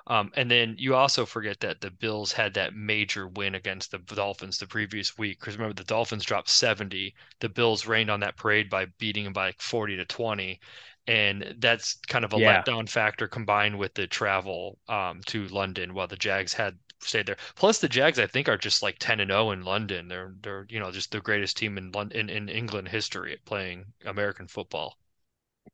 Um, 0.07 0.31
and 0.35 0.49
then 0.49 0.75
you 0.77 0.95
also 0.95 1.25
forget 1.25 1.59
that 1.61 1.81
the 1.81 1.91
Bills 1.91 2.31
had 2.31 2.53
that 2.55 2.75
major 2.75 3.27
win 3.27 3.55
against 3.55 3.91
the 3.91 3.97
Dolphins 3.97 4.57
the 4.57 4.67
previous 4.67 5.17
week. 5.17 5.39
Because 5.39 5.55
remember, 5.55 5.73
the 5.73 5.83
Dolphins 5.83 6.25
dropped 6.25 6.49
70. 6.49 7.15
The 7.39 7.49
Bills 7.49 7.85
rained 7.85 8.09
on 8.09 8.19
that 8.21 8.37
parade 8.37 8.69
by 8.69 8.85
beating 8.97 9.23
them 9.23 9.33
by 9.33 9.47
like 9.47 9.61
40 9.61 9.97
to 9.97 10.05
20 10.05 10.59
and 11.07 11.55
that's 11.59 11.99
kind 12.07 12.25
of 12.25 12.33
a 12.33 12.39
yeah. 12.39 12.63
letdown 12.63 12.89
factor 12.89 13.27
combined 13.27 13.77
with 13.77 13.93
the 13.93 14.07
travel 14.07 14.79
um, 14.89 15.21
to 15.27 15.47
London 15.49 15.93
while 15.93 16.07
the 16.07 16.15
Jags 16.15 16.53
had 16.53 16.77
stayed 16.99 17.27
there. 17.27 17.37
Plus, 17.55 17.79
the 17.79 17.89
Jags, 17.89 18.19
I 18.19 18.27
think, 18.27 18.49
are 18.49 18.57
just 18.57 18.81
like 18.81 18.97
ten 18.99 19.19
and 19.19 19.29
zero 19.29 19.47
oh 19.47 19.51
in 19.51 19.63
London. 19.63 20.07
They're 20.07 20.33
they're 20.41 20.65
you 20.69 20.79
know 20.79 20.91
just 20.91 21.11
the 21.11 21.21
greatest 21.21 21.57
team 21.57 21.77
in 21.77 21.91
London 21.91 22.29
in, 22.29 22.29
in 22.29 22.49
England 22.49 22.87
history 22.87 23.33
at 23.33 23.45
playing 23.45 23.85
American 24.05 24.47
football. 24.47 24.97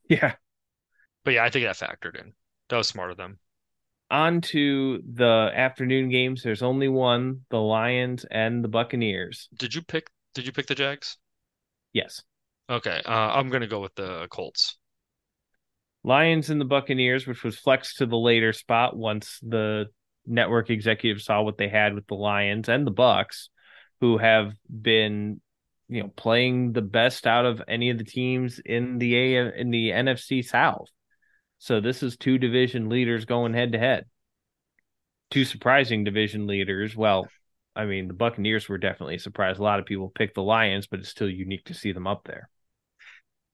Yeah, 0.10 0.34
but 1.24 1.34
yeah, 1.34 1.44
I 1.44 1.50
think 1.50 1.66
that 1.66 1.78
factored 1.78 2.20
in. 2.20 2.34
That 2.70 2.78
was 2.78 2.88
smart 2.88 3.12
of 3.12 3.18
them. 3.18 3.40
On 4.10 4.42
to 4.42 5.02
the 5.14 5.52
afternoon 5.54 6.10
games. 6.10 6.44
There's 6.44 6.62
only 6.62 6.90
one: 6.90 7.42
the 7.50 7.62
Lions 7.62 8.26
and 8.30 8.64
the 8.64 8.68
Buccaneers. 8.68 9.48
Did 9.58 9.74
you 9.74 9.82
pick? 9.82 10.10
Did 10.34 10.46
you 10.46 10.52
pick 10.52 10.68
the 10.68 10.76
Jags? 10.76 11.18
Yes. 11.94 12.22
Okay, 12.70 13.02
uh, 13.06 13.12
I'm 13.12 13.50
gonna 13.50 13.68
go 13.68 13.82
with 13.82 13.96
the 13.96 14.28
Colts. 14.30 14.78
Lions 16.04 16.50
and 16.50 16.60
the 16.60 16.66
Buccaneers, 16.66 17.28
which 17.28 17.44
was 17.44 17.58
flexed 17.58 17.98
to 17.98 18.06
the 18.06 18.18
later 18.18 18.54
spot 18.54 18.98
once 18.98 19.40
the 19.42 19.86
network 20.26 20.70
executives 20.70 21.26
saw 21.26 21.42
what 21.42 21.58
they 21.58 21.68
had 21.68 21.94
with 21.94 22.08
the 22.08 22.16
Lions 22.16 22.70
and 22.70 22.86
the 22.88 22.92
Bucks, 22.92 23.50
who 24.00 24.18
have 24.18 24.54
been, 24.70 25.42
you 25.92 26.02
know, 26.04 26.10
playing 26.16 26.74
the 26.74 26.82
best 26.82 27.28
out 27.28 27.46
of 27.46 27.62
any 27.68 27.92
of 27.92 28.00
the 28.00 28.06
teams 28.06 28.60
in 28.60 28.98
the 28.98 29.16
A 29.18 29.60
in 29.60 29.72
the 29.72 29.92
NFC 29.92 30.44
South. 30.44 30.90
So 31.60 31.82
this 31.82 32.04
is 32.04 32.18
two 32.18 32.40
division 32.40 32.90
leaders 32.90 33.26
going 33.26 33.54
head 33.54 33.74
to 33.74 33.80
head. 33.80 34.06
Two 35.32 35.46
surprising 35.46 36.04
division 36.06 36.48
leaders. 36.48 36.96
Well, 36.96 37.28
I 37.76 37.86
mean, 37.86 38.08
the 38.08 38.14
Buccaneers 38.14 38.70
were 38.70 38.78
definitely 38.78 39.18
surprised. 39.20 39.60
A 39.60 39.64
lot 39.64 39.80
of 39.80 39.86
people 39.86 40.10
picked 40.10 40.36
the 40.36 40.44
Lions, 40.44 40.88
but 40.88 41.00
it's 41.00 41.10
still 41.10 41.30
unique 41.30 41.66
to 41.66 41.74
see 41.74 41.92
them 41.92 42.08
up 42.08 42.24
there. 42.26 42.50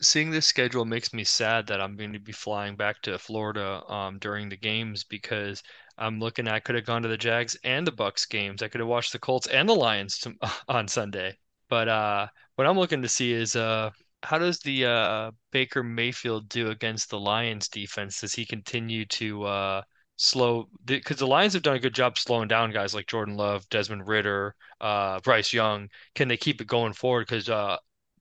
seeing 0.01 0.31
this 0.31 0.47
schedule 0.47 0.85
makes 0.85 1.13
me 1.13 1.23
sad 1.23 1.67
that 1.67 1.81
I'm 1.81 1.95
going 1.97 2.13
to 2.13 2.19
be 2.19 2.31
flying 2.31 2.75
back 2.75 3.01
to 3.03 3.19
Florida 3.19 3.83
um, 3.91 4.17
during 4.19 4.49
the 4.49 4.57
games 4.57 5.03
because 5.03 5.61
I'm 5.97 6.19
looking. 6.19 6.47
I 6.47 6.59
could 6.59 6.75
have 6.75 6.85
gone 6.85 7.03
to 7.03 7.07
the 7.09 7.17
Jags 7.17 7.55
and 7.63 7.85
the 7.85 7.91
Bucks 7.91 8.25
games. 8.25 8.63
I 8.63 8.69
could 8.69 8.79
have 8.79 8.88
watched 8.88 9.13
the 9.13 9.19
Colts 9.19 9.47
and 9.47 9.69
the 9.69 9.75
Lions 9.75 10.19
to, 10.19 10.35
on 10.67 10.88
Sunday. 10.88 11.38
But 11.70 11.88
uh, 11.88 12.28
what 12.55 12.68
I'm 12.68 12.78
looking 12.80 13.01
to 13.01 13.09
see 13.09 13.34
is 13.34 13.55
uh, 13.55 13.91
how 14.24 14.38
does 14.39 14.59
the 14.59 14.86
uh, 14.86 15.32
Baker 15.51 15.84
Mayfield 15.84 16.49
do 16.49 16.70
against 16.70 17.09
the 17.09 17.20
Lions 17.20 17.68
defense? 17.68 18.22
Does 18.22 18.34
he 18.34 18.45
continue 18.45 19.05
to 19.05 19.43
uh, 19.43 19.82
slow? 20.15 20.70
Because 20.86 21.18
the 21.18 21.28
Lions 21.28 21.53
have 21.53 21.63
done 21.63 21.76
a 21.76 21.80
good 21.80 21.95
job 21.95 22.18
slowing 22.18 22.47
down 22.47 22.72
guys 22.72 22.93
like 22.93 23.07
Jordan 23.07 23.36
Love, 23.36 23.68
Desmond 23.70 24.07
Ridder, 24.07 24.55
uh, 24.82 25.20
Bryce 25.22 25.53
Young. 25.53 25.89
Can 26.15 26.28
they 26.28 26.38
keep 26.38 26.61
it 26.61 26.68
going 26.68 26.93
forward? 26.93 27.28
Because 27.28 27.49
uh, 27.49 27.78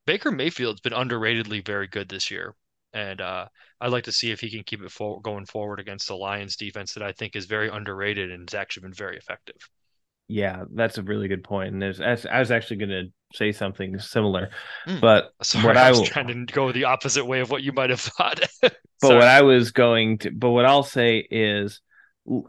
Baker 0.07 0.31
Mayfield's 0.31 0.81
been 0.81 0.93
underratedly 0.93 1.65
very 1.65 1.89
good 1.89 2.09
this 2.09 2.31
year. 2.31 2.55
And 2.93 3.21
uh, 3.21 3.47
I'd 3.81 3.93
like 3.93 4.05
to 4.05 4.13
see 4.13 4.31
if 4.31 4.41
he 4.41 4.51
can 4.51 4.65
keep 4.65 4.83
it 4.83 4.91
for- 4.91 5.21
going 5.21 5.45
forward 5.45 5.81
against 5.81 6.09
the 6.09 6.17
Lions 6.17 6.57
defense 6.57 6.95
that 6.95 7.03
I 7.03 7.13
think 7.13 7.37
is 7.37 7.45
very 7.47 7.69
underrated 7.69 8.31
and 8.31 8.49
has 8.49 8.59
actually 8.59 8.83
been 8.83 8.95
very 8.95 9.17
effective. 9.17 9.57
Yeah, 10.29 10.65
that's 10.73 10.99
a 10.99 11.03
really 11.03 11.29
good 11.29 11.45
point. 11.45 11.73
And 11.73 11.81
there's, 11.81 12.01
I 12.01 12.39
was 12.39 12.51
actually 12.51 12.79
going 12.79 12.91
to 12.91 13.05
say 13.33 13.53
something 13.53 13.99
similar, 13.99 14.51
mm. 14.87 15.01
but 15.01 15.33
Sorry, 15.43 15.65
what 15.65 15.77
I 15.77 15.91
was 15.91 16.01
I, 16.01 16.05
trying 16.07 16.47
to 16.47 16.53
go 16.53 16.73
the 16.73 16.85
opposite 16.85 17.25
way 17.25 17.41
of 17.41 17.51
what 17.51 17.63
you 17.63 17.73
might 17.73 17.91
have 17.91 18.01
thought. 18.01 18.41
but 18.61 18.75
what 19.03 19.23
I 19.23 19.43
was 19.43 19.71
going 19.71 20.19
to, 20.19 20.31
but 20.31 20.51
what 20.51 20.65
I'll 20.65 20.83
say 20.83 21.19
is, 21.19 21.81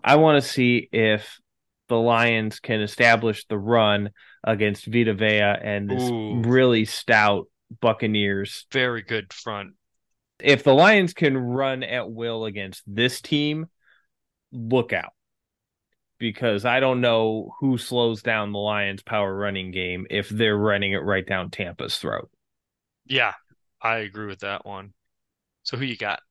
I 0.04 0.16
want 0.16 0.42
to 0.42 0.50
see 0.50 0.90
if 0.92 1.40
the 1.88 1.98
Lions 1.98 2.60
can 2.60 2.82
establish 2.82 3.46
the 3.46 3.60
run 3.60 4.10
against 4.44 4.86
Vita 4.86 5.14
Vea 5.14 5.56
and 5.62 5.90
this 5.90 6.10
Ooh. 6.10 6.42
really 6.42 6.86
stout 6.86 7.48
Buccaneers. 7.82 8.66
Very 8.72 9.02
good 9.02 9.32
front. 9.34 9.74
If 10.40 10.64
the 10.64 10.74
Lions 10.74 11.14
can 11.14 11.38
run 11.38 11.84
at 11.84 12.10
will 12.10 12.46
against 12.46 12.84
this 12.88 13.22
team, 13.22 13.68
look 14.52 14.94
out. 14.94 15.14
Because 16.20 16.66
I 16.66 16.80
don't 16.80 17.02
know 17.02 17.54
who 17.60 17.78
slows 17.78 18.24
down 18.24 18.52
the 18.52 18.58
Lions' 18.58 19.04
power 19.04 19.36
running 19.36 19.72
game 19.72 20.08
if 20.10 20.30
they're 20.30 20.58
running 20.58 20.94
it 20.94 21.04
right 21.04 21.26
down 21.26 21.52
Tampa's 21.52 21.98
throat. 21.98 22.30
Yeah, 23.06 23.34
I 23.82 23.98
agree 23.98 24.26
with 24.26 24.40
that 24.40 24.66
one. 24.66 24.94
So 25.64 25.78
who 25.78 25.86
you 25.86 25.98
got? 25.98 26.22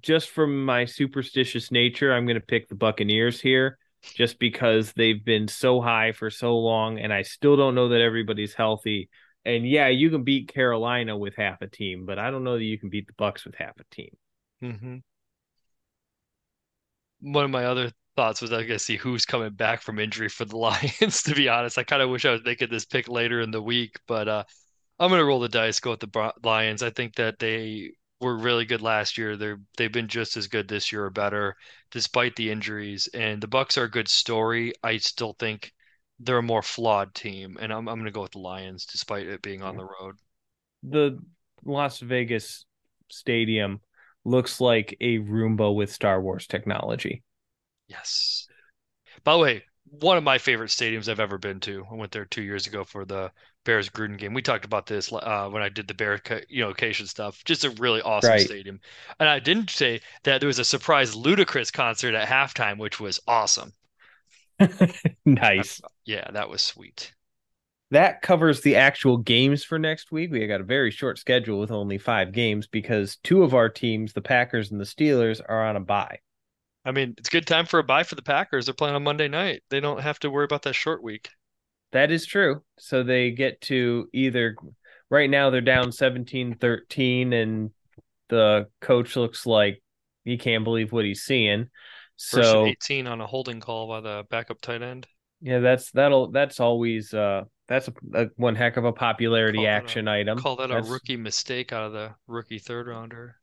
Just 0.00 0.30
from 0.30 0.64
my 0.64 0.84
superstitious 0.86 1.70
nature, 1.70 2.12
I'm 2.12 2.24
going 2.24 2.40
to 2.40 2.46
pick 2.46 2.68
the 2.68 2.74
Buccaneers 2.74 3.40
here 3.40 3.78
just 4.14 4.38
because 4.38 4.92
they've 4.92 5.24
been 5.24 5.48
so 5.48 5.80
high 5.80 6.12
for 6.12 6.30
so 6.30 6.58
long 6.58 6.98
and 6.98 7.12
I 7.12 7.22
still 7.22 7.56
don't 7.56 7.74
know 7.74 7.88
that 7.88 8.00
everybody's 8.00 8.54
healthy. 8.54 9.08
And 9.44 9.68
yeah, 9.68 9.88
you 9.88 10.10
can 10.10 10.24
beat 10.24 10.52
Carolina 10.52 11.16
with 11.16 11.36
half 11.36 11.62
a 11.62 11.66
team, 11.66 12.06
but 12.06 12.18
I 12.18 12.30
don't 12.30 12.44
know 12.44 12.56
that 12.56 12.64
you 12.64 12.78
can 12.78 12.90
beat 12.90 13.06
the 13.06 13.14
Bucks 13.16 13.44
with 13.44 13.54
half 13.56 13.74
a 13.78 13.94
team. 13.94 14.10
Mm-hmm. 14.62 14.96
One 17.32 17.44
of 17.44 17.50
my 17.50 17.64
other 17.64 17.92
thoughts 18.16 18.40
was 18.40 18.52
I 18.52 18.58
going 18.58 18.68
to 18.68 18.78
see 18.78 18.96
who's 18.96 19.26
coming 19.26 19.52
back 19.52 19.82
from 19.82 19.98
injury 19.98 20.28
for 20.28 20.44
the 20.44 20.56
Lions. 20.58 21.22
to 21.24 21.34
be 21.34 21.48
honest, 21.48 21.78
I 21.78 21.84
kind 21.84 22.02
of 22.02 22.10
wish 22.10 22.24
I 22.24 22.32
was 22.32 22.44
making 22.44 22.70
this 22.70 22.84
pick 22.84 23.08
later 23.08 23.40
in 23.40 23.50
the 23.50 23.62
week, 23.62 23.98
but 24.06 24.28
uh, 24.28 24.44
I'm 24.98 25.10
gonna 25.10 25.24
roll 25.24 25.40
the 25.40 25.48
dice, 25.48 25.80
go 25.80 25.90
with 25.90 26.00
the 26.00 26.32
Lions. 26.42 26.82
I 26.82 26.90
think 26.90 27.16
that 27.16 27.38
they 27.38 27.92
were 28.20 28.36
really 28.36 28.64
good 28.64 28.82
last 28.82 29.18
year. 29.18 29.36
They're 29.36 29.60
they've 29.76 29.92
been 29.92 30.08
just 30.08 30.36
as 30.36 30.46
good 30.46 30.68
this 30.68 30.92
year 30.92 31.04
or 31.04 31.10
better, 31.10 31.56
despite 31.90 32.36
the 32.36 32.50
injuries. 32.50 33.08
And 33.12 33.40
the 33.42 33.48
Bucks 33.48 33.76
are 33.76 33.84
a 33.84 33.90
good 33.90 34.08
story. 34.08 34.72
I 34.82 34.98
still 34.98 35.34
think 35.38 35.72
they're 36.20 36.38
a 36.38 36.42
more 36.42 36.62
flawed 36.62 37.14
team, 37.14 37.56
and 37.60 37.72
I'm 37.72 37.88
I'm 37.88 37.96
going 37.96 38.04
to 38.04 38.12
go 38.12 38.22
with 38.22 38.32
the 38.32 38.38
Lions, 38.38 38.86
despite 38.86 39.26
it 39.26 39.42
being 39.42 39.62
on 39.62 39.76
the 39.76 39.84
road. 39.84 40.16
The 40.84 41.18
Las 41.64 41.98
Vegas 41.98 42.64
stadium 43.10 43.80
looks 44.24 44.60
like 44.60 44.96
a 45.00 45.18
Roomba 45.18 45.74
with 45.74 45.92
Star 45.92 46.20
Wars 46.20 46.46
technology. 46.46 47.22
Yes. 47.88 48.46
By 49.22 49.32
the 49.32 49.38
way, 49.38 49.64
one 50.00 50.16
of 50.16 50.24
my 50.24 50.38
favorite 50.38 50.70
stadiums 50.70 51.08
I've 51.08 51.20
ever 51.20 51.38
been 51.38 51.60
to. 51.60 51.86
I 51.90 51.94
went 51.94 52.12
there 52.12 52.24
two 52.24 52.42
years 52.42 52.66
ago 52.66 52.84
for 52.84 53.04
the 53.04 53.30
Bears 53.64 53.88
Gruden 53.88 54.18
game. 54.18 54.34
We 54.34 54.42
talked 54.42 54.64
about 54.64 54.86
this 54.86 55.12
uh, 55.12 55.48
when 55.50 55.62
I 55.62 55.68
did 55.68 55.88
the 55.88 55.94
Bear 55.94 56.20
you 56.48 56.62
know 56.62 56.70
occasion 56.70 57.06
stuff. 57.06 57.42
Just 57.44 57.64
a 57.64 57.70
really 57.70 58.02
awesome 58.02 58.30
right. 58.30 58.40
stadium. 58.40 58.80
And 59.20 59.28
I 59.28 59.38
didn't 59.38 59.70
say 59.70 60.00
that 60.24 60.40
there 60.40 60.46
was 60.46 60.58
a 60.58 60.64
surprise 60.64 61.14
Ludacris 61.14 61.72
concert 61.72 62.14
at 62.14 62.28
halftime, 62.28 62.78
which 62.78 63.00
was 63.00 63.20
awesome. 63.26 63.72
nice. 65.24 65.80
yeah, 66.04 66.30
that 66.30 66.48
was 66.48 66.62
sweet. 66.62 67.12
That 67.90 68.22
covers 68.22 68.60
the 68.60 68.76
actual 68.76 69.18
games 69.18 69.62
for 69.62 69.78
next 69.78 70.10
week. 70.10 70.32
We 70.32 70.46
got 70.46 70.60
a 70.60 70.64
very 70.64 70.90
short 70.90 71.18
schedule 71.18 71.60
with 71.60 71.70
only 71.70 71.98
five 71.98 72.32
games 72.32 72.66
because 72.66 73.16
two 73.22 73.42
of 73.42 73.54
our 73.54 73.68
teams, 73.68 74.12
the 74.12 74.22
Packers 74.22 74.72
and 74.72 74.80
the 74.80 74.84
Steelers, 74.84 75.40
are 75.46 75.64
on 75.64 75.76
a 75.76 75.80
bye. 75.80 76.18
I 76.84 76.92
mean, 76.92 77.14
it's 77.16 77.28
a 77.28 77.32
good 77.32 77.46
time 77.46 77.66
for 77.66 77.78
a 77.78 77.84
bye 77.84 78.02
for 78.02 78.14
the 78.14 78.22
Packers. 78.22 78.66
They're 78.66 78.74
playing 78.74 78.94
on 78.94 79.02
Monday 79.02 79.28
night. 79.28 79.62
They 79.70 79.80
don't 79.80 80.00
have 80.00 80.18
to 80.20 80.30
worry 80.30 80.44
about 80.44 80.62
that 80.62 80.74
short 80.74 81.02
week. 81.02 81.30
That 81.92 82.10
is 82.10 82.26
true. 82.26 82.62
So 82.78 83.02
they 83.02 83.30
get 83.30 83.60
to 83.62 84.08
either 84.12 84.56
right 85.10 85.30
now 85.30 85.50
they're 85.50 85.60
down 85.60 85.90
17-13 85.90 87.32
and 87.32 87.70
the 88.28 88.66
coach 88.80 89.16
looks 89.16 89.46
like 89.46 89.82
he 90.24 90.36
can't 90.36 90.64
believe 90.64 90.92
what 90.92 91.04
he's 91.04 91.22
seeing. 91.22 91.70
First 92.18 92.50
so 92.50 92.66
18 92.66 93.06
on 93.06 93.20
a 93.20 93.26
holding 93.26 93.60
call 93.60 93.88
by 93.88 94.00
the 94.00 94.24
backup 94.30 94.60
tight 94.60 94.82
end. 94.82 95.06
Yeah, 95.40 95.58
that's 95.58 95.90
that'll 95.90 96.30
that's 96.30 96.58
always 96.58 97.12
uh 97.12 97.42
that's 97.68 97.88
a, 97.88 97.92
a 98.14 98.26
one 98.36 98.54
heck 98.54 98.76
of 98.76 98.84
a 98.84 98.92
popularity 98.92 99.58
call 99.58 99.66
action 99.66 100.08
a, 100.08 100.12
item. 100.12 100.38
Call 100.38 100.56
that 100.56 100.68
that's... 100.68 100.88
a 100.88 100.90
rookie 100.90 101.16
mistake 101.16 101.72
out 101.72 101.84
of 101.84 101.92
the 101.92 102.14
rookie 102.26 102.58
third 102.58 102.86
rounder. 102.86 103.36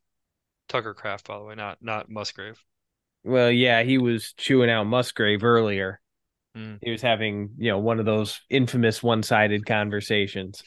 Tucker 0.67 0.93
Kraft, 0.93 1.27
by 1.27 1.37
the 1.37 1.43
way, 1.43 1.55
not 1.55 1.77
not 1.81 2.09
Musgrave. 2.09 2.63
Well, 3.23 3.51
yeah, 3.51 3.83
he 3.83 3.97
was 3.97 4.33
chewing 4.33 4.69
out 4.69 4.85
Musgrave 4.85 5.43
earlier. 5.43 5.99
Mm. 6.57 6.79
He 6.81 6.91
was 6.91 7.01
having, 7.01 7.51
you 7.57 7.69
know, 7.69 7.79
one 7.79 7.99
of 7.99 8.05
those 8.05 8.41
infamous 8.49 9.01
one-sided 9.01 9.65
conversations. 9.65 10.63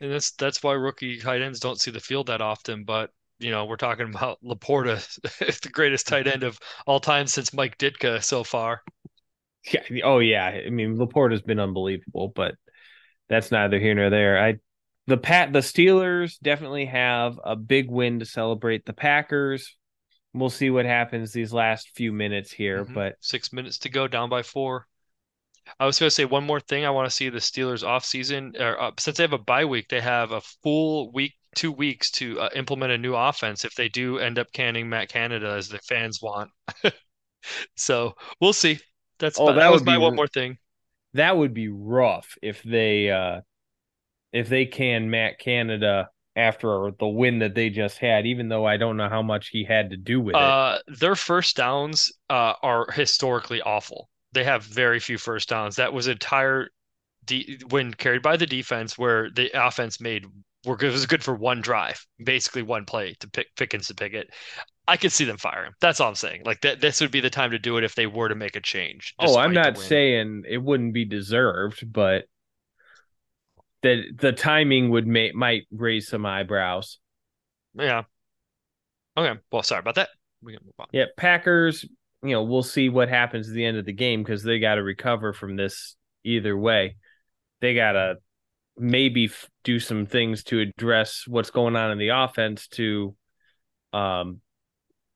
And 0.00 0.12
that's 0.12 0.32
that's 0.32 0.62
why 0.62 0.72
rookie 0.72 1.18
tight 1.18 1.42
ends 1.42 1.60
don't 1.60 1.80
see 1.80 1.90
the 1.90 2.00
field 2.00 2.28
that 2.28 2.40
often. 2.40 2.84
But 2.84 3.10
you 3.38 3.50
know, 3.50 3.66
we're 3.66 3.76
talking 3.76 4.08
about 4.08 4.38
LaPorta, 4.44 5.60
the 5.62 5.68
greatest 5.68 6.06
tight 6.06 6.26
end 6.26 6.42
of 6.42 6.58
all 6.86 7.00
time 7.00 7.26
since 7.26 7.52
Mike 7.52 7.78
Ditka 7.78 8.22
so 8.22 8.44
far. 8.44 8.82
Yeah. 9.72 9.82
Oh 10.04 10.20
yeah. 10.20 10.46
I 10.66 10.70
mean, 10.70 10.96
LaPorta's 10.96 11.42
been 11.42 11.60
unbelievable, 11.60 12.32
but 12.34 12.54
that's 13.28 13.50
neither 13.50 13.78
here 13.78 13.94
nor 13.94 14.10
there. 14.10 14.42
I 14.42 14.56
the 15.06 15.16
Pat 15.16 15.52
the 15.52 15.60
Steelers 15.60 16.38
definitely 16.40 16.86
have 16.86 17.38
a 17.42 17.56
big 17.56 17.90
win 17.90 18.20
to 18.20 18.26
celebrate. 18.26 18.84
The 18.84 18.92
Packers 18.92 19.76
we'll 20.38 20.50
see 20.50 20.70
what 20.70 20.86
happens 20.86 21.32
these 21.32 21.52
last 21.52 21.90
few 21.94 22.12
minutes 22.12 22.50
here. 22.52 22.84
Mm-hmm. 22.84 22.94
But 22.94 23.16
six 23.20 23.52
minutes 23.52 23.78
to 23.78 23.88
go, 23.88 24.08
down 24.08 24.28
by 24.28 24.42
four. 24.42 24.86
I 25.78 25.84
was 25.84 25.98
going 25.98 26.08
to 26.08 26.14
say 26.14 26.24
one 26.24 26.44
more 26.44 26.60
thing. 26.60 26.84
I 26.84 26.90
want 26.90 27.08
to 27.08 27.14
see 27.14 27.28
the 27.28 27.38
Steelers 27.38 27.86
off 27.86 28.04
season, 28.04 28.54
or 28.58 28.80
uh, 28.80 28.90
since 28.98 29.18
they 29.18 29.22
have 29.22 29.34
a 29.34 29.38
bye 29.38 29.66
week, 29.66 29.88
they 29.88 30.00
have 30.00 30.32
a 30.32 30.40
full 30.62 31.12
week, 31.12 31.34
two 31.54 31.72
weeks 31.72 32.10
to 32.12 32.40
uh, 32.40 32.48
implement 32.56 32.92
a 32.92 32.98
new 32.98 33.14
offense. 33.14 33.64
If 33.64 33.74
they 33.74 33.88
do 33.88 34.18
end 34.18 34.38
up 34.38 34.50
canning 34.52 34.88
Matt 34.88 35.10
Canada 35.10 35.50
as 35.50 35.68
the 35.68 35.78
fans 35.78 36.20
want, 36.22 36.50
so 37.76 38.14
we'll 38.40 38.54
see. 38.54 38.78
That's 39.18 39.38
oh, 39.38 39.48
that, 39.48 39.56
that 39.56 39.72
was 39.72 39.84
my 39.84 39.98
one 39.98 40.16
more 40.16 40.26
thing. 40.26 40.56
That 41.14 41.36
would 41.36 41.52
be 41.52 41.68
rough 41.68 42.34
if 42.42 42.62
they 42.62 43.10
uh 43.10 43.40
if 44.32 44.48
they 44.48 44.66
can 44.66 45.10
Matt 45.10 45.38
Canada 45.38 46.08
after 46.38 46.92
the 46.98 47.06
win 47.08 47.40
that 47.40 47.54
they 47.54 47.68
just 47.68 47.98
had, 47.98 48.26
even 48.26 48.48
though 48.48 48.64
I 48.64 48.76
don't 48.76 48.96
know 48.96 49.08
how 49.08 49.22
much 49.22 49.48
he 49.48 49.64
had 49.64 49.90
to 49.90 49.96
do 49.96 50.20
with 50.20 50.36
uh, 50.36 50.78
it. 50.86 50.98
Their 51.00 51.16
first 51.16 51.56
downs 51.56 52.12
uh, 52.30 52.54
are 52.62 52.90
historically 52.92 53.60
awful. 53.60 54.08
They 54.32 54.44
have 54.44 54.62
very 54.62 55.00
few 55.00 55.18
first 55.18 55.48
downs. 55.48 55.76
That 55.76 55.92
was 55.92 56.06
entire 56.06 56.68
de- 57.24 57.58
when 57.70 57.92
carried 57.92 58.22
by 58.22 58.36
the 58.36 58.46
defense, 58.46 58.96
where 58.96 59.30
the 59.30 59.50
offense 59.52 60.00
made 60.00 60.26
were 60.64 60.76
good, 60.76 60.92
was 60.92 61.06
good 61.06 61.24
for 61.24 61.34
one 61.34 61.60
drive, 61.60 62.06
basically 62.22 62.62
one 62.62 62.84
play 62.84 63.14
to 63.20 63.28
pick 63.28 63.48
Pickens 63.56 63.88
to 63.88 63.94
pick 63.94 64.14
it. 64.14 64.30
I 64.86 64.96
could 64.96 65.12
see 65.12 65.24
them 65.24 65.36
firing. 65.36 65.72
That's 65.80 66.00
all 66.00 66.08
I'm 66.08 66.14
saying. 66.14 66.42
Like 66.44 66.60
that, 66.62 66.80
this 66.80 67.00
would 67.00 67.10
be 67.10 67.20
the 67.20 67.30
time 67.30 67.50
to 67.50 67.58
do 67.58 67.76
it 67.76 67.84
if 67.84 67.94
they 67.94 68.06
were 68.06 68.28
to 68.28 68.34
make 68.34 68.56
a 68.56 68.60
change. 68.60 69.14
Oh, 69.18 69.36
I'm 69.36 69.52
not 69.52 69.76
saying 69.76 70.44
it 70.48 70.62
wouldn't 70.62 70.94
be 70.94 71.04
deserved, 71.04 71.92
but 71.92 72.24
that 73.82 74.04
the 74.16 74.32
timing 74.32 74.90
would 74.90 75.06
make 75.06 75.34
might 75.34 75.66
raise 75.70 76.08
some 76.08 76.26
eyebrows. 76.26 76.98
Yeah. 77.74 78.02
Okay. 79.16 79.38
Well, 79.50 79.62
sorry 79.62 79.80
about 79.80 79.96
that. 79.96 80.10
We 80.42 80.54
can 80.54 80.64
move 80.64 80.74
on. 80.78 80.86
Yeah, 80.92 81.06
Packers. 81.16 81.84
You 82.22 82.30
know, 82.30 82.42
we'll 82.42 82.64
see 82.64 82.88
what 82.88 83.08
happens 83.08 83.48
at 83.48 83.54
the 83.54 83.64
end 83.64 83.76
of 83.76 83.84
the 83.84 83.92
game 83.92 84.22
because 84.22 84.42
they 84.42 84.58
got 84.58 84.74
to 84.74 84.82
recover 84.82 85.32
from 85.32 85.54
this 85.54 85.94
either 86.24 86.56
way. 86.56 86.96
They 87.60 87.74
got 87.74 87.92
to 87.92 88.16
maybe 88.76 89.26
f- 89.26 89.48
do 89.62 89.78
some 89.78 90.06
things 90.06 90.42
to 90.44 90.60
address 90.60 91.24
what's 91.28 91.50
going 91.50 91.76
on 91.76 91.92
in 91.92 91.98
the 91.98 92.08
offense 92.08 92.66
to, 92.68 93.14
um, 93.92 94.40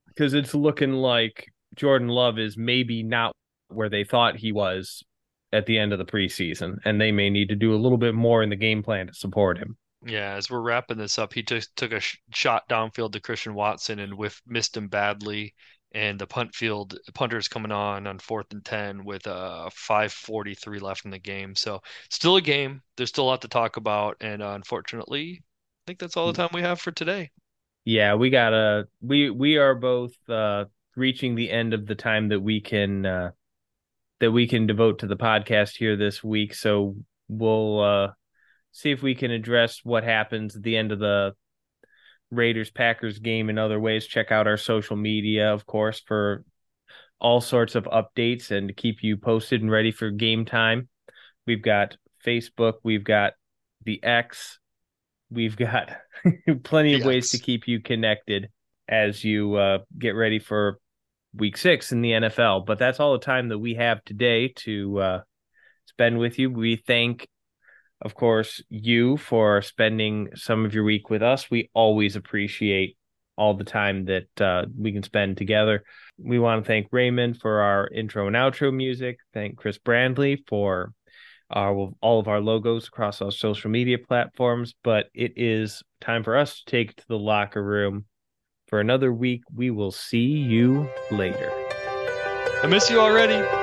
because 0.06 0.34
it's 0.34 0.55
looking 0.55 0.93
like 0.93 1.52
Jordan 1.74 2.09
Love 2.09 2.39
is 2.39 2.56
maybe 2.56 3.02
not 3.02 3.32
where 3.68 3.89
they 3.89 4.05
thought 4.05 4.36
he 4.36 4.52
was 4.52 5.02
at 5.52 5.66
the 5.66 5.78
end 5.78 5.92
of 5.92 5.98
the 5.98 6.04
preseason, 6.04 6.78
and 6.84 7.00
they 7.00 7.12
may 7.12 7.30
need 7.30 7.48
to 7.48 7.56
do 7.56 7.74
a 7.74 7.78
little 7.82 7.98
bit 7.98 8.14
more 8.14 8.42
in 8.42 8.50
the 8.50 8.56
game 8.56 8.82
plan 8.82 9.06
to 9.08 9.14
support 9.14 9.58
him. 9.58 9.76
Yeah, 10.04 10.34
as 10.34 10.50
we're 10.50 10.60
wrapping 10.60 10.98
this 10.98 11.18
up, 11.18 11.32
he 11.32 11.42
took 11.42 11.64
took 11.76 11.92
a 11.92 12.00
sh 12.00 12.18
shot 12.34 12.68
downfield 12.68 13.12
to 13.12 13.20
Christian 13.20 13.54
Watson 13.54 13.98
and 13.98 14.14
whiff 14.14 14.40
missed 14.46 14.76
him 14.76 14.88
badly. 14.88 15.54
And 15.94 16.18
the 16.18 16.26
punt 16.26 16.54
field 16.54 16.98
punter's 17.14 17.48
coming 17.48 17.72
on 17.72 18.06
on 18.06 18.18
fourth 18.18 18.52
and 18.52 18.64
ten 18.64 19.04
with 19.04 19.26
uh 19.26 19.70
5:43 19.70 20.78
left 20.80 21.04
in 21.04 21.10
the 21.10 21.18
game. 21.18 21.54
So 21.54 21.82
still 22.10 22.36
a 22.36 22.40
game. 22.42 22.82
There's 22.96 23.10
still 23.10 23.24
a 23.24 23.26
lot 23.26 23.42
to 23.42 23.48
talk 23.48 23.76
about, 23.76 24.16
and 24.20 24.42
uh, 24.42 24.52
unfortunately, 24.54 25.42
I 25.42 25.82
think 25.86 25.98
that's 25.98 26.16
all 26.16 26.26
the 26.28 26.32
time 26.32 26.50
we 26.52 26.62
have 26.62 26.80
for 26.80 26.92
today. 26.92 27.30
Yeah, 27.84 28.14
we 28.14 28.30
gotta 28.30 28.88
we 29.00 29.30
we 29.30 29.56
are 29.58 29.74
both 29.74 30.12
uh 30.28 30.66
reaching 30.96 31.34
the 31.34 31.50
end 31.50 31.74
of 31.74 31.86
the 31.86 31.94
time 31.94 32.28
that 32.28 32.40
we 32.40 32.60
can 32.60 33.06
uh 33.06 33.32
that 34.23 34.31
we 34.31 34.47
can 34.47 34.69
devote 34.69 35.01
to 35.01 35.09
the 35.09 35.16
podcast 35.16 35.77
here 35.77 35.97
this 35.97 36.23
week. 36.23 36.55
So 36.55 36.94
we'll 37.28 37.81
uh 37.81 38.09
see 38.70 38.93
if 38.93 39.03
we 39.03 39.16
can 39.16 39.32
address 39.32 39.81
what 39.82 40.05
happens 40.05 40.55
at 40.55 40.62
the 40.62 40.77
end 40.77 40.93
of 40.93 41.01
the 41.01 41.35
Raiders 42.31 42.70
Packers 42.70 43.19
game 43.19 43.51
in 43.51 43.59
other 43.59 43.81
ways. 43.81 44.07
Check 44.07 44.31
out 44.31 44.47
our 44.47 44.57
social 44.57 44.94
media, 44.94 45.53
of 45.53 45.66
course, 45.66 46.01
for 46.07 46.44
all 47.20 47.40
sorts 47.40 47.74
of 47.74 47.82
updates 47.85 48.53
and 48.53 48.69
to 48.69 48.74
keep 48.74 49.03
you 49.03 49.16
posted 49.16 49.61
and 49.61 49.70
ready 49.70 49.90
for 49.90 50.12
game 50.12 50.44
time. 50.44 50.89
We've 51.44 51.61
got 51.61 51.97
Facebook, 52.24 52.74
we've 52.85 53.03
got 53.03 53.32
the 53.85 54.03
X, 54.05 54.61
we've 55.31 55.57
got 55.57 55.97
plenty 56.62 56.94
of 56.94 57.05
ways 57.05 57.31
to 57.31 57.39
keep 57.39 57.66
you 57.66 57.81
connected 57.81 58.51
as 58.89 59.24
you 59.24 59.57
uh, 59.57 59.78
get 59.99 60.11
ready 60.11 60.39
for 60.39 60.78
week 61.34 61.56
six 61.56 61.92
in 61.92 62.02
the 62.02 62.12
NFL. 62.12 62.66
But 62.66 62.78
that's 62.78 63.00
all 63.00 63.12
the 63.12 63.24
time 63.24 63.48
that 63.48 63.59
we 63.59 63.74
have 63.74 64.04
today 64.04 64.48
to 64.56 64.98
uh, 64.98 65.20
spend 65.86 66.18
with 66.18 66.38
you. 66.38 66.50
We 66.50 66.76
thank 66.76 67.28
of 68.02 68.14
course, 68.14 68.60
you 68.68 69.16
for 69.16 69.62
spending 69.62 70.30
some 70.34 70.64
of 70.64 70.74
your 70.74 70.84
week 70.84 71.09
with 71.09 71.22
us. 71.22 71.50
We 71.50 71.70
always 71.72 72.16
appreciate 72.16 72.96
all 73.36 73.54
the 73.54 73.64
time 73.64 74.06
that 74.06 74.40
uh, 74.40 74.66
we 74.76 74.92
can 74.92 75.04
spend 75.04 75.36
together. 75.36 75.84
We 76.18 76.38
want 76.38 76.64
to 76.64 76.66
thank 76.66 76.88
Raymond 76.90 77.40
for 77.40 77.60
our 77.60 77.88
intro 77.88 78.26
and 78.26 78.36
outro 78.36 78.74
music. 78.74 79.18
Thank 79.32 79.56
Chris 79.56 79.78
Brandley 79.78 80.44
for 80.48 80.92
our, 81.48 81.92
all 82.00 82.18
of 82.18 82.28
our 82.28 82.40
logos 82.40 82.88
across 82.88 83.22
our 83.22 83.30
social 83.30 83.70
media 83.70 83.98
platforms. 83.98 84.74
But 84.82 85.06
it 85.14 85.34
is 85.36 85.82
time 86.00 86.24
for 86.24 86.36
us 86.36 86.59
to 86.59 86.64
take 86.70 86.96
to 86.96 87.04
the 87.09 87.18
locker 87.18 87.62
room 87.62 88.04
for 88.73 88.81
another 88.81 89.12
week. 89.12 89.44
We 89.55 89.70
will 89.70 89.93
see 89.93 90.19
you 90.19 90.89
later. 91.11 91.53
I 92.62 92.66
miss 92.70 92.89
you 92.89 93.01
already. 93.01 93.61